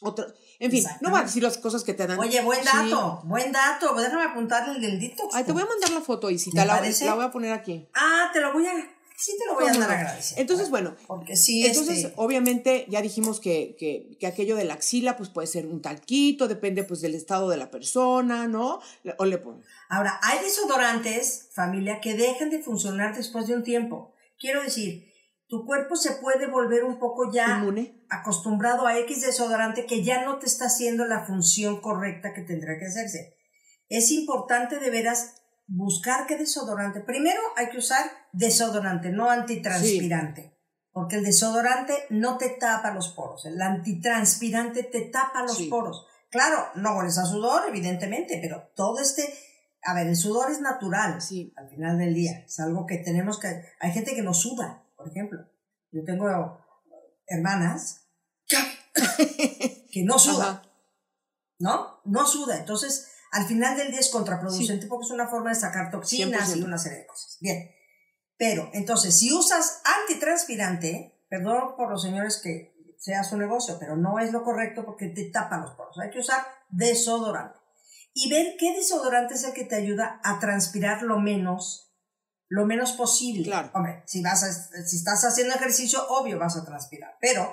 Otro, 0.00 0.26
en 0.60 0.70
fin, 0.70 0.84
no 1.00 1.10
voy 1.10 1.20
a 1.20 1.24
decir 1.24 1.42
las 1.42 1.58
cosas 1.58 1.82
que 1.82 1.92
te 1.92 2.06
dan. 2.06 2.18
Oye, 2.20 2.40
buen 2.42 2.60
Sí. 2.62 2.68
dato, 2.72 3.20
buen 3.24 3.50
dato. 3.50 3.94
Déjame 3.94 4.24
apuntarle 4.24 4.76
el 4.76 4.80
del 4.80 5.00
detox. 5.00 5.34
Ay, 5.34 5.44
te 5.44 5.52
voy 5.52 5.62
a 5.62 5.66
mandar 5.66 5.90
la 5.90 6.00
foto 6.00 6.30
y 6.30 6.38
si 6.38 6.50
¿Me 6.52 6.60
te 6.60 6.66
la, 6.66 6.80
la 6.80 7.14
voy 7.14 7.24
a 7.24 7.30
poner 7.30 7.52
aquí. 7.52 7.88
Ah, 7.94 8.30
te 8.32 8.40
lo 8.40 8.52
voy 8.52 8.66
a, 8.66 8.74
sí 9.18 9.36
te 9.36 9.46
lo 9.46 9.54
voy 9.54 9.66
a 9.66 9.72
andar 9.72 9.90
agradeciendo. 9.90 10.40
Entonces, 10.40 10.70
bueno, 10.70 10.94
porque 11.06 11.36
sí, 11.36 11.66
entonces, 11.66 11.98
este, 11.98 12.12
obviamente, 12.16 12.86
ya 12.88 13.02
dijimos 13.02 13.40
que, 13.40 13.74
que, 13.78 14.16
que 14.18 14.26
aquello 14.28 14.54
de 14.54 14.64
la 14.64 14.74
axila, 14.74 15.16
pues 15.16 15.28
puede 15.28 15.48
ser 15.48 15.66
un 15.66 15.82
talquito, 15.82 16.46
depende 16.46 16.84
pues 16.84 17.00
del 17.00 17.16
estado 17.16 17.50
de 17.50 17.56
la 17.56 17.70
persona, 17.70 18.46
¿no? 18.46 18.80
O 19.18 19.24
le 19.24 19.38
ponen. 19.38 19.64
Ahora, 19.88 20.20
hay 20.22 20.38
desodorantes, 20.44 21.48
familia, 21.52 22.00
que 22.00 22.14
dejan 22.14 22.50
de 22.50 22.62
funcionar 22.62 23.16
después 23.16 23.48
de 23.48 23.56
un 23.56 23.64
tiempo. 23.64 24.14
Quiero 24.38 24.62
decir, 24.62 25.12
tu 25.48 25.66
cuerpo 25.66 25.96
se 25.96 26.12
puede 26.12 26.46
volver 26.46 26.84
un 26.84 27.00
poco 27.00 27.32
ya 27.32 27.58
Inmune. 27.58 28.04
acostumbrado 28.10 28.86
a 28.86 28.98
X 29.00 29.22
desodorante 29.22 29.86
que 29.86 30.04
ya 30.04 30.24
no 30.24 30.38
te 30.38 30.46
está 30.46 30.66
haciendo 30.66 31.06
la 31.06 31.26
función 31.26 31.80
correcta 31.80 32.32
que 32.34 32.42
tendrá 32.42 32.78
que 32.78 32.86
hacerse. 32.86 33.34
Es 33.88 34.12
importante 34.12 34.78
de 34.78 34.90
veras 34.90 35.37
buscar 35.68 36.26
qué 36.26 36.36
desodorante. 36.36 37.00
Primero 37.00 37.40
hay 37.56 37.68
que 37.68 37.78
usar 37.78 38.04
desodorante, 38.32 39.10
no 39.10 39.30
antitranspirante. 39.30 40.56
Porque 40.90 41.16
el 41.16 41.24
desodorante 41.24 41.94
no 42.10 42.38
te 42.38 42.48
tapa 42.50 42.92
los 42.92 43.08
poros. 43.10 43.44
El 43.44 43.60
antitranspirante 43.62 44.82
te 44.82 45.02
tapa 45.02 45.42
los 45.42 45.56
Sí. 45.56 45.68
poros. 45.68 46.06
Claro, 46.30 46.66
no 46.74 46.96
hueles 46.98 47.18
a 47.18 47.24
sudor, 47.24 47.68
evidentemente, 47.68 48.38
pero 48.42 48.70
todo 48.74 48.98
este... 49.00 49.32
A 49.84 49.94
ver, 49.94 50.08
el 50.08 50.16
sudor 50.16 50.50
es 50.50 50.60
natural 50.60 51.22
Sí. 51.22 51.52
al 51.56 51.68
final 51.68 51.98
del 51.98 52.14
día. 52.14 52.40
Es 52.44 52.58
algo 52.58 52.84
que 52.86 52.96
tenemos 52.98 53.38
que... 53.38 53.62
Hay 53.78 53.92
gente 53.92 54.14
que 54.14 54.22
no 54.22 54.34
suda, 54.34 54.84
por 54.96 55.08
ejemplo. 55.08 55.46
Yo 55.92 56.02
tengo 56.04 56.26
hermanas 57.26 58.08
que 59.92 60.02
no 60.04 60.18
sudan. 60.18 60.62
¿no? 61.60 62.00
No 62.04 62.26
suda. 62.26 62.58
Entonces, 62.58 63.12
al 63.32 63.46
final 63.46 63.76
del 63.76 63.90
día 63.90 64.00
es 64.00 64.08
contraproducente 64.10 64.86
porque 64.86 65.06
es 65.06 65.10
una 65.12 65.28
forma 65.28 65.50
de 65.50 65.56
sacar 65.56 65.90
toxinas 65.90 66.48
100%. 66.50 66.56
y 66.58 66.62
una 66.62 66.78
serie 66.78 66.98
de 66.98 67.06
cosas. 67.06 67.36
Bien. 67.40 67.70
Pero, 68.36 68.70
entonces, 68.72 69.18
si 69.18 69.32
usas 69.32 69.82
antitranspirante, 70.38 71.24
perdón 71.28 71.74
por 71.76 71.90
los 71.90 72.02
señores 72.02 72.40
que 72.42 72.74
sea 72.98 73.22
su 73.24 73.36
negocio, 73.36 73.76
pero 73.78 73.96
no 73.96 74.18
es 74.18 74.32
lo 74.32 74.42
correcto 74.44 74.84
porque 74.84 75.08
te 75.08 75.30
tapa 75.30 75.58
los 75.58 75.72
poros. 75.72 75.98
Hay 75.98 76.10
que 76.10 76.18
usar 76.20 76.46
desodorante. 76.68 77.58
Y 78.14 78.28
ver 78.30 78.56
qué 78.58 78.74
desodorante 78.74 79.34
es 79.34 79.44
el 79.44 79.52
que 79.52 79.64
te 79.64 79.76
ayuda 79.76 80.20
a 80.24 80.40
transpirar 80.40 81.02
lo 81.02 81.18
menos, 81.20 81.92
lo 82.48 82.64
menos 82.66 82.92
posible. 82.92 83.44
Claro. 83.44 83.70
Hombre, 83.74 84.02
si, 84.06 84.22
vas 84.22 84.42
a- 84.42 84.84
si 84.86 84.96
estás 84.96 85.24
haciendo 85.24 85.54
ejercicio, 85.54 86.04
obvio 86.08 86.38
vas 86.38 86.56
a 86.56 86.64
transpirar. 86.64 87.16
Pero, 87.20 87.52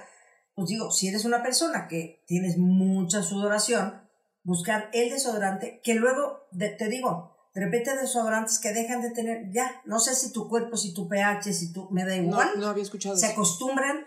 pues 0.55 0.69
digo, 0.69 0.89
si 0.91 1.07
eres 1.09 1.26
una 1.26 1.43
persona 1.43 1.88
que 1.88 2.23
tienes 2.28 2.57
mucha 2.57 3.21
sudoración, 3.21 4.05
buscar 4.46 4.89
el 4.93 5.10
desodorante 5.10 5.82
que 5.84 5.96
luego, 5.96 6.48
de- 6.52 6.70
te 6.70 6.88
digo, 6.88 7.36
de 7.54 7.62
repente 7.66 7.96
desodorantes 7.98 8.60
que 8.60 8.72
dejan 8.72 9.02
de 9.02 9.12
tener, 9.12 9.52
ya, 9.52 9.82
no 9.86 10.00
sé 10.00 10.16
si 10.16 10.32
tu 10.32 10.48
cuerpo, 10.48 10.78
si 10.78 10.93
tu 10.93 11.08
pH, 11.10 11.52
si 11.54 11.74
tu, 11.74 11.89
me 11.89 12.06
da 12.06 12.16
igual, 12.16 12.52
No, 12.56 12.62
no 12.62 12.68
había 12.68 12.84
escuchado 12.84 13.18
se 13.18 13.26
eso. 13.26 13.34
acostumbran 13.34 14.06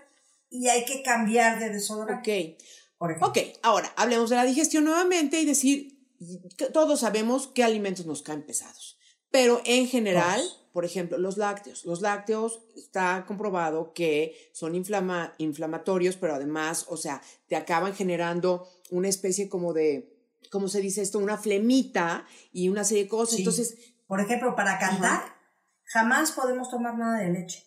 y 0.50 0.68
hay 0.68 0.84
que 0.86 1.02
cambiar 1.02 1.58
de 1.58 1.70
desodorante, 1.70 2.56
Ok. 2.56 2.62
por 2.98 3.10
ejemplo. 3.10 3.28
Ok, 3.28 3.38
ahora 3.62 3.92
hablemos 3.96 4.30
de 4.30 4.36
la 4.36 4.44
digestión 4.44 4.84
nuevamente 4.84 5.40
y 5.40 5.44
decir 5.44 5.98
que 6.56 6.66
todos 6.66 7.00
sabemos 7.00 7.48
qué 7.48 7.62
alimentos 7.64 8.06
nos 8.06 8.22
caen 8.22 8.44
pesados. 8.46 8.96
Pero 9.30 9.60
en 9.66 9.86
general, 9.88 10.40
por 10.72 10.84
ejemplo, 10.86 11.18
los 11.18 11.36
lácteos. 11.36 11.84
Los 11.84 12.00
lácteos 12.00 12.60
está 12.76 13.24
comprobado 13.26 13.92
que 13.92 14.50
son 14.54 14.74
inflama- 14.74 15.34
inflamatorios, 15.38 16.16
pero 16.16 16.34
además, 16.34 16.86
o 16.88 16.96
sea, 16.96 17.20
te 17.46 17.56
acaban 17.56 17.94
generando 17.94 18.66
una 18.90 19.08
especie 19.08 19.48
como 19.50 19.72
de, 19.74 20.17
¿cómo 20.50 20.68
se 20.68 20.80
dice 20.80 21.02
esto? 21.02 21.18
Una 21.18 21.36
flemita 21.38 22.26
y 22.52 22.68
una 22.68 22.84
serie 22.84 23.04
de 23.04 23.08
cosas. 23.08 23.36
Sí. 23.36 23.42
Entonces, 23.42 23.76
Por 24.06 24.20
ejemplo, 24.20 24.54
para 24.56 24.78
cantar, 24.78 25.22
jamás 25.84 26.32
podemos 26.32 26.70
tomar 26.70 26.96
nada 26.96 27.18
de 27.18 27.30
leche. 27.30 27.64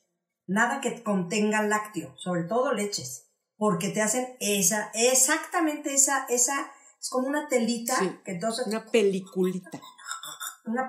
Nada 0.48 0.82
que 0.82 1.04
contenga 1.04 1.62
lácteo, 1.64 2.14
sobre 2.18 2.44
todo 2.44 2.74
leches, 2.74 3.28
porque 3.58 3.90
te 3.90 4.02
hacen 4.02 4.36
esa, 4.40 4.92
exactamente 4.94 5.94
esa, 5.94 6.26
esa, 6.30 6.72
es 7.00 7.10
como 7.10 7.28
una 7.28 7.48
telita, 7.48 7.96
Sí. 7.98 8.20
que 8.26 8.32
entonces, 8.32 8.68
una, 8.68 8.80
una 8.82 8.92
peliculita. 8.92 9.80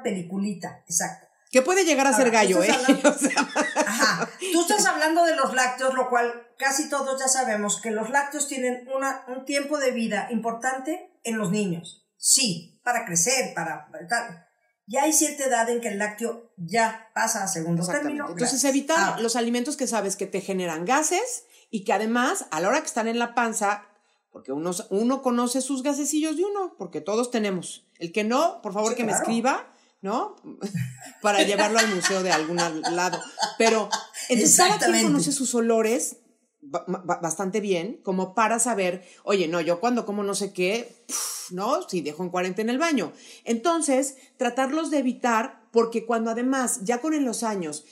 peliculita, 0.02 0.82
exacto. 0.88 1.28
Que 1.52 1.62
puede 1.62 1.84
llegar 1.84 2.06
a 2.06 2.12
ser 2.14 2.30
gallo, 2.30 2.62
¿eh? 2.62 2.70
hablando- 2.72 3.10
O 3.14 3.18
sea, 3.18 3.48
Ajá. 3.86 4.28
Tú 4.52 4.62
estás 4.62 4.86
hablando 4.86 5.24
de 5.24 5.36
los 5.36 5.54
lácteos, 5.54 5.94
lo 5.94 6.08
cual 6.08 6.48
casi 6.58 6.88
todos 6.88 7.20
ya 7.20 7.28
sabemos 7.28 7.80
que 7.80 7.90
los 7.90 8.10
lácteos 8.10 8.48
tienen 8.48 8.88
una, 8.92 9.24
un 9.28 9.44
tiempo 9.44 9.78
de 9.78 9.90
vida 9.92 10.28
importante 10.30 11.12
en 11.22 11.38
los 11.38 11.50
niños. 11.50 12.08
Sí, 12.16 12.80
para 12.82 13.04
crecer, 13.04 13.52
para 13.54 13.88
tal. 14.08 14.46
Ya 14.86 15.02
hay 15.04 15.12
cierta 15.12 15.44
edad 15.44 15.68
en 15.70 15.80
que 15.80 15.88
el 15.88 15.98
lácteo 15.98 16.52
ya 16.56 17.10
pasa 17.14 17.44
a 17.44 17.48
segundo 17.48 17.86
término. 17.86 18.28
Entonces, 18.30 18.64
evitar 18.64 19.20
los 19.20 19.36
alimentos 19.36 19.76
que 19.76 19.86
sabes 19.86 20.16
que 20.16 20.26
te 20.26 20.40
generan 20.40 20.84
gases 20.84 21.44
y 21.70 21.84
que 21.84 21.92
además, 21.92 22.46
a 22.50 22.60
la 22.60 22.68
hora 22.68 22.80
que 22.80 22.86
están 22.86 23.08
en 23.08 23.18
la 23.18 23.34
panza, 23.34 23.84
porque 24.30 24.52
uno, 24.52 24.70
uno 24.90 25.22
conoce 25.22 25.60
sus 25.60 25.82
gasecillos 25.82 26.36
de 26.36 26.44
uno, 26.44 26.74
porque 26.78 27.00
todos 27.00 27.30
tenemos. 27.30 27.86
El 27.98 28.12
que 28.12 28.24
no, 28.24 28.60
por 28.62 28.72
favor, 28.72 28.90
Sí, 28.92 28.96
que 28.96 29.04
me 29.04 29.12
escriba, 29.12 29.71
¿no? 30.02 30.36
Para 31.22 31.42
llevarlo 31.42 31.78
al 31.78 31.94
museo 31.94 32.22
de 32.22 32.30
algún 32.32 32.56
lado. 32.56 33.18
Pero 33.58 33.88
entonces 34.28 34.56
cada 34.56 34.78
quien 34.78 35.04
conoce 35.04 35.32
sus 35.32 35.54
olores 35.54 36.18
ba- 36.60 36.84
ba- 36.86 37.18
bastante 37.22 37.60
bien, 37.60 38.00
como 38.04 38.34
para 38.34 38.58
saber, 38.58 39.04
oye, 39.24 39.48
no, 39.48 39.60
yo 39.60 39.80
cuando 39.80 40.04
como 40.04 40.22
no 40.22 40.34
sé 40.34 40.52
qué, 40.52 41.04
¿no? 41.50 41.88
Si 41.88 42.00
dejo 42.00 42.22
en 42.22 42.30
cuarentena 42.30 42.72
el 42.72 42.78
baño. 42.78 43.12
Entonces, 43.44 44.16
tratarlos 44.36 44.90
de 44.90 44.98
evitar, 44.98 45.68
porque 45.72 46.04
cuando 46.06 46.30
además, 46.30 46.80
ya 46.82 47.00
con 47.00 47.14
en 47.14 47.24
los 47.24 47.42
años, 47.42 47.84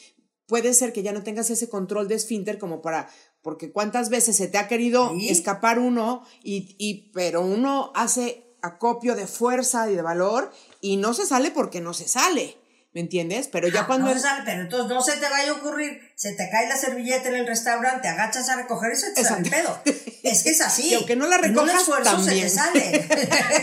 puede 0.47 0.75
ser 0.75 0.93
que 0.93 1.03
ya 1.03 1.13
no 1.13 1.23
tengas 1.23 1.51
ese 1.51 1.69
control 1.69 2.09
de 2.09 2.15
esfínter 2.17 2.59
como 2.59 2.81
para, 2.83 3.09
porque 3.43 3.71
cuántas 3.73 4.09
veces 4.09 4.37
se 4.37 4.49
te 4.49 4.59
ha 4.59 4.67
querido 4.69 5.11
Sí. 5.11 5.29
escapar 5.29 5.79
uno, 5.79 6.25
y, 6.43 6.75
y, 6.79 7.11
pero 7.13 7.43
uno 7.43 7.93
hace 7.95 8.57
acopio 8.63 9.15
de 9.17 9.27
fuerza 9.27 9.91
y 9.91 9.95
de 9.95 10.03
valor 10.03 10.53
y 10.81 10.97
no 10.97 11.15
se 11.15 11.27
sale 11.27 11.51
porque 11.51 11.81
no 11.81 11.95
se 11.95 12.09
sale, 12.09 12.57
¿me 12.93 13.01
entiendes? 13.01 13.49
Pero 13.49 13.69
ya 13.69 13.83
ah, 13.83 13.87
cuando... 13.87 14.07
no 14.07 14.11
eres- 14.13 14.23
se 14.23 14.29
sale, 14.29 14.43
pero 14.45 14.63
entonces 14.63 14.89
no 14.89 15.03
se 15.03 15.17
te 15.17 15.29
vaya 15.29 15.51
a 15.51 15.55
ocurrir, 15.55 16.01
se 16.17 16.33
te 16.35 16.49
cae 16.51 16.69
la 16.69 16.77
servilleta 16.77 17.29
en 17.29 17.37
el 17.37 17.47
restaurante, 17.47 18.09
agachas 18.09 18.49
a 18.49 18.57
recoger 18.57 18.93
y 18.93 18.97
se 18.97 19.13
te 19.13 19.25
sale 19.25 19.43
el 19.45 19.51
pedo. 19.51 19.81
Es 20.23 20.43
que 20.43 20.51
es 20.51 20.61
así. 20.61 20.89
Y 20.91 20.95
aunque 20.95 21.17
no 21.17 21.27
la 21.27 21.39
recojas, 21.39 21.81
esfuerzo 21.81 22.11
también. 22.11 22.51
se 22.51 22.57
te 22.57 22.63
sale. 22.63 23.09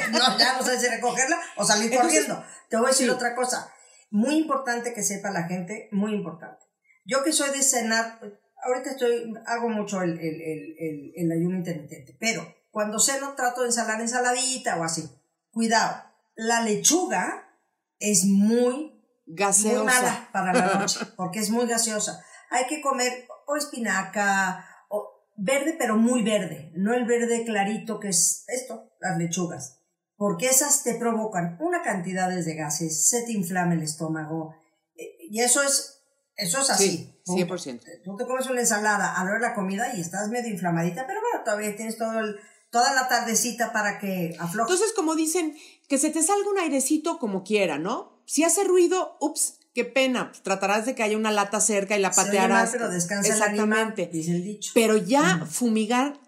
no, 0.11 0.37
ya 0.37 0.57
no 0.57 0.63
sabes 0.63 0.81
si 0.81 0.87
recogerla 0.87 1.39
o 1.55 1.65
salir 1.65 1.91
Entonces, 1.91 2.25
corriendo. 2.25 2.45
Te 2.69 2.77
voy 2.77 2.87
a 2.87 2.89
decir 2.89 3.07
sí. 3.07 3.11
otra 3.11 3.35
cosa. 3.35 3.71
Muy 4.09 4.35
importante 4.37 4.93
que 4.93 5.03
sepa 5.03 5.31
la 5.31 5.43
gente, 5.43 5.89
muy 5.91 6.13
importante. 6.13 6.65
Yo 7.05 7.23
que 7.23 7.31
soy 7.31 7.51
de 7.51 7.61
cenar, 7.63 8.19
ahorita 8.63 8.91
estoy, 8.91 9.33
hago 9.45 9.69
mucho 9.69 10.01
el, 10.01 10.11
el, 10.19 10.41
el, 10.41 10.75
el, 10.79 11.11
el 11.15 11.31
ayuno 11.31 11.57
intermitente, 11.57 12.15
pero 12.19 12.55
cuando 12.71 12.99
ceno 12.99 13.33
trato 13.35 13.61
de 13.61 13.67
ensalar 13.67 14.01
ensaladita 14.01 14.77
o 14.77 14.83
así. 14.83 15.09
Cuidado, 15.51 16.03
la 16.37 16.61
lechuga 16.61 17.51
es 17.99 18.25
muy 18.25 19.03
gaseosa. 19.25 19.77
muy 19.77 19.85
mala 19.85 20.29
para 20.31 20.53
la 20.53 20.75
noche, 20.79 20.99
porque 21.17 21.39
es 21.39 21.49
muy 21.49 21.67
gaseosa. 21.67 22.23
Hay 22.49 22.67
que 22.67 22.81
comer 22.81 23.27
o 23.47 23.55
espinaca, 23.57 24.65
o 24.89 25.25
verde, 25.35 25.75
pero 25.77 25.97
muy 25.97 26.23
verde, 26.23 26.71
no 26.75 26.93
el 26.93 27.05
verde 27.05 27.43
clarito 27.43 27.99
que 27.99 28.09
es 28.09 28.45
esto, 28.47 28.91
las 29.01 29.17
lechugas, 29.17 29.81
porque 30.15 30.47
esas 30.47 30.83
te 30.83 30.95
provocan 30.95 31.57
una 31.59 31.81
cantidad 31.81 32.29
de 32.29 32.55
gases, 32.55 33.09
se 33.09 33.23
te 33.23 33.33
inflama 33.33 33.73
el 33.73 33.83
estómago, 33.83 34.53
eh, 34.95 35.17
y 35.29 35.41
eso 35.41 35.61
es, 35.63 36.03
eso 36.35 36.61
es 36.61 36.69
así. 36.69 37.21
Sí, 37.25 37.45
punto. 37.45 37.55
100%. 37.55 37.81
Tú 38.03 38.15
te 38.15 38.25
comes 38.25 38.47
una 38.47 38.61
ensalada 38.61 39.13
a 39.13 39.23
la 39.23 39.29
hora 39.31 39.39
de 39.39 39.47
la 39.47 39.55
comida 39.55 39.93
y 39.95 40.01
estás 40.01 40.29
medio 40.29 40.51
inflamadita, 40.51 41.05
pero 41.07 41.19
bueno, 41.21 41.43
todavía 41.43 41.75
tienes 41.75 41.97
todo 41.97 42.19
el, 42.19 42.37
toda 42.69 42.93
la 42.93 43.07
tardecita 43.07 43.71
para 43.73 43.99
que 43.99 44.35
afloje. 44.39 44.71
Entonces, 44.71 44.93
como 44.95 45.15
dicen, 45.15 45.55
que 45.87 45.97
se 45.97 46.09
te 46.09 46.21
salga 46.23 46.49
un 46.49 46.59
airecito 46.59 47.17
como 47.19 47.43
quiera, 47.43 47.77
¿no? 47.77 48.21
Si 48.25 48.43
hace 48.43 48.63
ruido, 48.63 49.15
ups, 49.21 49.59
qué 49.73 49.85
pena, 49.85 50.29
pues, 50.31 50.43
tratarás 50.43 50.85
de 50.85 50.93
que 50.95 51.03
haya 51.03 51.15
una 51.17 51.31
lata 51.31 51.59
cerca 51.61 51.95
y 51.97 52.01
la 52.01 52.11
Se 52.11 52.21
oye 52.21 52.27
patearás. 52.27 52.63
mal, 52.63 52.69
pero 52.71 52.89
descansa 52.89 53.27
el 53.35 53.41
animal, 53.41 53.69
Exactamente. 53.69 54.07
dice 54.11 54.31
el 54.31 54.43
dicho. 54.43 54.71
Pero 54.73 54.97
ya 54.97 55.45
fumigar, 55.49 56.19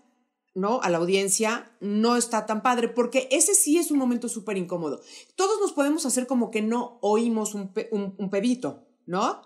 ¿no? 0.55 0.79
A 0.81 0.89
la 0.89 0.97
audiencia 0.99 1.69
no 1.81 2.15
está 2.15 2.45
tan 2.45 2.61
padre, 2.61 2.87
porque 2.87 3.27
ese 3.31 3.53
sí 3.55 3.77
es 3.77 3.91
un 3.91 3.97
momento 3.97 4.29
súper 4.29 4.57
incómodo. 4.57 5.01
Todos 5.35 5.59
nos 5.59 5.73
podemos 5.73 6.05
hacer 6.05 6.25
como 6.25 6.51
que 6.51 6.61
no 6.61 6.99
oímos 7.01 7.53
un, 7.53 7.73
pe- 7.73 7.89
un, 7.91 8.15
un 8.17 8.29
pedito, 8.29 8.87
¿no? 9.05 9.41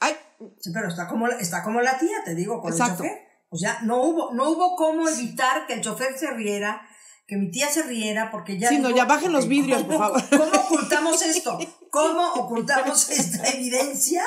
Ay, 0.00 0.14
Sí, 0.60 0.70
pero 0.72 0.88
está 0.88 1.06
como, 1.08 1.28
está 1.28 1.62
como 1.62 1.80
la 1.80 1.98
tía, 1.98 2.22
te 2.24 2.34
digo, 2.34 2.60
con 2.60 2.72
Exacto. 2.72 3.02
el. 3.04 3.10
O 3.54 3.56
sea, 3.56 3.78
no 3.82 4.02
hubo, 4.02 4.34
no 4.34 4.50
hubo 4.50 4.74
cómo 4.74 5.08
evitar 5.08 5.66
que 5.68 5.74
el 5.74 5.80
chofer 5.80 6.18
se 6.18 6.28
riera, 6.32 6.82
que 7.28 7.36
mi 7.36 7.52
tía 7.52 7.68
se 7.68 7.82
riera, 7.84 8.32
porque 8.32 8.58
ya. 8.58 8.68
Sí, 8.68 8.78
no, 8.78 8.88
dijo, 8.88 8.96
ya 8.98 9.04
bajen 9.04 9.30
los 9.32 9.44
"Ok, 9.44 9.50
vidrios, 9.50 9.82
por 9.84 9.94
¿cómo- 9.96 9.98
favor". 10.18 10.22
¿Cómo 10.30 10.60
ocultamos 10.64 11.22
esto? 11.22 11.58
¿Cómo 11.90 12.32
ocultamos 12.34 13.10
esta 13.10 13.48
evidencia? 13.50 14.24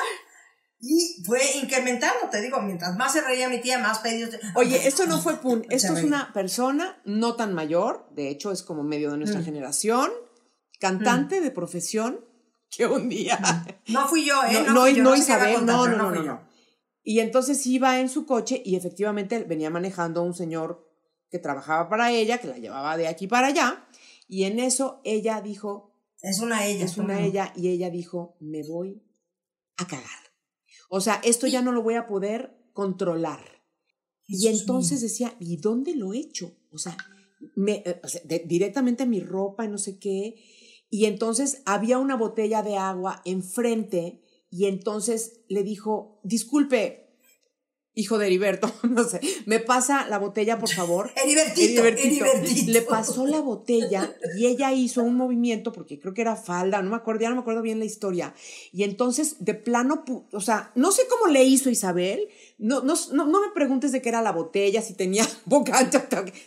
Y 0.80 1.22
fue 1.26 1.40
incrementando, 1.62 2.30
te 2.30 2.40
digo, 2.40 2.62
mientras 2.62 2.96
más 2.96 3.12
se 3.12 3.20
reía 3.20 3.48
mi 3.50 3.60
tía, 3.60 3.78
más 3.80 3.98
pedidos. 3.98 4.34
Oye, 4.54 4.88
esto 4.88 5.04
no 5.06 5.20
fue 5.20 5.36
Pun, 5.36 5.66
esto 5.68 5.92
es 5.94 6.04
una 6.04 6.32
persona 6.32 7.02
no 7.04 7.34
tan 7.34 7.52
mayor, 7.52 8.08
de 8.12 8.30
hecho 8.30 8.50
es 8.52 8.62
como 8.62 8.82
medio 8.82 9.10
de 9.10 9.18
nuestra 9.18 9.40
Mm. 9.40 9.44
generación, 9.44 10.10
cantante 10.80 11.40
de 11.42 11.50
profesión, 11.50 12.24
que 12.70 12.86
un 12.86 13.08
día 13.08 13.38
No 13.88 14.08
fui 14.08 14.24
yo, 14.24 14.42
¿eh? 14.44 14.52
no, 14.52 14.60
No, 14.60 14.72
no, 14.72 14.80
fui 14.82 14.94
yo, 14.94 15.02
no 15.02 15.16
Isabel, 15.16 15.66
no, 15.66 15.86
no, 15.86 15.96
no, 15.96 16.10
no, 16.12 16.22
no. 16.22 16.47
Y 17.10 17.20
entonces 17.20 17.66
iba 17.66 18.00
en 18.00 18.10
su 18.10 18.26
coche 18.26 18.60
y 18.62 18.76
efectivamente 18.76 19.42
venía 19.44 19.70
manejando 19.70 20.22
un 20.22 20.34
señor 20.34 20.86
que 21.30 21.38
trabajaba 21.38 21.88
para 21.88 22.12
ella, 22.12 22.36
que 22.36 22.48
la 22.48 22.58
llevaba 22.58 22.98
de 22.98 23.08
aquí 23.08 23.26
para 23.26 23.46
allá. 23.46 23.88
Y 24.28 24.44
en 24.44 24.58
eso 24.58 25.00
ella 25.04 25.40
dijo, 25.40 25.94
Es 26.20 26.40
una 26.40 26.66
ella. 26.66 26.84
es 26.84 26.98
una 26.98 27.22
ella, 27.24 27.54
y 27.56 27.68
ella 27.68 27.88
dijo, 27.88 28.36
me 28.40 28.62
voy 28.62 29.02
a 29.78 29.86
cagar. 29.86 30.20
O 30.90 31.00
sea, 31.00 31.18
esto 31.24 31.46
ya 31.46 31.62
no 31.62 31.72
lo 31.72 31.82
voy 31.82 31.94
a 31.94 32.06
poder 32.06 32.58
controlar. 32.74 33.40
Y 34.26 34.48
entonces 34.48 35.00
decía, 35.00 35.34
¿y 35.40 35.56
dónde 35.56 35.94
lo 35.94 36.12
he 36.12 36.18
hecho? 36.18 36.58
O 36.70 36.76
sea, 36.76 36.94
me, 37.56 37.82
eh, 37.86 38.02
o 38.04 38.08
sea, 38.08 38.20
de- 38.26 38.44
directamente 38.46 39.06
mi 39.06 39.20
ropa 39.20 39.64
y 39.64 39.68
no 39.68 39.78
sé 39.78 39.98
qué. 39.98 40.34
Y 40.90 41.06
entonces 41.06 41.62
había 41.64 41.96
una 41.96 42.16
botella 42.16 42.62
de 42.62 42.76
agua 42.76 43.22
enfrente 43.24 44.22
y 44.50 44.66
entonces 44.66 45.40
le 45.48 45.62
dijo, 45.62 46.20
disculpe, 46.22 47.08
hijo 47.98 48.16
de 48.16 48.26
Heriberto, 48.26 48.72
no 48.88 49.02
sé, 49.02 49.20
me 49.46 49.58
pasa 49.58 50.06
la 50.08 50.18
botella, 50.18 50.58
por 50.58 50.70
favor. 50.70 51.10
Heribertito, 51.24 51.84
Heribertito. 51.84 52.24
Heribertito. 52.24 52.72
Le 52.72 52.82
pasó 52.82 53.26
la 53.26 53.40
botella 53.40 54.14
y 54.36 54.46
ella 54.46 54.72
hizo 54.72 55.02
un 55.02 55.16
movimiento, 55.16 55.72
porque 55.72 55.98
creo 55.98 56.14
que 56.14 56.22
era 56.22 56.36
falda, 56.36 56.80
no 56.80 56.90
me 56.90 56.96
acuerdo, 56.96 57.22
ya 57.22 57.28
no 57.28 57.34
me 57.34 57.40
acuerdo 57.40 57.60
bien 57.60 57.80
la 57.80 57.84
historia. 57.84 58.34
Y 58.72 58.84
entonces, 58.84 59.44
de 59.44 59.54
plano, 59.54 60.04
o 60.32 60.40
sea, 60.40 60.70
no 60.76 60.92
sé 60.92 61.02
cómo 61.08 61.32
le 61.32 61.42
hizo 61.44 61.70
Isabel, 61.70 62.28
no, 62.56 62.82
no, 62.82 62.94
no, 63.12 63.26
no 63.26 63.40
me 63.40 63.52
preguntes 63.52 63.90
de 63.90 64.00
qué 64.00 64.08
era 64.10 64.22
la 64.22 64.32
botella, 64.32 64.80
si 64.80 64.94
tenía 64.94 65.26
boca 65.44 65.90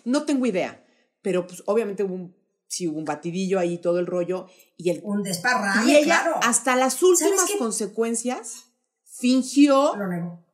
no 0.06 0.24
tengo 0.24 0.46
idea. 0.46 0.84
Pero 1.22 1.46
pues 1.46 1.62
obviamente 1.68 2.04
hubo 2.04 2.16
un, 2.16 2.36
sí, 2.72 2.88
hubo 2.88 2.98
un 2.98 3.06
batidillo 3.06 3.60
ahí, 3.60 3.78
todo 3.80 4.00
el 4.00 4.08
rollo, 4.08 4.48
y 4.78 4.92
el... 4.92 5.02
Un 5.04 5.24
desparrame, 5.24 5.92
Y 5.92 5.96
ella, 5.98 6.22
claro. 6.24 6.40
hasta 6.42 6.78
las 6.78 7.04
últimas 7.04 7.52
consecuencias, 7.60 8.72
fingió 9.04 9.96
Lo 9.98 10.08
negó. 10.08 10.46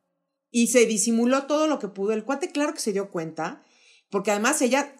y 0.50 0.66
se 0.66 0.84
disimuló 0.86 1.44
todo 1.46 1.68
lo 1.68 1.78
que 1.78 1.86
pudo. 1.86 2.12
El 2.12 2.24
cuate, 2.24 2.50
claro 2.50 2.74
que 2.74 2.80
se 2.80 2.92
dio 2.92 3.10
cuenta, 3.10 3.62
porque 4.10 4.32
además 4.32 4.60
ella 4.62 4.96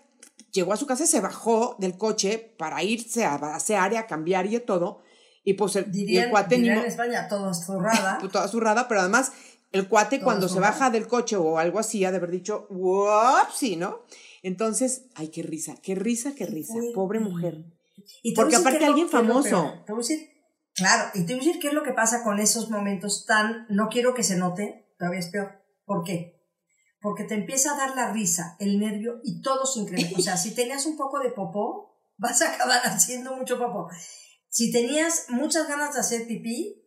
llegó 0.53 0.73
a 0.73 0.77
su 0.77 0.87
casa, 0.87 1.07
se 1.07 1.21
bajó 1.21 1.75
del 1.81 1.99
coche 1.99 2.55
para 2.57 2.85
irse 2.85 3.25
a 3.25 3.35
área, 3.83 4.01
a 4.01 4.07
cambiar 4.07 4.47
y 4.47 4.61
todo. 4.61 5.03
Y 5.43 5.55
pues 5.55 5.75
el, 5.75 5.85
y 5.87 5.87
el 5.87 5.93
Dirían, 5.93 6.31
cuate 6.31 6.57
dirían 6.57 6.79
en 6.79 6.85
España, 6.85 7.27
todo 7.29 7.53
zurrada. 7.53 8.19
toda 8.33 8.47
zurrada, 8.47 8.87
pero 8.87 9.01
además 9.01 9.33
el 9.73 9.89
cuate 9.89 10.19
Todo 10.19 10.25
cuando 10.27 10.49
se 10.49 10.61
baja 10.61 10.91
del 10.91 11.09
coche 11.09 11.37
o 11.37 11.59
algo 11.59 11.81
así 11.81 12.05
ha 12.05 12.13
de 12.13 12.19
haber 12.19 12.31
dicho, 12.31 12.69
¡wopsi! 12.71 13.75
¿no? 13.77 14.03
Entonces, 14.43 15.07
ay, 15.15 15.31
qué 15.31 15.43
risa, 15.43 15.75
qué 15.83 15.95
risa, 15.95 16.35
qué 16.35 16.47
risa. 16.47 16.75
Pobre 16.95 17.21
mujer. 17.21 17.65
Y 18.23 18.35
Porque 18.35 18.57
aparte 18.57 18.85
alguien 18.85 19.07
lo 19.07 19.13
famoso. 19.13 19.83
Te 19.87 19.93
voy 19.93 20.01
a 20.01 20.07
decir, 20.07 20.29
claro, 20.75 21.11
y 21.15 21.27
te 21.27 21.35
voy 21.35 21.43
a 21.43 21.47
decir 21.47 21.61
qué 21.61 21.69
es 21.69 21.75
lo 21.75 21.83
que 21.83 21.93
pasa 21.93 22.23
con 22.23 22.39
esos 22.39 22.71
momentos 22.71 23.27
tan, 23.27 23.67
no 23.69 23.89
quiero 23.89 24.15
que 24.15 24.23
se 24.23 24.37
note, 24.37 24.95
todavía 24.99 25.21
es 25.21 25.29
peor. 25.29 25.63
¿Por 25.85 26.05
qué? 26.05 26.43
Porque 27.01 27.25
te 27.25 27.35
empieza 27.35 27.75
a 27.75 27.77
dar 27.77 27.97
la 27.97 28.13
risa, 28.13 28.57
el 28.59 28.79
nervio 28.79 29.21
y 29.23 29.41
todo 29.41 29.67
se 29.67 29.81
incrementa. 29.81 30.19
O 30.19 30.23
sea, 30.23 30.37
si 30.37 30.55
tenías 30.55 30.87
un 30.87 30.97
poco 30.97 31.21
de 31.21 31.31
popó, 31.31 31.97
vas 32.17 32.43
a 32.43 32.55
acabar 32.55 32.81
haciendo 32.85 33.37
mucho 33.37 33.59
popó. 33.59 33.89
Si 34.49 34.73
tenías 34.73 35.27
muchas 35.29 35.69
ganas 35.69 35.95
de 35.95 36.01
hacer 36.01 36.27
pipí, 36.27 36.85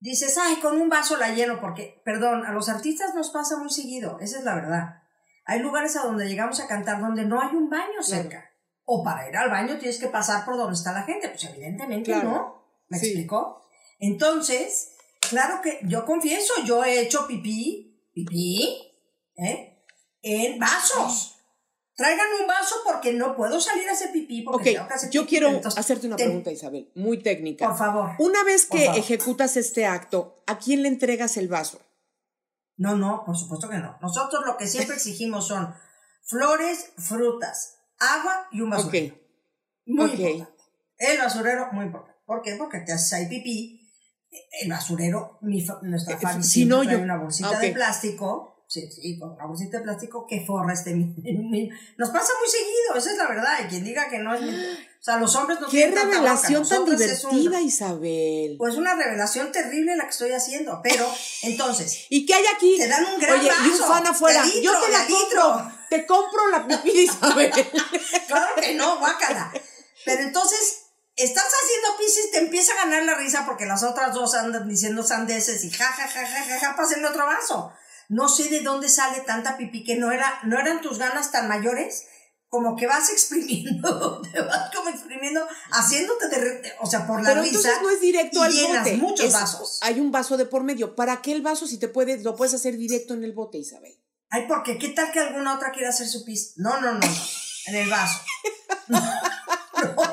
dices, 0.00 0.36
ay, 0.38 0.56
con 0.56 0.80
un 0.80 0.88
vaso 0.88 1.16
la 1.16 1.34
lleno, 1.34 1.60
porque, 1.60 2.00
perdón, 2.04 2.44
a 2.44 2.52
los 2.52 2.68
artistas 2.68 3.14
nos 3.14 3.30
pasa 3.30 3.56
muy 3.58 3.70
seguido, 3.70 4.18
esa 4.20 4.38
es 4.38 4.44
la 4.44 4.54
verdad. 4.54 5.02
Hay 5.44 5.60
lugares 5.60 5.96
a 5.96 6.02
donde 6.02 6.26
llegamos 6.28 6.60
a 6.60 6.66
cantar 6.68 7.00
donde 7.00 7.24
no 7.24 7.40
hay 7.40 7.54
un 7.56 7.68
baño 7.70 8.02
cerca. 8.02 8.44
O 8.84 9.02
para 9.04 9.28
ir 9.28 9.36
al 9.36 9.50
baño 9.50 9.78
tienes 9.78 9.98
que 9.98 10.08
pasar 10.08 10.44
por 10.44 10.56
donde 10.56 10.74
está 10.74 10.92
la 10.92 11.02
gente. 11.02 11.28
Pues 11.28 11.44
evidentemente 11.44 12.10
Claro. 12.12 12.30
no. 12.30 12.64
¿Me 12.88 12.98
Sí. 12.98 13.06
explicó? 13.06 13.62
Entonces, 13.98 14.92
claro 15.28 15.60
que 15.62 15.78
yo 15.84 16.04
confieso, 16.04 16.52
yo 16.64 16.84
he 16.84 17.00
hecho 17.00 17.26
pipí, 17.26 18.08
pipí, 18.12 18.92
¿eh? 19.36 19.84
En 20.22 20.58
vasos. 20.58 21.36
Traigan 21.94 22.26
un 22.40 22.46
vaso 22.46 22.76
porque 22.84 23.12
no 23.12 23.36
puedo 23.36 23.60
salir 23.60 23.88
a 23.88 23.92
hacer 23.92 24.10
pipí. 24.10 24.42
Porque 24.42 24.78
Ok, 24.80 24.88
que 24.88 24.94
hacer 24.94 25.10
yo 25.10 25.20
pipí, 25.22 25.30
quiero 25.30 25.48
entonces, 25.48 25.78
hacerte 25.78 26.06
una 26.06 26.16
te- 26.16 26.24
pregunta, 26.24 26.50
Isabel, 26.50 26.90
muy 26.94 27.18
técnica. 27.22 27.68
Por 27.68 27.76
favor. 27.76 28.10
Una 28.18 28.42
vez 28.42 28.64
que 28.66 28.86
ejecutas 28.86 29.56
este 29.56 29.84
acto, 29.86 30.42
¿a 30.46 30.58
quién 30.58 30.82
le 30.82 30.88
entregas 30.88 31.36
el 31.36 31.48
vaso? 31.48 31.80
No, 32.80 32.96
no, 32.96 33.22
por 33.26 33.36
supuesto 33.36 33.68
que 33.68 33.76
no. 33.76 33.98
Nosotros 34.00 34.42
lo 34.46 34.56
que 34.56 34.66
siempre 34.66 34.96
exigimos 34.96 35.46
son 35.46 35.74
flores, 36.26 36.92
frutas, 36.96 37.76
agua 37.98 38.48
y 38.52 38.62
un 38.62 38.70
basurero. 38.70 39.14
Muy 39.86 40.06
Ok. 40.10 40.18
importante. 40.18 40.62
El 40.96 41.18
basurero, 41.18 41.68
muy 41.72 41.84
importante. 41.86 42.18
¿Por 42.24 42.40
qué? 42.42 42.54
Porque 42.56 42.80
te 42.80 42.92
haces 42.92 43.12
ahí 43.12 43.28
pipí. 43.28 43.76
El 44.62 44.70
basurero, 44.70 45.38
mi 45.42 45.60
fa- 45.64 45.78
nuestra 45.82 46.14
Eh, 46.14 46.18
Fabi 46.22 46.42
si 46.42 46.64
no, 46.64 46.82
trae 46.82 46.96
yo- 46.96 47.02
una 47.02 47.18
bolsita 47.18 47.50
ah, 47.54 47.60
de 47.60 47.72
plástico. 47.72 48.64
Sí, 48.68 48.88
sí, 48.90 49.18
con 49.18 49.32
una 49.32 49.46
bolsita 49.46 49.78
de 49.78 49.82
plástico 49.82 50.26
que 50.26 50.46
forra 50.46 50.72
este 50.72 50.94
Nos 51.98 52.10
pasa 52.10 52.32
muy 52.38 52.48
seguido, 52.48 52.94
esa 52.96 53.10
es 53.12 53.18
la 53.18 53.28
verdad. 53.28 53.58
Y 53.64 53.68
quien 53.68 53.84
diga 53.84 54.08
que 54.08 54.20
no 54.20 54.32
es... 54.34 54.40
O 55.00 55.02
sea, 55.02 55.16
los 55.16 55.34
hombres 55.34 55.58
no 55.60 55.66
¡Qué 55.66 55.78
tienen 55.78 55.94
tanta 55.94 56.16
revelación 56.16 56.68
tan 56.68 56.82
es 56.82 57.24
un- 57.24 57.30
divertida, 57.30 57.60
Isabel! 57.62 58.56
Pues 58.58 58.74
una 58.74 58.94
revelación 58.94 59.50
terrible 59.50 59.96
la 59.96 60.04
que 60.04 60.10
estoy 60.10 60.32
haciendo. 60.32 60.78
Pero, 60.82 61.10
entonces, 61.42 62.04
¿Y 62.10 62.26
qué 62.26 62.34
hay 62.34 62.44
aquí? 62.54 62.76
Te 62.76 62.86
dan 62.86 63.06
un 63.06 63.18
gran 63.18 63.40
Oye, 63.40 63.48
y 63.64 63.68
un 63.68 63.78
vaso, 63.78 63.86
fan 63.92 64.06
afuera. 64.06 64.44
litro, 64.44 64.60
Yo 64.62 64.78
te 64.78 64.92
la 64.92 65.06
compro. 65.06 65.72
Te 65.88 66.06
compro 66.06 66.48
la 66.48 66.66
pipí 66.82 67.00
Isabel. 67.00 67.50
Claro 68.28 68.54
que 68.60 68.74
no, 68.74 68.98
guácala. 68.98 69.50
Pero 70.04 70.22
entonces, 70.22 70.82
estás 71.16 71.44
haciendo 71.46 71.96
piscis, 71.98 72.30
te 72.30 72.38
empieza 72.38 72.74
a 72.74 72.84
ganar 72.84 73.02
la 73.04 73.14
risa 73.14 73.46
porque 73.46 73.64
las 73.64 73.82
otras 73.82 74.12
dos 74.12 74.34
andan 74.34 74.68
diciendo 74.68 75.02
sandeces 75.02 75.64
y 75.64 75.70
ja, 75.70 75.86
ja, 75.86 76.06
ja, 76.08 76.26
ja, 76.26 76.44
ja, 76.44 76.60
ja, 76.60 76.76
pásenme 76.76 77.08
otro 77.08 77.24
vaso. 77.24 77.72
No 78.10 78.28
sé 78.28 78.48
de 78.50 78.60
dónde 78.60 78.90
sale 78.90 79.20
tanta 79.20 79.56
pipí 79.56 79.82
que 79.82 79.94
no, 79.96 80.12
era, 80.12 80.40
no 80.42 80.60
eran 80.60 80.82
tus 80.82 80.98
ganas 80.98 81.32
tan 81.32 81.48
mayores, 81.48 82.06
como 82.50 82.76
que 82.76 82.86
vas 82.86 83.08
exprimiendo, 83.12 84.20
te 84.30 84.40
vas 84.42 84.70
como 84.74 84.90
exprimiendo, 84.90 85.46
haciéndote 85.70 86.28
de, 86.28 86.72
o 86.80 86.86
sea, 86.86 87.06
por 87.06 87.22
la 87.22 87.30
Pero 87.30 87.42
risa. 87.42 87.56
entonces 87.56 87.82
no 87.82 87.90
es 87.90 88.00
directo 88.00 88.40
y 88.40 88.42
al 88.42 88.52
llenas 88.52 88.78
bote. 88.84 88.96
muchos 88.98 89.26
Es- 89.26 89.32
vasos. 89.32 89.78
Hay 89.82 89.98
un 90.00 90.10
vaso 90.12 90.36
de 90.36 90.44
por 90.44 90.62
medio. 90.64 90.94
¿Para 90.94 91.22
qué 91.22 91.32
el 91.32 91.40
vaso 91.40 91.66
si 91.66 91.78
te 91.78 91.88
puedes, 91.88 92.22
lo 92.24 92.36
puedes 92.36 92.52
hacer 92.52 92.76
directo 92.76 93.14
en 93.14 93.24
el 93.24 93.32
bote, 93.32 93.56
Isabel? 93.56 93.94
Ay, 94.28 94.44
porque 94.46 94.78
qué 94.78 94.88
tal 94.90 95.10
que 95.10 95.20
alguna 95.20 95.54
otra 95.56 95.70
quiera 95.72 95.88
hacer 95.88 96.06
su 96.06 96.24
pis. 96.24 96.52
No, 96.56 96.80
no, 96.80 96.92
no, 96.92 96.98
no. 96.98 97.06
En 97.66 97.74
el 97.76 97.88
vaso. 97.88 98.20
No, 98.88 99.00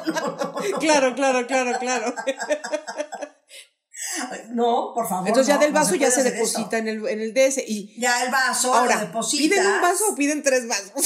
no, 0.05 0.37
no. 0.37 0.79
Claro, 0.79 1.13
claro, 1.13 1.45
claro, 1.45 1.77
claro. 1.79 2.13
No, 4.49 4.91
por 4.93 5.07
favor. 5.07 5.27
Entonces 5.27 5.47
ya 5.47 5.55
no, 5.55 5.61
del 5.61 5.73
no 5.73 5.79
vaso 5.79 5.95
ya 5.95 6.09
se 6.11 6.23
deposita 6.23 6.77
en 6.77 6.87
el, 6.87 7.07
en 7.07 7.21
el 7.21 7.33
DS. 7.33 7.57
Y 7.67 7.99
Ya 7.99 8.23
el 8.23 8.31
vaso 8.31 8.73
ahora, 8.73 8.95
lo 8.95 9.01
depositas. 9.01 9.47
¿piden 9.47 9.67
un 9.67 9.81
vaso 9.81 10.03
o 10.09 10.15
piden 10.15 10.43
tres 10.43 10.67
vasos? 10.67 10.91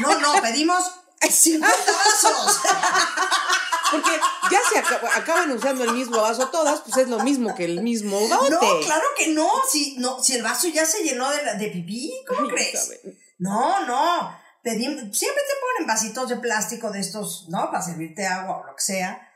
No, 0.00 0.16
no, 0.20 0.40
pedimos 0.42 0.84
50 1.28 1.66
vasos. 1.92 2.60
Porque 3.90 4.10
ya 4.50 4.58
se 4.70 4.78
acaba- 4.78 5.10
acaban 5.16 5.50
usando 5.50 5.82
el 5.84 5.92
mismo 5.92 6.20
vaso 6.20 6.48
todas, 6.48 6.80
pues 6.82 6.98
es 6.98 7.08
lo 7.08 7.18
mismo 7.20 7.54
que 7.54 7.64
el 7.64 7.82
mismo 7.82 8.18
bote. 8.20 8.50
No, 8.50 8.60
claro 8.84 9.06
que 9.16 9.28
no. 9.28 9.48
Si, 9.70 9.96
no, 9.98 10.22
si 10.22 10.34
el 10.36 10.42
vaso 10.42 10.68
ya 10.68 10.84
se 10.84 11.02
llenó 11.02 11.30
de, 11.30 11.54
de 11.56 11.68
pipí, 11.70 12.12
¿cómo 12.28 12.42
Ay, 12.42 12.48
crees? 12.50 12.90
No, 13.38 13.86
no. 13.86 14.36
Pedimos, 14.62 15.00
siempre 15.16 15.42
te 15.42 15.54
ponen 15.60 15.86
vasitos 15.86 16.28
de 16.28 16.36
plástico 16.36 16.90
de 16.90 17.00
estos, 17.00 17.46
¿no? 17.48 17.70
Para 17.70 17.82
servirte 17.82 18.26
agua 18.26 18.58
o 18.58 18.66
lo 18.66 18.76
que 18.76 18.82
sea. 18.82 19.26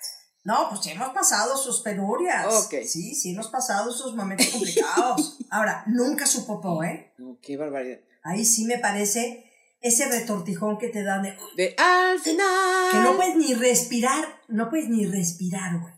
No, 0.45 0.69
pues 0.69 0.81
ya 0.83 0.93
hemos 0.93 1.11
pasado 1.11 1.57
sus 1.57 1.81
penurias. 1.83 2.65
Ok. 2.65 2.75
Sí, 2.85 3.15
sí, 3.15 3.31
hemos 3.33 3.49
pasado 3.49 3.93
sus 3.93 4.15
momentos 4.17 4.49
complicados. 4.49 5.39
Ahora, 5.51 5.85
nunca 5.87 6.27
su 6.27 6.47
popó, 6.47 6.83
¿eh? 6.83 7.13
No, 7.19 7.39
qué 7.41 7.57
barbaridad. 7.57 8.01
Ahí 8.25 8.45
sí 8.45 8.65
me 8.65 8.79
parece 8.79 9.49
ese 9.81 10.07
retortijón 10.09 10.79
que 10.79 10.89
te 10.89 11.03
dan 11.05 11.23
de, 11.23 11.37
De 11.57 11.75
al 11.79 12.19
final. 12.21 12.91
que 12.93 12.99
no 12.99 13.17
puedes 13.17 13.37
ni 13.37 13.55
respirar, 13.55 14.25
no 14.49 14.69
puedes 14.71 14.89
ni 14.89 15.07
respirar, 15.07 15.79
güey. 15.81 15.93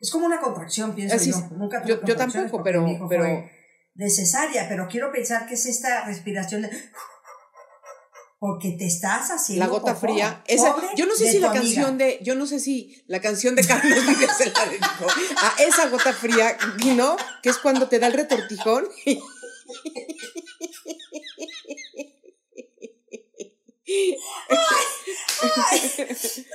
Es 0.00 0.10
como 0.10 0.26
una 0.26 0.40
contracción, 0.40 0.94
pienso 0.94 1.14
Así 1.14 1.30
yo. 1.30 1.36
es. 1.38 1.50
Nunca 1.52 1.84
Yo- 1.84 2.02
yo 2.04 2.16
tampoco, 2.16 2.62
pero- 2.62 2.84
pero- 3.08 3.44
de 3.94 4.08
cesárea, 4.10 4.68
pero 4.68 4.88
quiero 4.88 5.12
pensar 5.12 5.46
que 5.46 5.54
es 5.54 5.66
esta 5.66 6.04
respiración 6.06 6.62
de 6.62 6.70
porque 8.42 8.72
te 8.72 8.86
estás 8.86 9.30
haciendo 9.30 9.64
La 9.64 9.70
gota 9.70 9.94
fría. 9.94 10.42
Esa, 10.48 10.74
yo 10.96 11.06
no 11.06 11.14
sé 11.14 11.30
si 11.30 11.38
la 11.38 11.50
amiga. 11.50 11.62
canción 11.62 11.96
de, 11.96 12.18
yo 12.22 12.34
no 12.34 12.44
sé 12.48 12.58
si 12.58 13.00
la 13.06 13.20
canción 13.20 13.54
de 13.54 13.64
Carlos 13.64 14.04
Vives 14.04 14.36
se 14.36 14.50
la 14.50 14.64
dedicó 14.66 15.06
a 15.40 15.62
esa 15.62 15.88
gota 15.88 16.12
fría, 16.12 16.56
¿no? 16.96 17.16
Que 17.40 17.50
es 17.50 17.58
cuando 17.58 17.86
te 17.86 18.00
da 18.00 18.08
el 18.08 18.14
retortijón. 18.14 18.84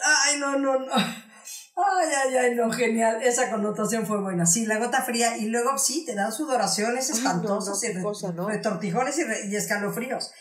Ay, 0.03 0.39
no, 0.39 0.57
no, 0.57 0.79
no. 0.79 0.93
Ay, 0.95 2.09
ay, 2.25 2.38
ay, 2.38 2.55
no, 2.55 2.71
genial. 2.71 3.21
Esa 3.21 3.49
connotación 3.51 4.05
fue 4.07 4.19
buena. 4.21 4.45
Sí, 4.45 4.65
la 4.65 4.77
gota 4.79 5.03
fría. 5.03 5.38
Y 5.38 5.45
luego 5.47 5.77
sí, 5.77 6.05
te 6.05 6.15
dan 6.15 6.31
sudoraciones 6.31 7.05
Ay, 7.09 7.11
no, 7.11 7.17
espantosas 7.17 7.81
no, 7.83 7.89
y 7.89 7.93
re- 7.93 8.01
cosa, 8.01 8.31
¿no? 8.31 8.49
retortijones 8.49 9.17
y, 9.19 9.23
re- 9.23 9.47
y 9.47 9.55
escalofríos. 9.55 10.31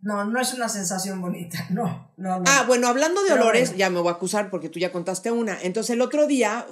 No, 0.00 0.24
no 0.24 0.40
es 0.40 0.54
una 0.54 0.68
sensación 0.68 1.20
bonita. 1.20 1.66
No, 1.70 2.12
no, 2.16 2.38
no. 2.38 2.44
Ah, 2.46 2.64
bueno, 2.66 2.88
hablando 2.88 3.22
de 3.22 3.30
Pero 3.30 3.42
olores, 3.42 3.68
bueno. 3.70 3.78
ya 3.78 3.90
me 3.90 4.00
voy 4.00 4.08
a 4.08 4.12
acusar 4.12 4.50
porque 4.50 4.68
tú 4.68 4.78
ya 4.78 4.92
contaste 4.92 5.30
una. 5.30 5.60
Entonces 5.62 5.90
el 5.90 6.00
otro 6.00 6.26
día 6.26 6.66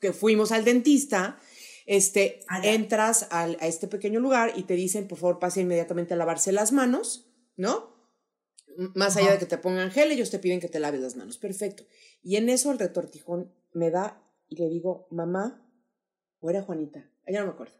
que 0.00 0.12
fuimos 0.12 0.50
al 0.52 0.64
dentista, 0.64 1.38
este, 1.86 2.40
Allá. 2.48 2.72
entras 2.72 3.26
al- 3.30 3.58
a 3.60 3.66
este 3.66 3.86
pequeño 3.88 4.20
lugar 4.20 4.52
y 4.56 4.62
te 4.62 4.74
dicen, 4.74 5.08
por 5.08 5.18
favor, 5.18 5.38
pase 5.38 5.60
inmediatamente 5.60 6.14
a 6.14 6.16
lavarse 6.16 6.52
las 6.52 6.72
manos, 6.72 7.28
¿no? 7.56 7.90
Más 8.94 9.16
allá 9.16 9.32
de 9.32 9.38
que 9.38 9.46
te 9.46 9.58
pongan 9.58 9.90
gel, 9.90 10.10
ellos 10.12 10.30
te 10.30 10.38
piden 10.38 10.60
que 10.60 10.68
te 10.68 10.80
laves 10.80 11.00
las 11.00 11.16
manos. 11.16 11.36
Perfecto. 11.38 11.84
Y 12.22 12.36
en 12.36 12.48
eso 12.48 12.70
el 12.72 12.78
retortijón 12.78 13.52
me 13.74 13.90
da 13.90 14.22
y 14.48 14.56
le 14.56 14.68
digo, 14.68 15.06
mamá, 15.10 15.66
o 16.38 16.48
era 16.50 16.62
Juanita, 16.62 17.10
ya 17.28 17.40
no 17.40 17.46
me 17.46 17.52
acuerdo. 17.52 17.74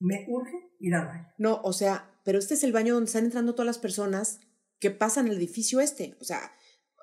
Me 0.00 0.24
urge 0.28 0.72
ir 0.80 0.94
al 0.94 1.06
baño. 1.06 1.28
No, 1.38 1.60
o 1.62 1.72
sea, 1.72 2.10
pero 2.24 2.38
este 2.38 2.54
es 2.54 2.64
el 2.64 2.72
baño 2.72 2.94
donde 2.94 3.08
están 3.08 3.24
entrando 3.24 3.54
todas 3.54 3.66
las 3.66 3.78
personas 3.78 4.40
que 4.78 4.90
pasan 4.90 5.28
el 5.28 5.36
edificio 5.36 5.80
este. 5.80 6.16
O 6.20 6.24
sea, 6.24 6.52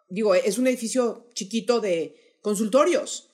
digo, 0.09 0.35
es 0.35 0.57
un 0.57 0.67
edificio 0.67 1.29
chiquito 1.33 1.79
de 1.79 2.39
consultorios. 2.41 3.31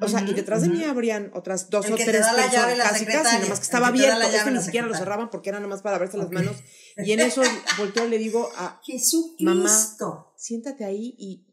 O 0.00 0.06
sea, 0.06 0.22
y 0.22 0.32
detrás 0.32 0.62
de 0.62 0.68
mí 0.68 0.84
habrían 0.84 1.32
otras 1.34 1.70
dos 1.70 1.86
El 1.86 1.94
o 1.94 1.96
que 1.96 2.04
te 2.04 2.12
tres 2.12 2.22
da 2.22 2.32
la 2.32 2.42
personas, 2.42 2.62
llave 2.62 2.76
la 2.76 2.84
casi, 2.84 3.04
casi, 3.04 3.36
nada 3.36 3.48
más 3.48 3.58
que 3.58 3.64
estaba 3.64 3.92
que 3.92 3.98
te 3.98 4.06
abierto. 4.06 4.20
llave 4.20 4.36
Este 4.36 4.50
ni 4.52 4.62
siquiera 4.62 4.86
lo 4.86 4.94
cerraban 4.94 5.28
porque 5.28 5.48
era 5.48 5.58
nada 5.58 5.68
más 5.68 5.82
para 5.82 5.98
verse 5.98 6.16
las 6.16 6.30
manos. 6.30 6.56
Y 6.98 7.10
en 7.10 7.20
eso 7.20 7.42
volteo 7.76 8.06
y 8.06 8.10
le 8.10 8.18
digo 8.18 8.48
a 8.56 8.80
Jesucristo. 8.84 9.36
mamá, 9.42 10.32
siéntate 10.36 10.84
ahí 10.84 11.16
y 11.18 11.48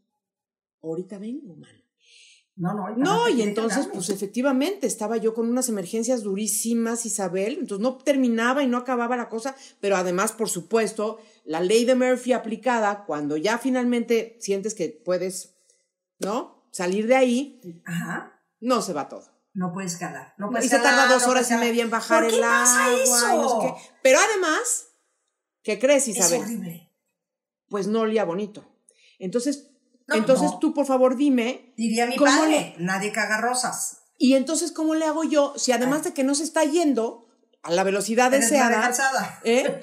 ahorita 0.84 1.17
vengo, 1.17 1.55
man. 1.55 1.84
No, 2.57 2.73
no. 2.73 2.95
No, 2.95 3.27
y 3.29 3.41
entonces, 3.41 3.87
pues 3.93 4.09
efectivamente, 4.09 4.87
estaba 4.87 5.17
yo 5.17 5.33
con 5.33 5.49
unas 5.49 5.67
emergencias 5.67 6.23
durísimas, 6.23 7.05
Isabel, 7.05 7.57
entonces 7.59 7.79
no 7.83 7.97
terminaba 7.97 8.63
y 8.63 8.67
no 8.67 8.77
acababa 8.77 9.17
la 9.17 9.27
cosa, 9.27 9.55
pero 9.81 9.97
además, 9.97 10.31
por 10.31 10.47
supuesto, 10.49 11.19
la 11.43 11.59
ley 11.59 11.83
de 11.83 11.95
Murphy 11.95 12.31
aplicada, 12.31 13.03
cuando 13.05 13.35
ya 13.35 13.57
finalmente 13.57 14.37
sientes 14.39 14.73
que 14.73 14.87
puedes, 15.03 15.57
¿no? 16.19 16.65
Salir 16.71 17.07
de 17.07 17.15
ahí, 17.17 17.81
Ajá. 17.85 18.41
no 18.61 18.81
se 18.81 18.93
va 18.93 19.09
todo. 19.09 19.29
No 19.53 19.73
puedes 19.73 19.97
calar. 19.97 20.33
No 20.37 20.47
Y 20.47 20.51
puedes 20.51 20.69
se 20.69 20.77
calar, 20.77 20.95
tarda 20.95 21.13
dos 21.13 21.23
no 21.23 21.29
horas 21.31 21.51
y 21.51 21.55
media 21.55 21.83
en 21.83 21.89
bajar 21.89 22.23
¿Por 22.23 22.29
qué 22.31 22.35
el 22.37 22.41
pasa 22.41 22.85
agua 22.85 23.01
eso? 23.03 23.33
y 23.33 23.37
no 23.37 23.49
sé 23.49 23.67
qué. 23.67 23.73
Pero 24.01 24.19
además, 24.19 24.87
¿qué 25.61 25.77
crees, 25.79 26.07
Es 26.07 26.17
Isabel? 26.17 26.41
horrible. 26.41 26.91
Pues 27.67 27.87
no 27.87 28.01
olía 28.01 28.23
bonito. 28.25 28.65
Entonces, 29.19 29.71
No, 30.07 30.15
entonces 30.15 30.51
no. 30.51 30.59
tú, 30.59 30.73
por 30.73 30.85
favor, 30.85 31.15
dime, 31.17 31.73
Diría 31.77 32.05
mi 32.05 32.15
¿Cómo 32.15 32.29
padre, 32.31 32.75
nadie 32.77 33.11
caga 33.11 33.41
rosas. 33.41 34.03
Y 34.17 34.35
entonces, 34.35 34.71
¿cómo 34.71 34.95
le 34.95 35.05
hago 35.05 35.23
yo? 35.23 35.53
Si 35.57 35.71
además 35.71 36.03
de 36.03 36.13
que 36.13 36.23
no 36.23 36.35
se 36.35 36.43
está 36.43 36.63
yendo 36.63 37.27
a 37.63 37.71
la 37.71 37.83
velocidad 37.83 38.33
Eres 38.33 38.49
deseada, 38.49 38.81
Calzada. 38.81 39.41
¿eh? 39.43 39.81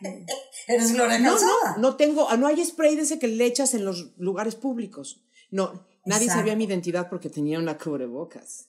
Eres 0.68 0.92
Gloria 0.92 1.18
No, 1.18 1.30
Calzada. 1.32 1.72
no, 1.76 1.78
no 1.90 1.96
tengo, 1.96 2.28
ah, 2.30 2.36
no 2.36 2.46
hay 2.46 2.64
spray 2.64 2.94
de 2.96 3.02
ese 3.02 3.18
que 3.18 3.28
le 3.28 3.44
echas 3.44 3.74
en 3.74 3.84
los 3.84 4.16
lugares 4.16 4.54
públicos. 4.54 5.24
No, 5.50 5.86
nadie 6.04 6.24
Exacto. 6.26 6.40
sabía 6.40 6.56
mi 6.56 6.64
identidad 6.64 7.08
porque 7.08 7.30
tenía 7.30 7.58
una 7.58 7.76
cubrebocas. 7.78 8.68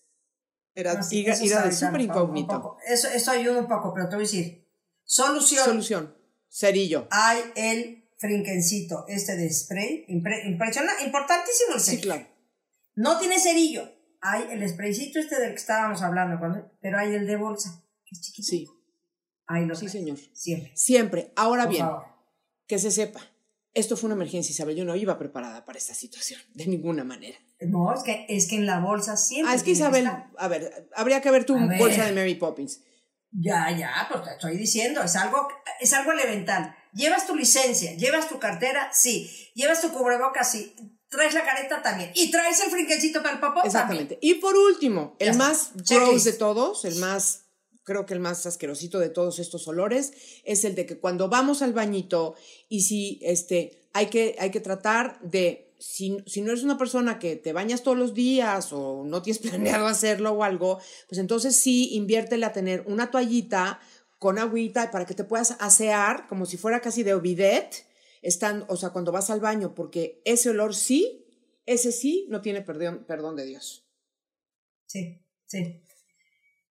Era, 0.76 0.96
No, 0.96 1.04
sí, 1.04 1.26
era- 1.26 1.36
súper 1.72 1.90
un 1.90 1.96
un 1.96 2.02
incógnito. 2.02 2.62
poco. 2.62 2.78
Eso, 2.88 3.08
eso 3.10 3.32
ayuda 3.32 3.60
un 3.60 3.68
poco, 3.68 3.94
pero 3.94 4.08
te 4.10 4.16
voy 4.16 4.24
a 4.24 4.28
decir. 4.28 4.68
Solución. 5.04 5.66
Solución, 5.66 6.16
cerillo. 6.50 7.08
Hay 7.12 7.40
el 7.56 8.09
frinquencito 8.20 9.06
este 9.08 9.36
de 9.36 9.50
spray. 9.52 10.06
Impre- 10.10 10.46
impresiona- 10.46 11.02
importantísimo 11.04 11.74
el 11.76 11.80
Sí, 11.82 11.92
cerillo. 11.92 12.04
claro. 12.04 12.28
No 12.96 13.18
tiene 13.20 13.40
cerillo. 13.40 13.92
Hay 14.22 14.44
el 14.52 14.68
spraycito 14.70 15.20
este 15.20 15.40
del 15.40 15.52
que 15.52 15.56
estábamos 15.58 16.02
hablando, 16.02 16.38
cuando- 16.40 16.70
pero 16.82 17.00
hay 17.00 17.16
el 17.16 17.26
de 17.26 17.38
bolsa, 17.38 17.84
que 18.06 18.16
es 18.16 18.22
chiquito. 18.22 18.48
Sí, 18.48 18.68
Ahí 19.52 19.66
lo 19.66 19.74
sí, 19.74 19.90
señor. 19.90 20.20
Siempre. 20.34 20.72
Siempre. 20.76 21.34
Ahora 21.36 21.64
Por 21.64 21.72
bien, 21.72 21.86
favor. 21.86 22.04
que 22.68 22.78
se 22.78 22.92
sepa, 22.92 23.20
esto 23.74 23.98
fue 23.98 24.06
una 24.10 24.14
emergencia, 24.16 24.52
Isabel. 24.54 24.76
Yo 24.76 24.86
no 24.86 24.96
iba 24.96 25.18
preparada 25.18 25.66
para 25.66 25.80
esta 25.80 25.96
situación, 25.96 26.40
de 26.54 26.68
ninguna 26.68 27.04
manera. 27.04 27.36
No, 27.62 27.92
es 27.92 28.04
que, 28.04 28.28
es 28.30 28.48
que 28.48 28.58
en 28.58 28.68
la 28.68 28.80
bolsa 28.80 29.18
siempre. 29.18 29.52
Ah, 29.52 29.56
es 29.56 29.64
que 29.64 29.72
Isabel, 29.72 30.06
estar. 30.06 30.30
a 30.38 30.48
ver, 30.48 30.90
habría 30.96 31.22
que 31.22 31.32
ver 31.32 31.46
tu 31.46 31.56
ver. 31.56 31.80
bolsa 31.80 32.06
de 32.06 32.12
Mary 32.12 32.36
Poppins. 32.36 32.84
Ya, 33.32 33.76
ya, 33.76 33.92
pues 34.12 34.24
te 34.24 34.32
estoy 34.34 34.56
diciendo, 34.56 35.02
es 35.02 35.16
algo, 35.16 35.48
es 35.80 35.94
algo 35.94 36.12
elemental. 36.12 36.76
¿Llevas 36.94 37.28
tu 37.28 37.36
licencia? 37.36 37.94
¿Llevas 37.96 38.28
tu 38.30 38.40
cartera? 38.40 38.90
Sí. 38.94 39.30
¿Llevas 39.54 39.82
tu 39.82 39.92
cubrebocas? 39.92 40.52
Sí. 40.52 40.74
¿Traes 41.10 41.34
la 41.34 41.44
careta? 41.44 41.82
También. 41.82 42.12
¿Y 42.14 42.30
traes 42.32 42.60
el 42.60 42.70
frinquecito 42.70 43.22
para 43.22 43.36
el 43.36 43.40
popó? 43.40 43.64
Exactamente. 43.64 44.18
Y 44.22 44.36
por 44.36 44.56
último, 44.56 45.16
el 45.20 45.28
Ya 45.28 45.34
más 45.34 45.72
gross 45.88 46.24
de 46.24 46.34
todos, 46.34 46.86
el 46.86 46.96
más, 46.96 47.46
creo 47.84 48.06
que 48.06 48.14
el 48.14 48.20
más 48.20 48.46
asquerosito 48.46 49.00
de 49.00 49.10
todos 49.10 49.40
estos 49.40 49.68
olores, 49.68 50.14
es 50.44 50.64
el 50.66 50.76
de 50.76 50.86
que 50.86 51.00
cuando 51.00 51.28
vamos 51.28 51.62
al 51.62 51.74
bañito 51.74 52.36
y 52.68 52.82
si 52.82 53.20
este, 53.24 53.90
hay, 53.94 54.08
que, 54.08 54.36
hay 54.40 54.52
que 54.52 54.60
tratar 54.60 55.20
de, 55.22 55.74
si, 55.80 56.18
si 56.28 56.42
no 56.42 56.52
eres 56.52 56.64
una 56.64 56.78
persona 56.78 57.18
que 57.18 57.36
te 57.36 57.54
bañas 57.54 57.82
todos 57.82 57.98
los 57.98 58.14
días 58.14 58.72
o 58.72 59.04
no 59.04 59.24
tienes 59.24 59.42
planeado 59.42 59.88
hacerlo 59.88 60.34
o 60.34 60.44
algo, 60.44 60.80
pues 61.08 61.20
entonces 61.20 61.56
sí, 61.56 61.96
inviértele 61.96 62.46
a 62.46 62.54
tener 62.54 62.84
una 62.86 63.10
toallita 63.10 63.80
con 64.20 64.38
agüita 64.38 64.92
para 64.92 65.06
que 65.06 65.16
te 65.16 65.24
puedas 65.24 65.56
asear 65.60 66.28
como 66.28 66.46
si 66.46 66.58
fuera 66.58 66.82
casi 66.82 67.04
de 67.04 67.18
bidet, 67.20 67.86
están, 68.22 68.66
o 68.68 68.76
sea, 68.76 68.90
cuando 68.90 69.14
vas 69.14 69.30
al 69.30 69.40
baño, 69.40 69.74
porque 69.74 70.22
ese 70.26 70.50
olor 70.50 70.76
sí, 70.76 71.26
ese 71.66 71.94
sí 71.94 72.28
no 72.30 72.42
tiene 72.42 72.62
perdón, 72.62 73.06
perdón 73.08 73.38
de 73.38 73.46
Dios. 73.46 73.90
Sí, 74.86 75.26
sí. 75.46 75.84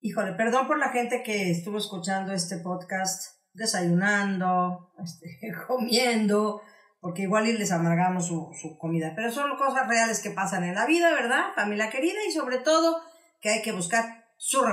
Híjole, 0.00 0.32
perdón 0.32 0.66
por 0.66 0.78
la 0.78 0.90
gente 0.90 1.22
que 1.22 1.50
estuvo 1.50 1.78
escuchando 1.78 2.32
este 2.32 2.58
podcast 2.58 3.36
desayunando, 3.52 4.92
este, 5.04 5.52
comiendo, 5.68 6.62
porque 7.00 7.22
igual 7.22 7.44
les 7.44 7.70
amargamos 7.70 8.26
su, 8.26 8.50
su 8.60 8.76
comida. 8.76 9.12
Pero 9.14 9.30
son 9.30 9.56
cosas 9.56 9.86
reales 9.86 10.20
que 10.20 10.30
pasan 10.30 10.64
en 10.64 10.74
la 10.74 10.86
vida, 10.86 11.12
¿verdad? 11.12 11.54
Familia 11.54 11.90
querida 11.90 12.18
y 12.28 12.32
sobre 12.32 12.58
todo 12.58 13.00
que 13.40 13.50
hay 13.50 13.62
que 13.62 13.72
buscar 13.72 14.25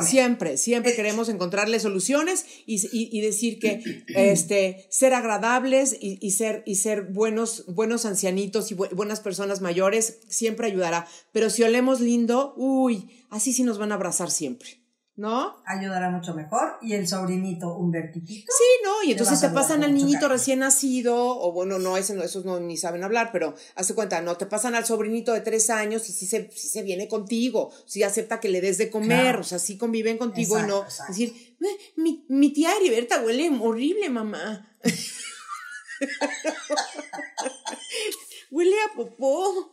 Siempre, 0.05 0.57
siempre 0.57 0.93
queremos 0.93 1.30
encontrarle 1.30 1.80
soluciones 1.80 2.45
y, 2.66 2.76
y- 2.91 3.09
y 3.18 3.22
decir 3.22 3.59
que 3.59 3.82
este, 4.16 4.86
ser 4.91 5.14
agradables 5.14 5.95
y, 5.99 6.18
y 6.22 6.32
ser, 6.32 6.64
y 6.66 6.76
ser 6.76 7.03
buenos, 7.03 7.66
buenos 7.68 8.05
ancianitos 8.05 8.72
y 8.72 8.76
bu- 8.76 8.93
buenas 8.93 9.22
personas 9.22 9.61
mayores 9.61 10.20
siempre 10.28 10.68
ayudará. 10.68 11.07
Pero 11.32 11.49
si 11.49 11.64
olemos 11.64 12.01
lindo, 12.01 12.53
uy, 12.57 13.09
así 13.30 13.53
sí 13.53 13.64
nos 13.64 13.78
van 13.78 13.91
a 13.91 13.95
abrazar 13.95 14.30
siempre, 14.32 14.82
¿no? 15.16 15.61
Ayudará 15.66 16.09
mucho 16.09 16.34
mejor. 16.34 16.78
Y 16.82 16.93
el 16.93 17.07
sobrinito 17.07 17.76
Humbertito. 17.78 18.26
Sí, 18.28 18.64
¿no? 18.84 19.03
Y 19.07 19.11
entonces 19.11 19.39
te 19.39 19.49
pasan 19.49 19.84
al 19.84 19.93
niñito 19.93 20.22
cariño. 20.22 20.34
recién 20.34 20.59
nacido, 20.59 21.16
o 21.39 21.51
bueno, 21.51 21.78
no, 21.78 21.97
ese 21.97 22.16
no, 22.16 22.24
esos 22.24 22.45
no 22.45 22.59
ni 22.59 22.78
saben 22.78 23.03
hablar, 23.03 23.30
pero 23.32 23.53
hace 23.76 23.93
cuenta, 23.93 24.22
no, 24.22 24.36
te 24.38 24.45
pasan 24.47 24.74
al 24.76 24.86
sobrinito 24.86 25.34
de 25.34 25.41
tres 25.41 25.70
años 25.70 26.09
y 26.09 26.14
sí 26.14 26.26
se, 26.26 26.49
sí 26.51 26.68
se 26.68 26.82
viene 26.82 27.07
contigo, 27.07 27.72
sí 27.86 28.01
acepta 28.03 28.39
que 28.39 28.49
le 28.49 28.59
des 28.61 28.78
de 28.80 28.89
comer, 28.89 29.22
Claro. 29.22 29.41
o 29.41 29.43
sea, 29.43 29.59
sí 29.59 29.78
conviven 29.78 30.18
contigo 30.18 30.57
y 30.59 30.64
no 30.64 30.84
exacto. 30.84 31.11
decir, 31.14 31.55
"Eh, 31.61 31.78
mi, 31.95 32.26
mi 32.30 32.51
tía 32.51 32.76
Heriberta 32.76 33.22
huele 33.22 33.51
horrible, 33.61 34.09
mamá. 34.09 34.68
huele 38.51 38.76
a 38.82 38.95
popó. 38.95 39.72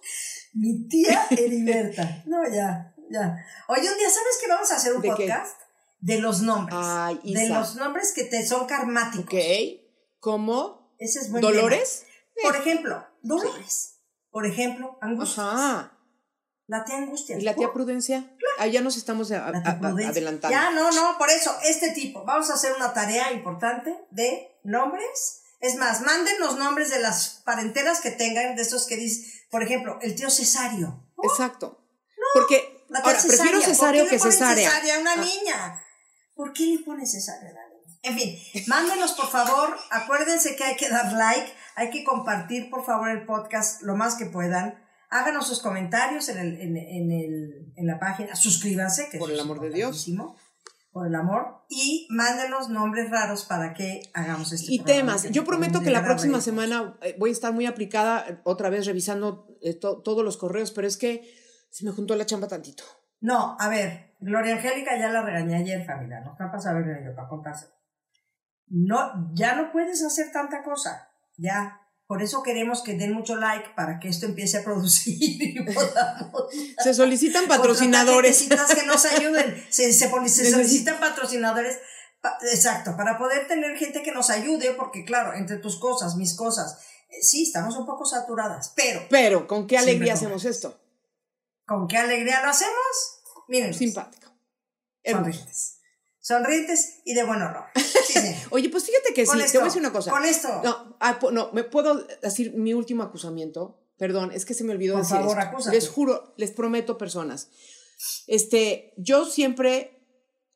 Mi 0.52 0.86
tía 0.88 1.26
Heriberta. 1.30 2.22
No, 2.26 2.38
ya, 2.52 2.94
ya. 3.10 3.36
Oye, 3.68 3.90
un 3.90 3.98
día, 3.98 4.08
¿sabes 4.08 4.38
que 4.40 4.48
vamos 4.48 4.70
a 4.70 4.76
hacer 4.76 4.94
un 4.94 5.02
¿De 5.02 5.08
qué? 5.08 5.26
podcast? 5.26 5.60
De 5.98 6.18
los 6.18 6.40
nombres. 6.42 6.78
Ay, 6.80 7.20
de 7.22 7.44
Isa. 7.44 7.58
los 7.58 7.76
nombres 7.76 8.12
que 8.14 8.24
te 8.24 8.46
son 8.46 8.66
karmáticos. 8.66 9.24
¿Ok? 9.34 9.40
¿Cómo? 10.18 10.94
Ese 10.98 11.18
es 11.20 11.30
buen 11.30 11.42
¿Dolores? 11.42 12.04
tema. 12.34 12.48
Por 12.52 12.56
ejemplo, 12.60 13.06
Dolores. 13.22 13.96
Por 14.30 14.46
ejemplo, 14.46 14.98
Angustia. 15.02 15.42
Ajá. 15.42 15.96
La 16.66 16.84
tía 16.84 16.96
Angustia. 16.98 17.36
¿Y 17.36 17.42
la 17.42 17.54
tía 17.54 17.72
Prudencia? 17.72 18.30
Ah, 18.58 18.66
ya 18.66 18.80
nos 18.80 18.96
estamos 18.96 19.32
a- 19.32 19.44
a- 19.46 19.48
adelantando. 19.48 20.50
Ya, 20.50 20.70
no, 20.70 20.90
no, 20.92 21.18
por 21.18 21.28
eso, 21.30 21.52
este 21.64 21.90
tipo. 21.90 22.24
Vamos 22.24 22.48
a 22.50 22.54
hacer 22.54 22.72
una 22.74 22.92
tarea 22.92 23.32
importante 23.32 23.98
de 24.10 24.56
nombres. 24.62 25.42
Es 25.58 25.76
más, 25.76 26.02
manden 26.02 26.38
los 26.38 26.56
nombres 26.58 26.90
de 26.90 27.00
las 27.00 27.42
parenteras 27.44 28.00
que 28.00 28.10
tengan, 28.12 28.54
de 28.56 28.62
esos 28.62 28.86
que 28.86 28.96
dicen, 28.96 29.24
por 29.50 29.62
ejemplo, 29.62 29.98
el 30.00 30.14
tío 30.14 30.30
Cesario. 30.30 31.06
Exacto. 31.24 31.84
Porque 32.34 32.79
Ahora 32.98 33.18
prefiero 33.18 33.60
cesárea. 33.60 33.66
cesáreo 33.66 34.02
¿Por 34.04 34.10
qué 34.10 34.16
que 34.16 34.16
le 34.16 34.18
ponen 34.18 34.32
cesárea. 34.38 34.70
cesárea 34.70 34.96
a 34.96 35.00
una 35.00 35.12
Ah. 35.12 35.16
niña? 35.16 35.80
¿Por 36.34 36.52
qué 36.52 36.66
le 36.66 36.78
pones 36.84 37.12
cesárea 37.12 37.50
a 37.50 37.52
la 37.52 37.60
niña? 37.68 37.98
En 38.02 38.18
fin, 38.18 38.64
mándenos 38.66 39.12
por 39.12 39.28
favor. 39.28 39.76
Acuérdense 39.90 40.56
que 40.56 40.64
hay 40.64 40.76
que 40.76 40.88
dar 40.88 41.12
like, 41.12 41.52
hay 41.76 41.90
que 41.90 42.02
compartir 42.04 42.70
por 42.70 42.84
favor 42.84 43.10
el 43.10 43.26
podcast 43.26 43.82
lo 43.82 43.94
más 43.96 44.14
que 44.16 44.26
puedan. 44.26 44.82
Háganos 45.10 45.48
sus 45.48 45.60
comentarios 45.60 46.28
en, 46.28 46.38
el, 46.38 46.60
en, 46.60 46.76
en 46.76 47.10
el, 47.12 47.72
en 47.76 47.86
la 47.86 47.98
página. 47.98 48.34
Suscríbanse, 48.36 49.08
que 49.10 49.18
Por 49.18 49.30
el 49.30 49.36
es 49.36 49.42
amor 49.42 49.60
de 49.60 49.70
Dios. 49.70 50.06
Por 50.92 51.06
el 51.06 51.14
amor. 51.14 51.64
Y 51.68 52.06
mándenos 52.10 52.68
nombres 52.68 53.10
raros 53.10 53.44
para 53.44 53.74
que 53.74 54.02
hagamos 54.14 54.52
este 54.52 54.72
Y 54.72 54.78
programa 54.78 55.16
temas. 55.16 55.30
Yo 55.32 55.44
prometo 55.44 55.82
que 55.82 55.90
la 55.90 56.04
próxima 56.04 56.40
semana 56.40 56.96
eh, 57.02 57.16
voy 57.18 57.30
a 57.30 57.32
estar 57.32 57.52
muy 57.52 57.66
aplicada 57.66 58.24
eh, 58.28 58.38
otra 58.44 58.70
vez 58.70 58.86
revisando 58.86 59.46
eh, 59.62 59.74
to- 59.74 60.00
todos 60.02 60.24
los 60.24 60.36
correos, 60.36 60.70
pero 60.72 60.86
es 60.88 60.96
que 60.96 61.22
se 61.70 61.84
me 61.84 61.92
juntó 61.92 62.14
la 62.16 62.26
chamba 62.26 62.48
tantito. 62.48 62.84
No, 63.20 63.56
a 63.58 63.68
ver, 63.68 64.14
Gloria 64.20 64.54
Angélica 64.56 64.98
ya 64.98 65.08
la 65.08 65.22
regañé 65.22 65.56
ayer, 65.56 65.84
familia, 65.86 66.20
no 66.20 66.32
está 66.32 66.46
para 66.50 66.60
saber 66.60 66.84
yo 67.04 67.14
para 67.14 67.28
contárselo. 67.28 67.72
No, 68.68 69.30
ya 69.34 69.54
no 69.56 69.72
puedes 69.72 70.02
hacer 70.04 70.30
tanta 70.32 70.62
cosa, 70.62 71.10
ya. 71.36 71.76
Por 72.06 72.22
eso 72.22 72.42
queremos 72.42 72.82
que 72.82 72.94
den 72.94 73.12
mucho 73.12 73.36
like 73.36 73.68
para 73.76 74.00
que 74.00 74.08
esto 74.08 74.26
empiece 74.26 74.58
a 74.58 74.64
producir 74.64 75.16
y 75.20 75.62
podamos. 75.74 76.46
Se 76.82 76.92
solicitan 76.92 77.46
patrocinadores. 77.46 78.48
Que 78.48 78.86
nos 78.86 79.04
ayuden. 79.04 79.64
Se, 79.70 79.92
se, 79.92 80.08
se 80.28 80.50
solicitan 80.50 80.98
patrocinadores. 80.98 81.78
pa- 82.20 82.36
exacto, 82.52 82.96
para 82.96 83.16
poder 83.16 83.46
tener 83.46 83.76
gente 83.76 84.02
que 84.02 84.10
nos 84.12 84.28
ayude, 84.30 84.72
porque 84.76 85.04
claro, 85.04 85.34
entre 85.34 85.58
tus 85.58 85.78
cosas, 85.78 86.16
mis 86.16 86.34
cosas, 86.34 86.80
eh, 87.10 87.22
sí, 87.22 87.44
estamos 87.44 87.76
un 87.76 87.86
poco 87.86 88.04
saturadas, 88.04 88.72
pero 88.74 89.02
Pero, 89.08 89.46
¿con 89.46 89.68
qué 89.68 89.78
alegría 89.78 90.14
hacemos 90.14 90.44
esto? 90.44 90.80
¿Con 91.70 91.86
qué 91.86 91.98
alegría 91.98 92.42
lo 92.42 92.48
hacemos? 92.48 93.22
Miren, 93.46 93.72
Simpático. 93.72 94.28
Sonrientes. 95.04 95.78
Sonrientes 96.18 97.00
y 97.04 97.14
de 97.14 97.24
buen 97.24 97.40
horror. 97.40 97.66
Sí. 98.10 98.18
Oye, 98.50 98.68
pues 98.70 98.86
fíjate 98.86 99.14
que 99.14 99.24
Con 99.24 99.38
sí, 99.38 99.44
esto, 99.44 99.52
te 99.52 99.58
voy 99.58 99.66
a 99.66 99.68
decir 99.68 99.82
una 99.82 99.92
cosa. 99.92 100.10
con 100.10 100.24
esto. 100.24 100.48
No, 100.64 100.96
ah, 100.98 101.20
no, 101.30 101.52
me 101.52 101.62
puedo 101.62 101.94
decir 102.20 102.54
mi 102.54 102.74
último 102.74 103.04
acusamiento. 103.04 103.84
Perdón, 103.98 104.32
es 104.32 104.44
que 104.44 104.52
se 104.52 104.64
me 104.64 104.72
olvidó 104.72 104.94
Por 104.94 105.02
decir 105.04 105.18
favor, 105.18 105.38
esto. 105.38 105.50
acúsate. 105.50 105.76
Les 105.76 105.88
juro, 105.88 106.34
les 106.36 106.50
prometo, 106.50 106.98
personas. 106.98 107.50
Este, 108.26 108.94
yo 108.96 109.26
siempre 109.26 110.04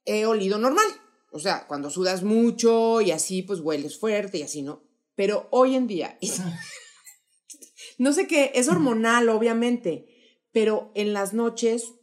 he 0.04 0.26
olido 0.26 0.58
normal. 0.58 0.86
O 1.30 1.38
sea, 1.38 1.68
cuando 1.68 1.90
sudas 1.90 2.24
mucho 2.24 3.00
y 3.02 3.12
así, 3.12 3.42
pues 3.42 3.60
hueles 3.60 4.00
fuerte 4.00 4.38
y 4.38 4.42
así, 4.42 4.62
¿no? 4.62 4.82
Pero 5.14 5.46
hoy 5.52 5.76
en 5.76 5.86
día, 5.86 6.18
no 7.98 8.12
sé 8.12 8.26
qué, 8.26 8.50
es 8.56 8.68
hormonal, 8.68 9.28
obviamente, 9.28 10.13
pero 10.55 10.92
en 10.94 11.12
las 11.12 11.34
noches, 11.34 11.94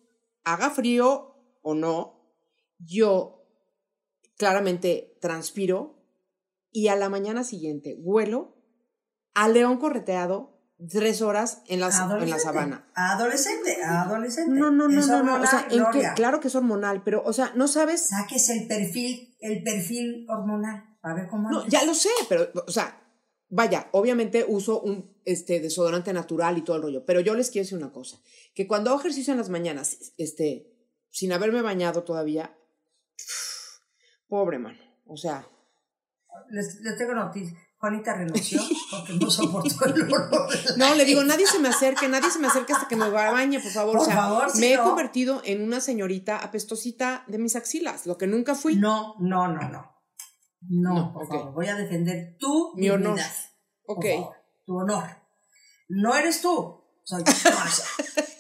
haga 0.44 0.70
frío 0.70 1.38
o 1.64 1.74
no, 1.74 2.22
yo 2.78 3.48
claramente 4.38 5.18
transpiro 5.22 6.06
y 6.70 6.90
a 6.90 6.96
la 6.96 7.10
mañana 7.10 7.44
siguiente 7.44 7.96
huelo 7.98 8.58
a 9.34 9.48
león 9.48 9.78
correteado 9.78 10.60
tres 10.90 11.22
horas 11.22 11.62
en 11.68 11.80
la, 11.80 11.88
en 12.20 12.30
la 12.30 12.40
sabana. 12.40 12.92
Adolescente, 12.94 13.82
adolescente. 13.84 14.60
No, 14.60 14.70
no, 14.70 14.90
no, 14.90 15.00
Es 15.00 15.08
no, 15.08 15.24
no. 15.24 15.42
O 15.42 15.48
sea, 15.48 15.68
en 15.70 15.84
claro 16.16 16.42
que 16.42 16.50
es 16.50 16.56
hormonal, 16.56 17.04
pero, 17.04 17.24
o 17.24 17.32
sea, 17.32 17.54
no 17.56 17.70
sabes. 17.70 18.10
Saques 18.10 18.50
el 18.50 18.68
perfil, 18.68 19.38
el 19.40 19.64
perfil 19.64 20.26
hormonal, 20.28 20.98
a 21.02 21.14
ver 21.14 21.28
cómo 21.30 21.50
No, 21.50 21.66
ya 21.68 21.86
lo 21.86 21.94
sé, 21.94 22.10
pero, 22.28 22.50
o 22.68 22.72
sea, 22.72 23.02
vaya, 23.52 23.90
obviamente 23.92 24.46
uso 24.48 24.82
un 24.82 25.14
este, 25.26 25.60
desodorante 25.60 26.14
natural 26.14 26.58
y 26.58 26.62
todo 26.62 26.78
el 26.78 26.82
rollo, 26.82 27.06
pero 27.06 27.20
yo 27.20 27.36
les 27.36 27.52
quiero 27.52 27.66
decir 27.66 27.78
una 27.78 27.92
cosa, 27.92 28.20
que 28.54 28.68
cuando 28.68 28.90
hago 28.90 29.00
ejercicio 29.00 29.32
en 29.34 29.38
las 29.40 29.50
mañanas, 29.50 30.14
este, 30.18 30.68
sin 31.10 31.32
haberme 31.34 31.62
bañado 31.62 32.04
todavía, 32.04 32.56
pobre 34.28 34.60
mano, 34.60 34.80
o 35.06 35.18
sea, 35.18 35.48
Les, 36.50 36.80
les 36.82 36.98
tengo 36.98 37.14
noticia. 37.14 37.58
Juanita 37.78 38.14
renunció 38.14 38.62
porque 38.92 39.14
no 39.14 39.32
soportó 39.32 39.86
el 39.86 40.04
olor. 40.14 40.48
no, 40.78 40.94
le 40.94 41.04
digo, 41.04 41.24
nadie 41.24 41.48
se 41.48 41.58
me 41.58 41.70
acerque, 41.70 42.08
nadie 42.08 42.30
se 42.30 42.38
me 42.38 42.46
acerque 42.46 42.74
hasta 42.74 42.88
que 42.88 42.96
me 42.96 43.10
bañe, 43.10 43.60
por 43.60 43.72
favor, 43.72 43.94
Por 43.98 44.02
o 44.04 44.06
sea, 44.06 44.16
favor, 44.18 44.52
sí, 44.52 44.60
me 44.60 44.74
he 44.74 44.78
convertido 44.78 45.42
en 45.46 45.64
una 45.64 45.82
señorita 45.82 46.38
apestosita 46.44 47.24
de 47.28 47.40
mis 47.40 47.56
axilas, 47.56 48.06
lo 48.06 48.20
que 48.20 48.28
nunca 48.28 48.54
fui. 48.54 48.76
No, 48.76 49.16
no, 49.20 49.48
no, 49.48 49.68
no. 49.68 49.92
No, 50.70 50.94
No, 50.94 51.12
por 51.14 51.28
favor. 51.28 51.54
Voy 51.54 51.68
a 51.70 51.76
defender 51.76 52.36
tu 52.38 52.74
Mi 52.76 52.92
honor. 52.92 53.16
dignidad. 53.16 53.36
por 53.84 53.98
Ok. 53.98 54.06
favor, 54.06 54.36
tu 54.64 54.78
honor. 54.78 55.04
No 55.90 56.16
eres 56.16 56.40
tú. 56.42 56.84
Soy 57.04 57.24
yo. 57.24 57.34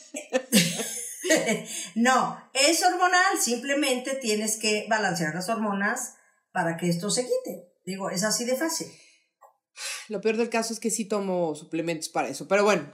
No. 1.36 1.62
No, 1.96 2.50
es 2.54 2.84
hormonal. 2.84 3.40
Simplemente 3.40 4.16
tienes 4.16 4.58
que 4.58 4.86
balancear 4.90 5.34
las 5.36 5.50
hormonas 5.50 6.16
para 6.52 6.78
que 6.78 6.90
esto 6.90 7.10
se 7.10 7.24
quite. 7.24 7.72
Digo, 7.86 8.10
es 8.10 8.24
así 8.24 8.46
de 8.46 8.56
fácil. 8.56 8.88
Lo 10.10 10.22
peor 10.22 10.38
del 10.38 10.50
caso 10.50 10.74
es 10.74 10.80
que 10.80 10.92
sí 10.92 11.06
tomo 11.06 11.56
suplementos 11.56 12.10
para 12.10 12.28
eso, 12.28 12.48
pero 12.48 12.64
bueno, 12.64 12.92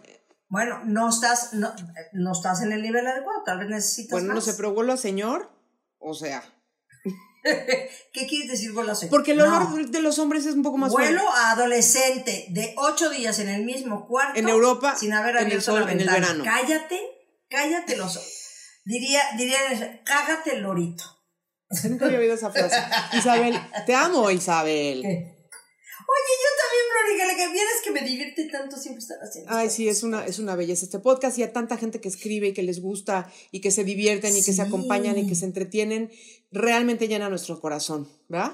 Bueno, 0.50 0.82
no 0.86 1.10
estás, 1.10 1.54
no, 1.54 1.74
no 2.14 2.32
estás 2.32 2.62
en 2.62 2.72
el 2.72 2.82
nivel 2.82 3.06
adecuado. 3.08 3.42
Tal 3.46 3.60
vez 3.60 3.68
necesitas 3.70 4.12
bueno, 4.12 4.28
no 4.30 4.36
más. 4.36 4.46
sé, 4.46 4.54
pero 4.54 4.74
vuelvo 4.74 4.94
a 4.94 4.98
señor, 4.98 5.52
o 6.00 6.14
sea, 6.14 6.44
¿Qué 8.14 8.28
quieres 8.28 8.50
decir 8.52 8.72
vuelo 8.74 8.92
a 8.92 8.96
señor? 8.96 9.12
porque 9.12 9.32
el 9.32 9.38
No. 9.40 9.46
olor 9.46 9.90
de 9.90 10.02
los 10.02 10.20
hombres 10.20 10.46
es 10.46 10.54
un 10.56 10.64
poco 10.64 10.78
más 10.78 10.92
Vuelo 10.92 11.20
fuerte. 11.22 11.40
a 11.40 11.52
adolescente 11.52 12.46
de 12.50 12.74
ocho 12.78 13.10
días 13.10 13.40
en 13.40 13.50
el 13.50 13.64
mismo 13.66 14.06
cuarto. 14.08 14.40
En 14.40 14.48
Europa, 14.50 14.96
sin 14.98 15.14
haber 15.14 15.32
en 15.32 15.38
el 15.38 15.46
abierto 15.46 15.66
sol, 15.66 15.86
la 15.86 15.92
en 15.92 16.00
el 16.02 16.08
ventana. 16.08 16.34
verano. 16.34 16.44
Cállate, 16.44 17.00
cállate 17.50 17.96
los. 17.98 18.20
Diría, 18.86 19.22
diría, 19.38 19.58
cágate 20.06 20.56
el 20.56 20.62
lorito. 20.62 21.04
Nunca 21.90 22.06
había 22.06 22.20
oído 22.20 22.36
esa 22.36 22.52
frase. 22.52 22.78
Isabel, 23.18 23.60
te 23.86 23.94
amo, 23.94 24.32
Isabel. 24.32 25.00
Oye, 26.10 26.34
yo 26.44 26.50
también, 26.64 26.86
Florica, 26.94 27.36
que 27.36 27.52
vieras 27.52 27.74
que 27.84 27.92
me 27.92 28.02
divierte 28.02 28.46
tanto 28.46 28.78
siempre 28.78 29.00
estar 29.00 29.18
haciendo 29.22 29.52
Ay, 29.54 29.70
sí, 29.70 29.90
es 29.90 30.04
una, 30.04 30.26
es 30.26 30.40
una 30.40 30.56
belleza 30.56 30.86
este 30.86 31.00
podcast 31.00 31.38
y 31.38 31.44
a 31.44 31.52
tanta 31.52 31.76
gente 31.76 32.00
que 32.00 32.08
escribe 32.08 32.48
y 32.48 32.54
que 32.54 32.64
les 32.64 32.82
gusta 32.82 33.30
y 33.52 33.60
que 33.60 33.72
se 33.72 33.84
divierten 33.84 34.36
y 34.36 34.42
que 34.42 34.54
se 34.54 34.62
acompañan 34.62 35.18
y 35.18 35.28
que 35.28 35.36
se 35.36 35.44
entretienen, 35.44 36.10
realmente 36.50 37.10
llena 37.10 37.28
nuestro 37.28 37.60
corazón, 37.60 38.08
¿verdad? 38.30 38.54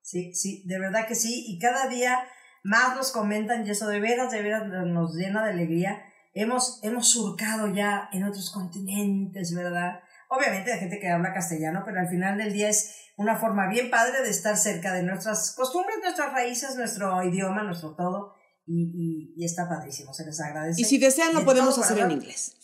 Sí, 0.00 0.32
sí, 0.34 0.62
de 0.66 0.78
verdad 0.78 1.06
que 1.06 1.14
sí. 1.14 1.44
Y 1.48 1.58
cada 1.58 1.86
día 1.88 2.26
más 2.62 2.96
nos 2.96 3.12
comentan 3.12 3.66
y 3.66 3.70
eso 3.70 3.86
de 3.86 4.00
veras, 4.00 4.32
de 4.32 4.42
veras 4.42 4.66
nos 4.66 5.14
llena 5.14 5.44
de 5.44 5.50
alegría. 5.50 6.02
Hemos, 6.32 6.80
hemos 6.82 7.08
surcado 7.08 7.72
ya 7.74 8.08
en 8.12 8.24
otros 8.24 8.50
continentes, 8.50 9.54
¿verdad? 9.54 10.00
Obviamente 10.28 10.72
hay 10.72 10.78
gente 10.78 11.00
que 11.00 11.08
habla 11.08 11.32
castellano, 11.32 11.82
pero 11.84 12.00
al 12.00 12.08
final 12.08 12.38
del 12.38 12.52
día 12.52 12.68
es 12.68 12.94
una 13.16 13.36
forma 13.36 13.68
bien 13.68 13.90
padre 13.90 14.22
de 14.22 14.30
estar 14.30 14.56
cerca 14.56 14.92
de 14.92 15.02
nuestras 15.02 15.54
costumbres, 15.54 15.98
nuestras 16.02 16.32
raíces, 16.32 16.76
nuestro 16.76 17.22
idioma, 17.22 17.62
nuestro 17.62 17.94
todo. 17.94 18.34
Y, 18.66 19.34
y, 19.36 19.42
y 19.42 19.44
está 19.44 19.68
padrísimo, 19.68 20.14
se 20.14 20.24
les 20.24 20.40
agradece. 20.40 20.80
Y 20.80 20.84
si 20.84 20.98
desean, 20.98 21.32
lo 21.34 21.40
De 21.40 21.44
podemos 21.44 21.76
hacer 21.76 21.98
en 21.98 22.12
inglés. 22.12 22.56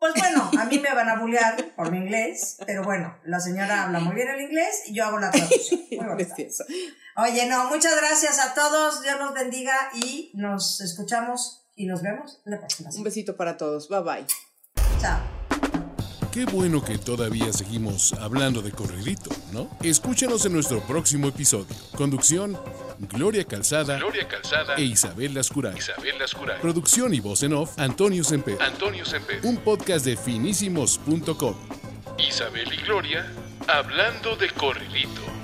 Pues 0.00 0.14
bueno, 0.14 0.50
a 0.58 0.64
mí 0.64 0.78
me 0.82 0.92
van 0.94 1.08
a 1.10 1.20
bullear 1.20 1.74
por 1.76 1.92
mi 1.92 1.98
inglés, 1.98 2.56
pero 2.66 2.82
bueno, 2.82 3.16
la 3.24 3.38
señora 3.38 3.84
habla 3.84 4.00
muy 4.00 4.14
bien 4.14 4.28
el 4.28 4.40
inglés 4.40 4.84
y 4.86 4.94
yo 4.94 5.04
hago 5.04 5.18
la 5.18 5.30
traducción. 5.30 5.80
Muy. 5.90 6.26
Oye, 7.16 7.46
no, 7.46 7.68
muchas 7.68 7.94
gracias 7.96 8.38
a 8.38 8.54
todos, 8.54 9.02
Dios 9.02 9.18
los 9.18 9.34
bendiga 9.34 9.74
y 9.94 10.32
nos 10.34 10.80
escuchamos 10.80 11.59
y 11.76 11.86
nos 11.86 12.02
vemos 12.02 12.40
la 12.44 12.58
próxima. 12.58 12.90
Un 12.94 13.04
besito 13.04 13.36
para 13.36 13.56
todos. 13.56 13.88
Bye 13.88 14.00
bye. 14.02 14.26
Chao. 15.00 15.20
Qué 16.32 16.44
bueno 16.44 16.84
que 16.84 16.96
todavía 16.96 17.52
seguimos 17.52 18.12
hablando 18.12 18.62
de 18.62 18.70
corridito, 18.70 19.30
¿no? 19.52 19.68
Escúchanos 19.82 20.46
en 20.46 20.52
nuestro 20.52 20.80
próximo 20.80 21.26
episodio. 21.26 21.74
Conducción, 21.96 22.56
Gloria 23.00 23.44
Calzada, 23.44 23.98
Gloria 23.98 24.28
Calzada 24.28 24.76
e 24.76 24.82
Isabel 24.82 25.34
Lascuray. 25.34 25.76
Isabel 25.76 26.18
Lascuray. 26.20 26.60
Producción 26.60 27.14
y 27.14 27.20
voz 27.20 27.42
en 27.42 27.54
off, 27.54 27.76
Antonio 27.80 28.22
Semper. 28.22 28.62
Antonio 28.62 29.04
Semper. 29.04 29.40
Un 29.44 29.56
podcast 29.56 30.04
de 30.04 30.16
finísimos.com. 30.16 31.56
Isabel 32.16 32.72
y 32.74 32.76
Gloria 32.76 33.26
hablando 33.66 34.36
de 34.36 34.50
corridito. 34.50 35.39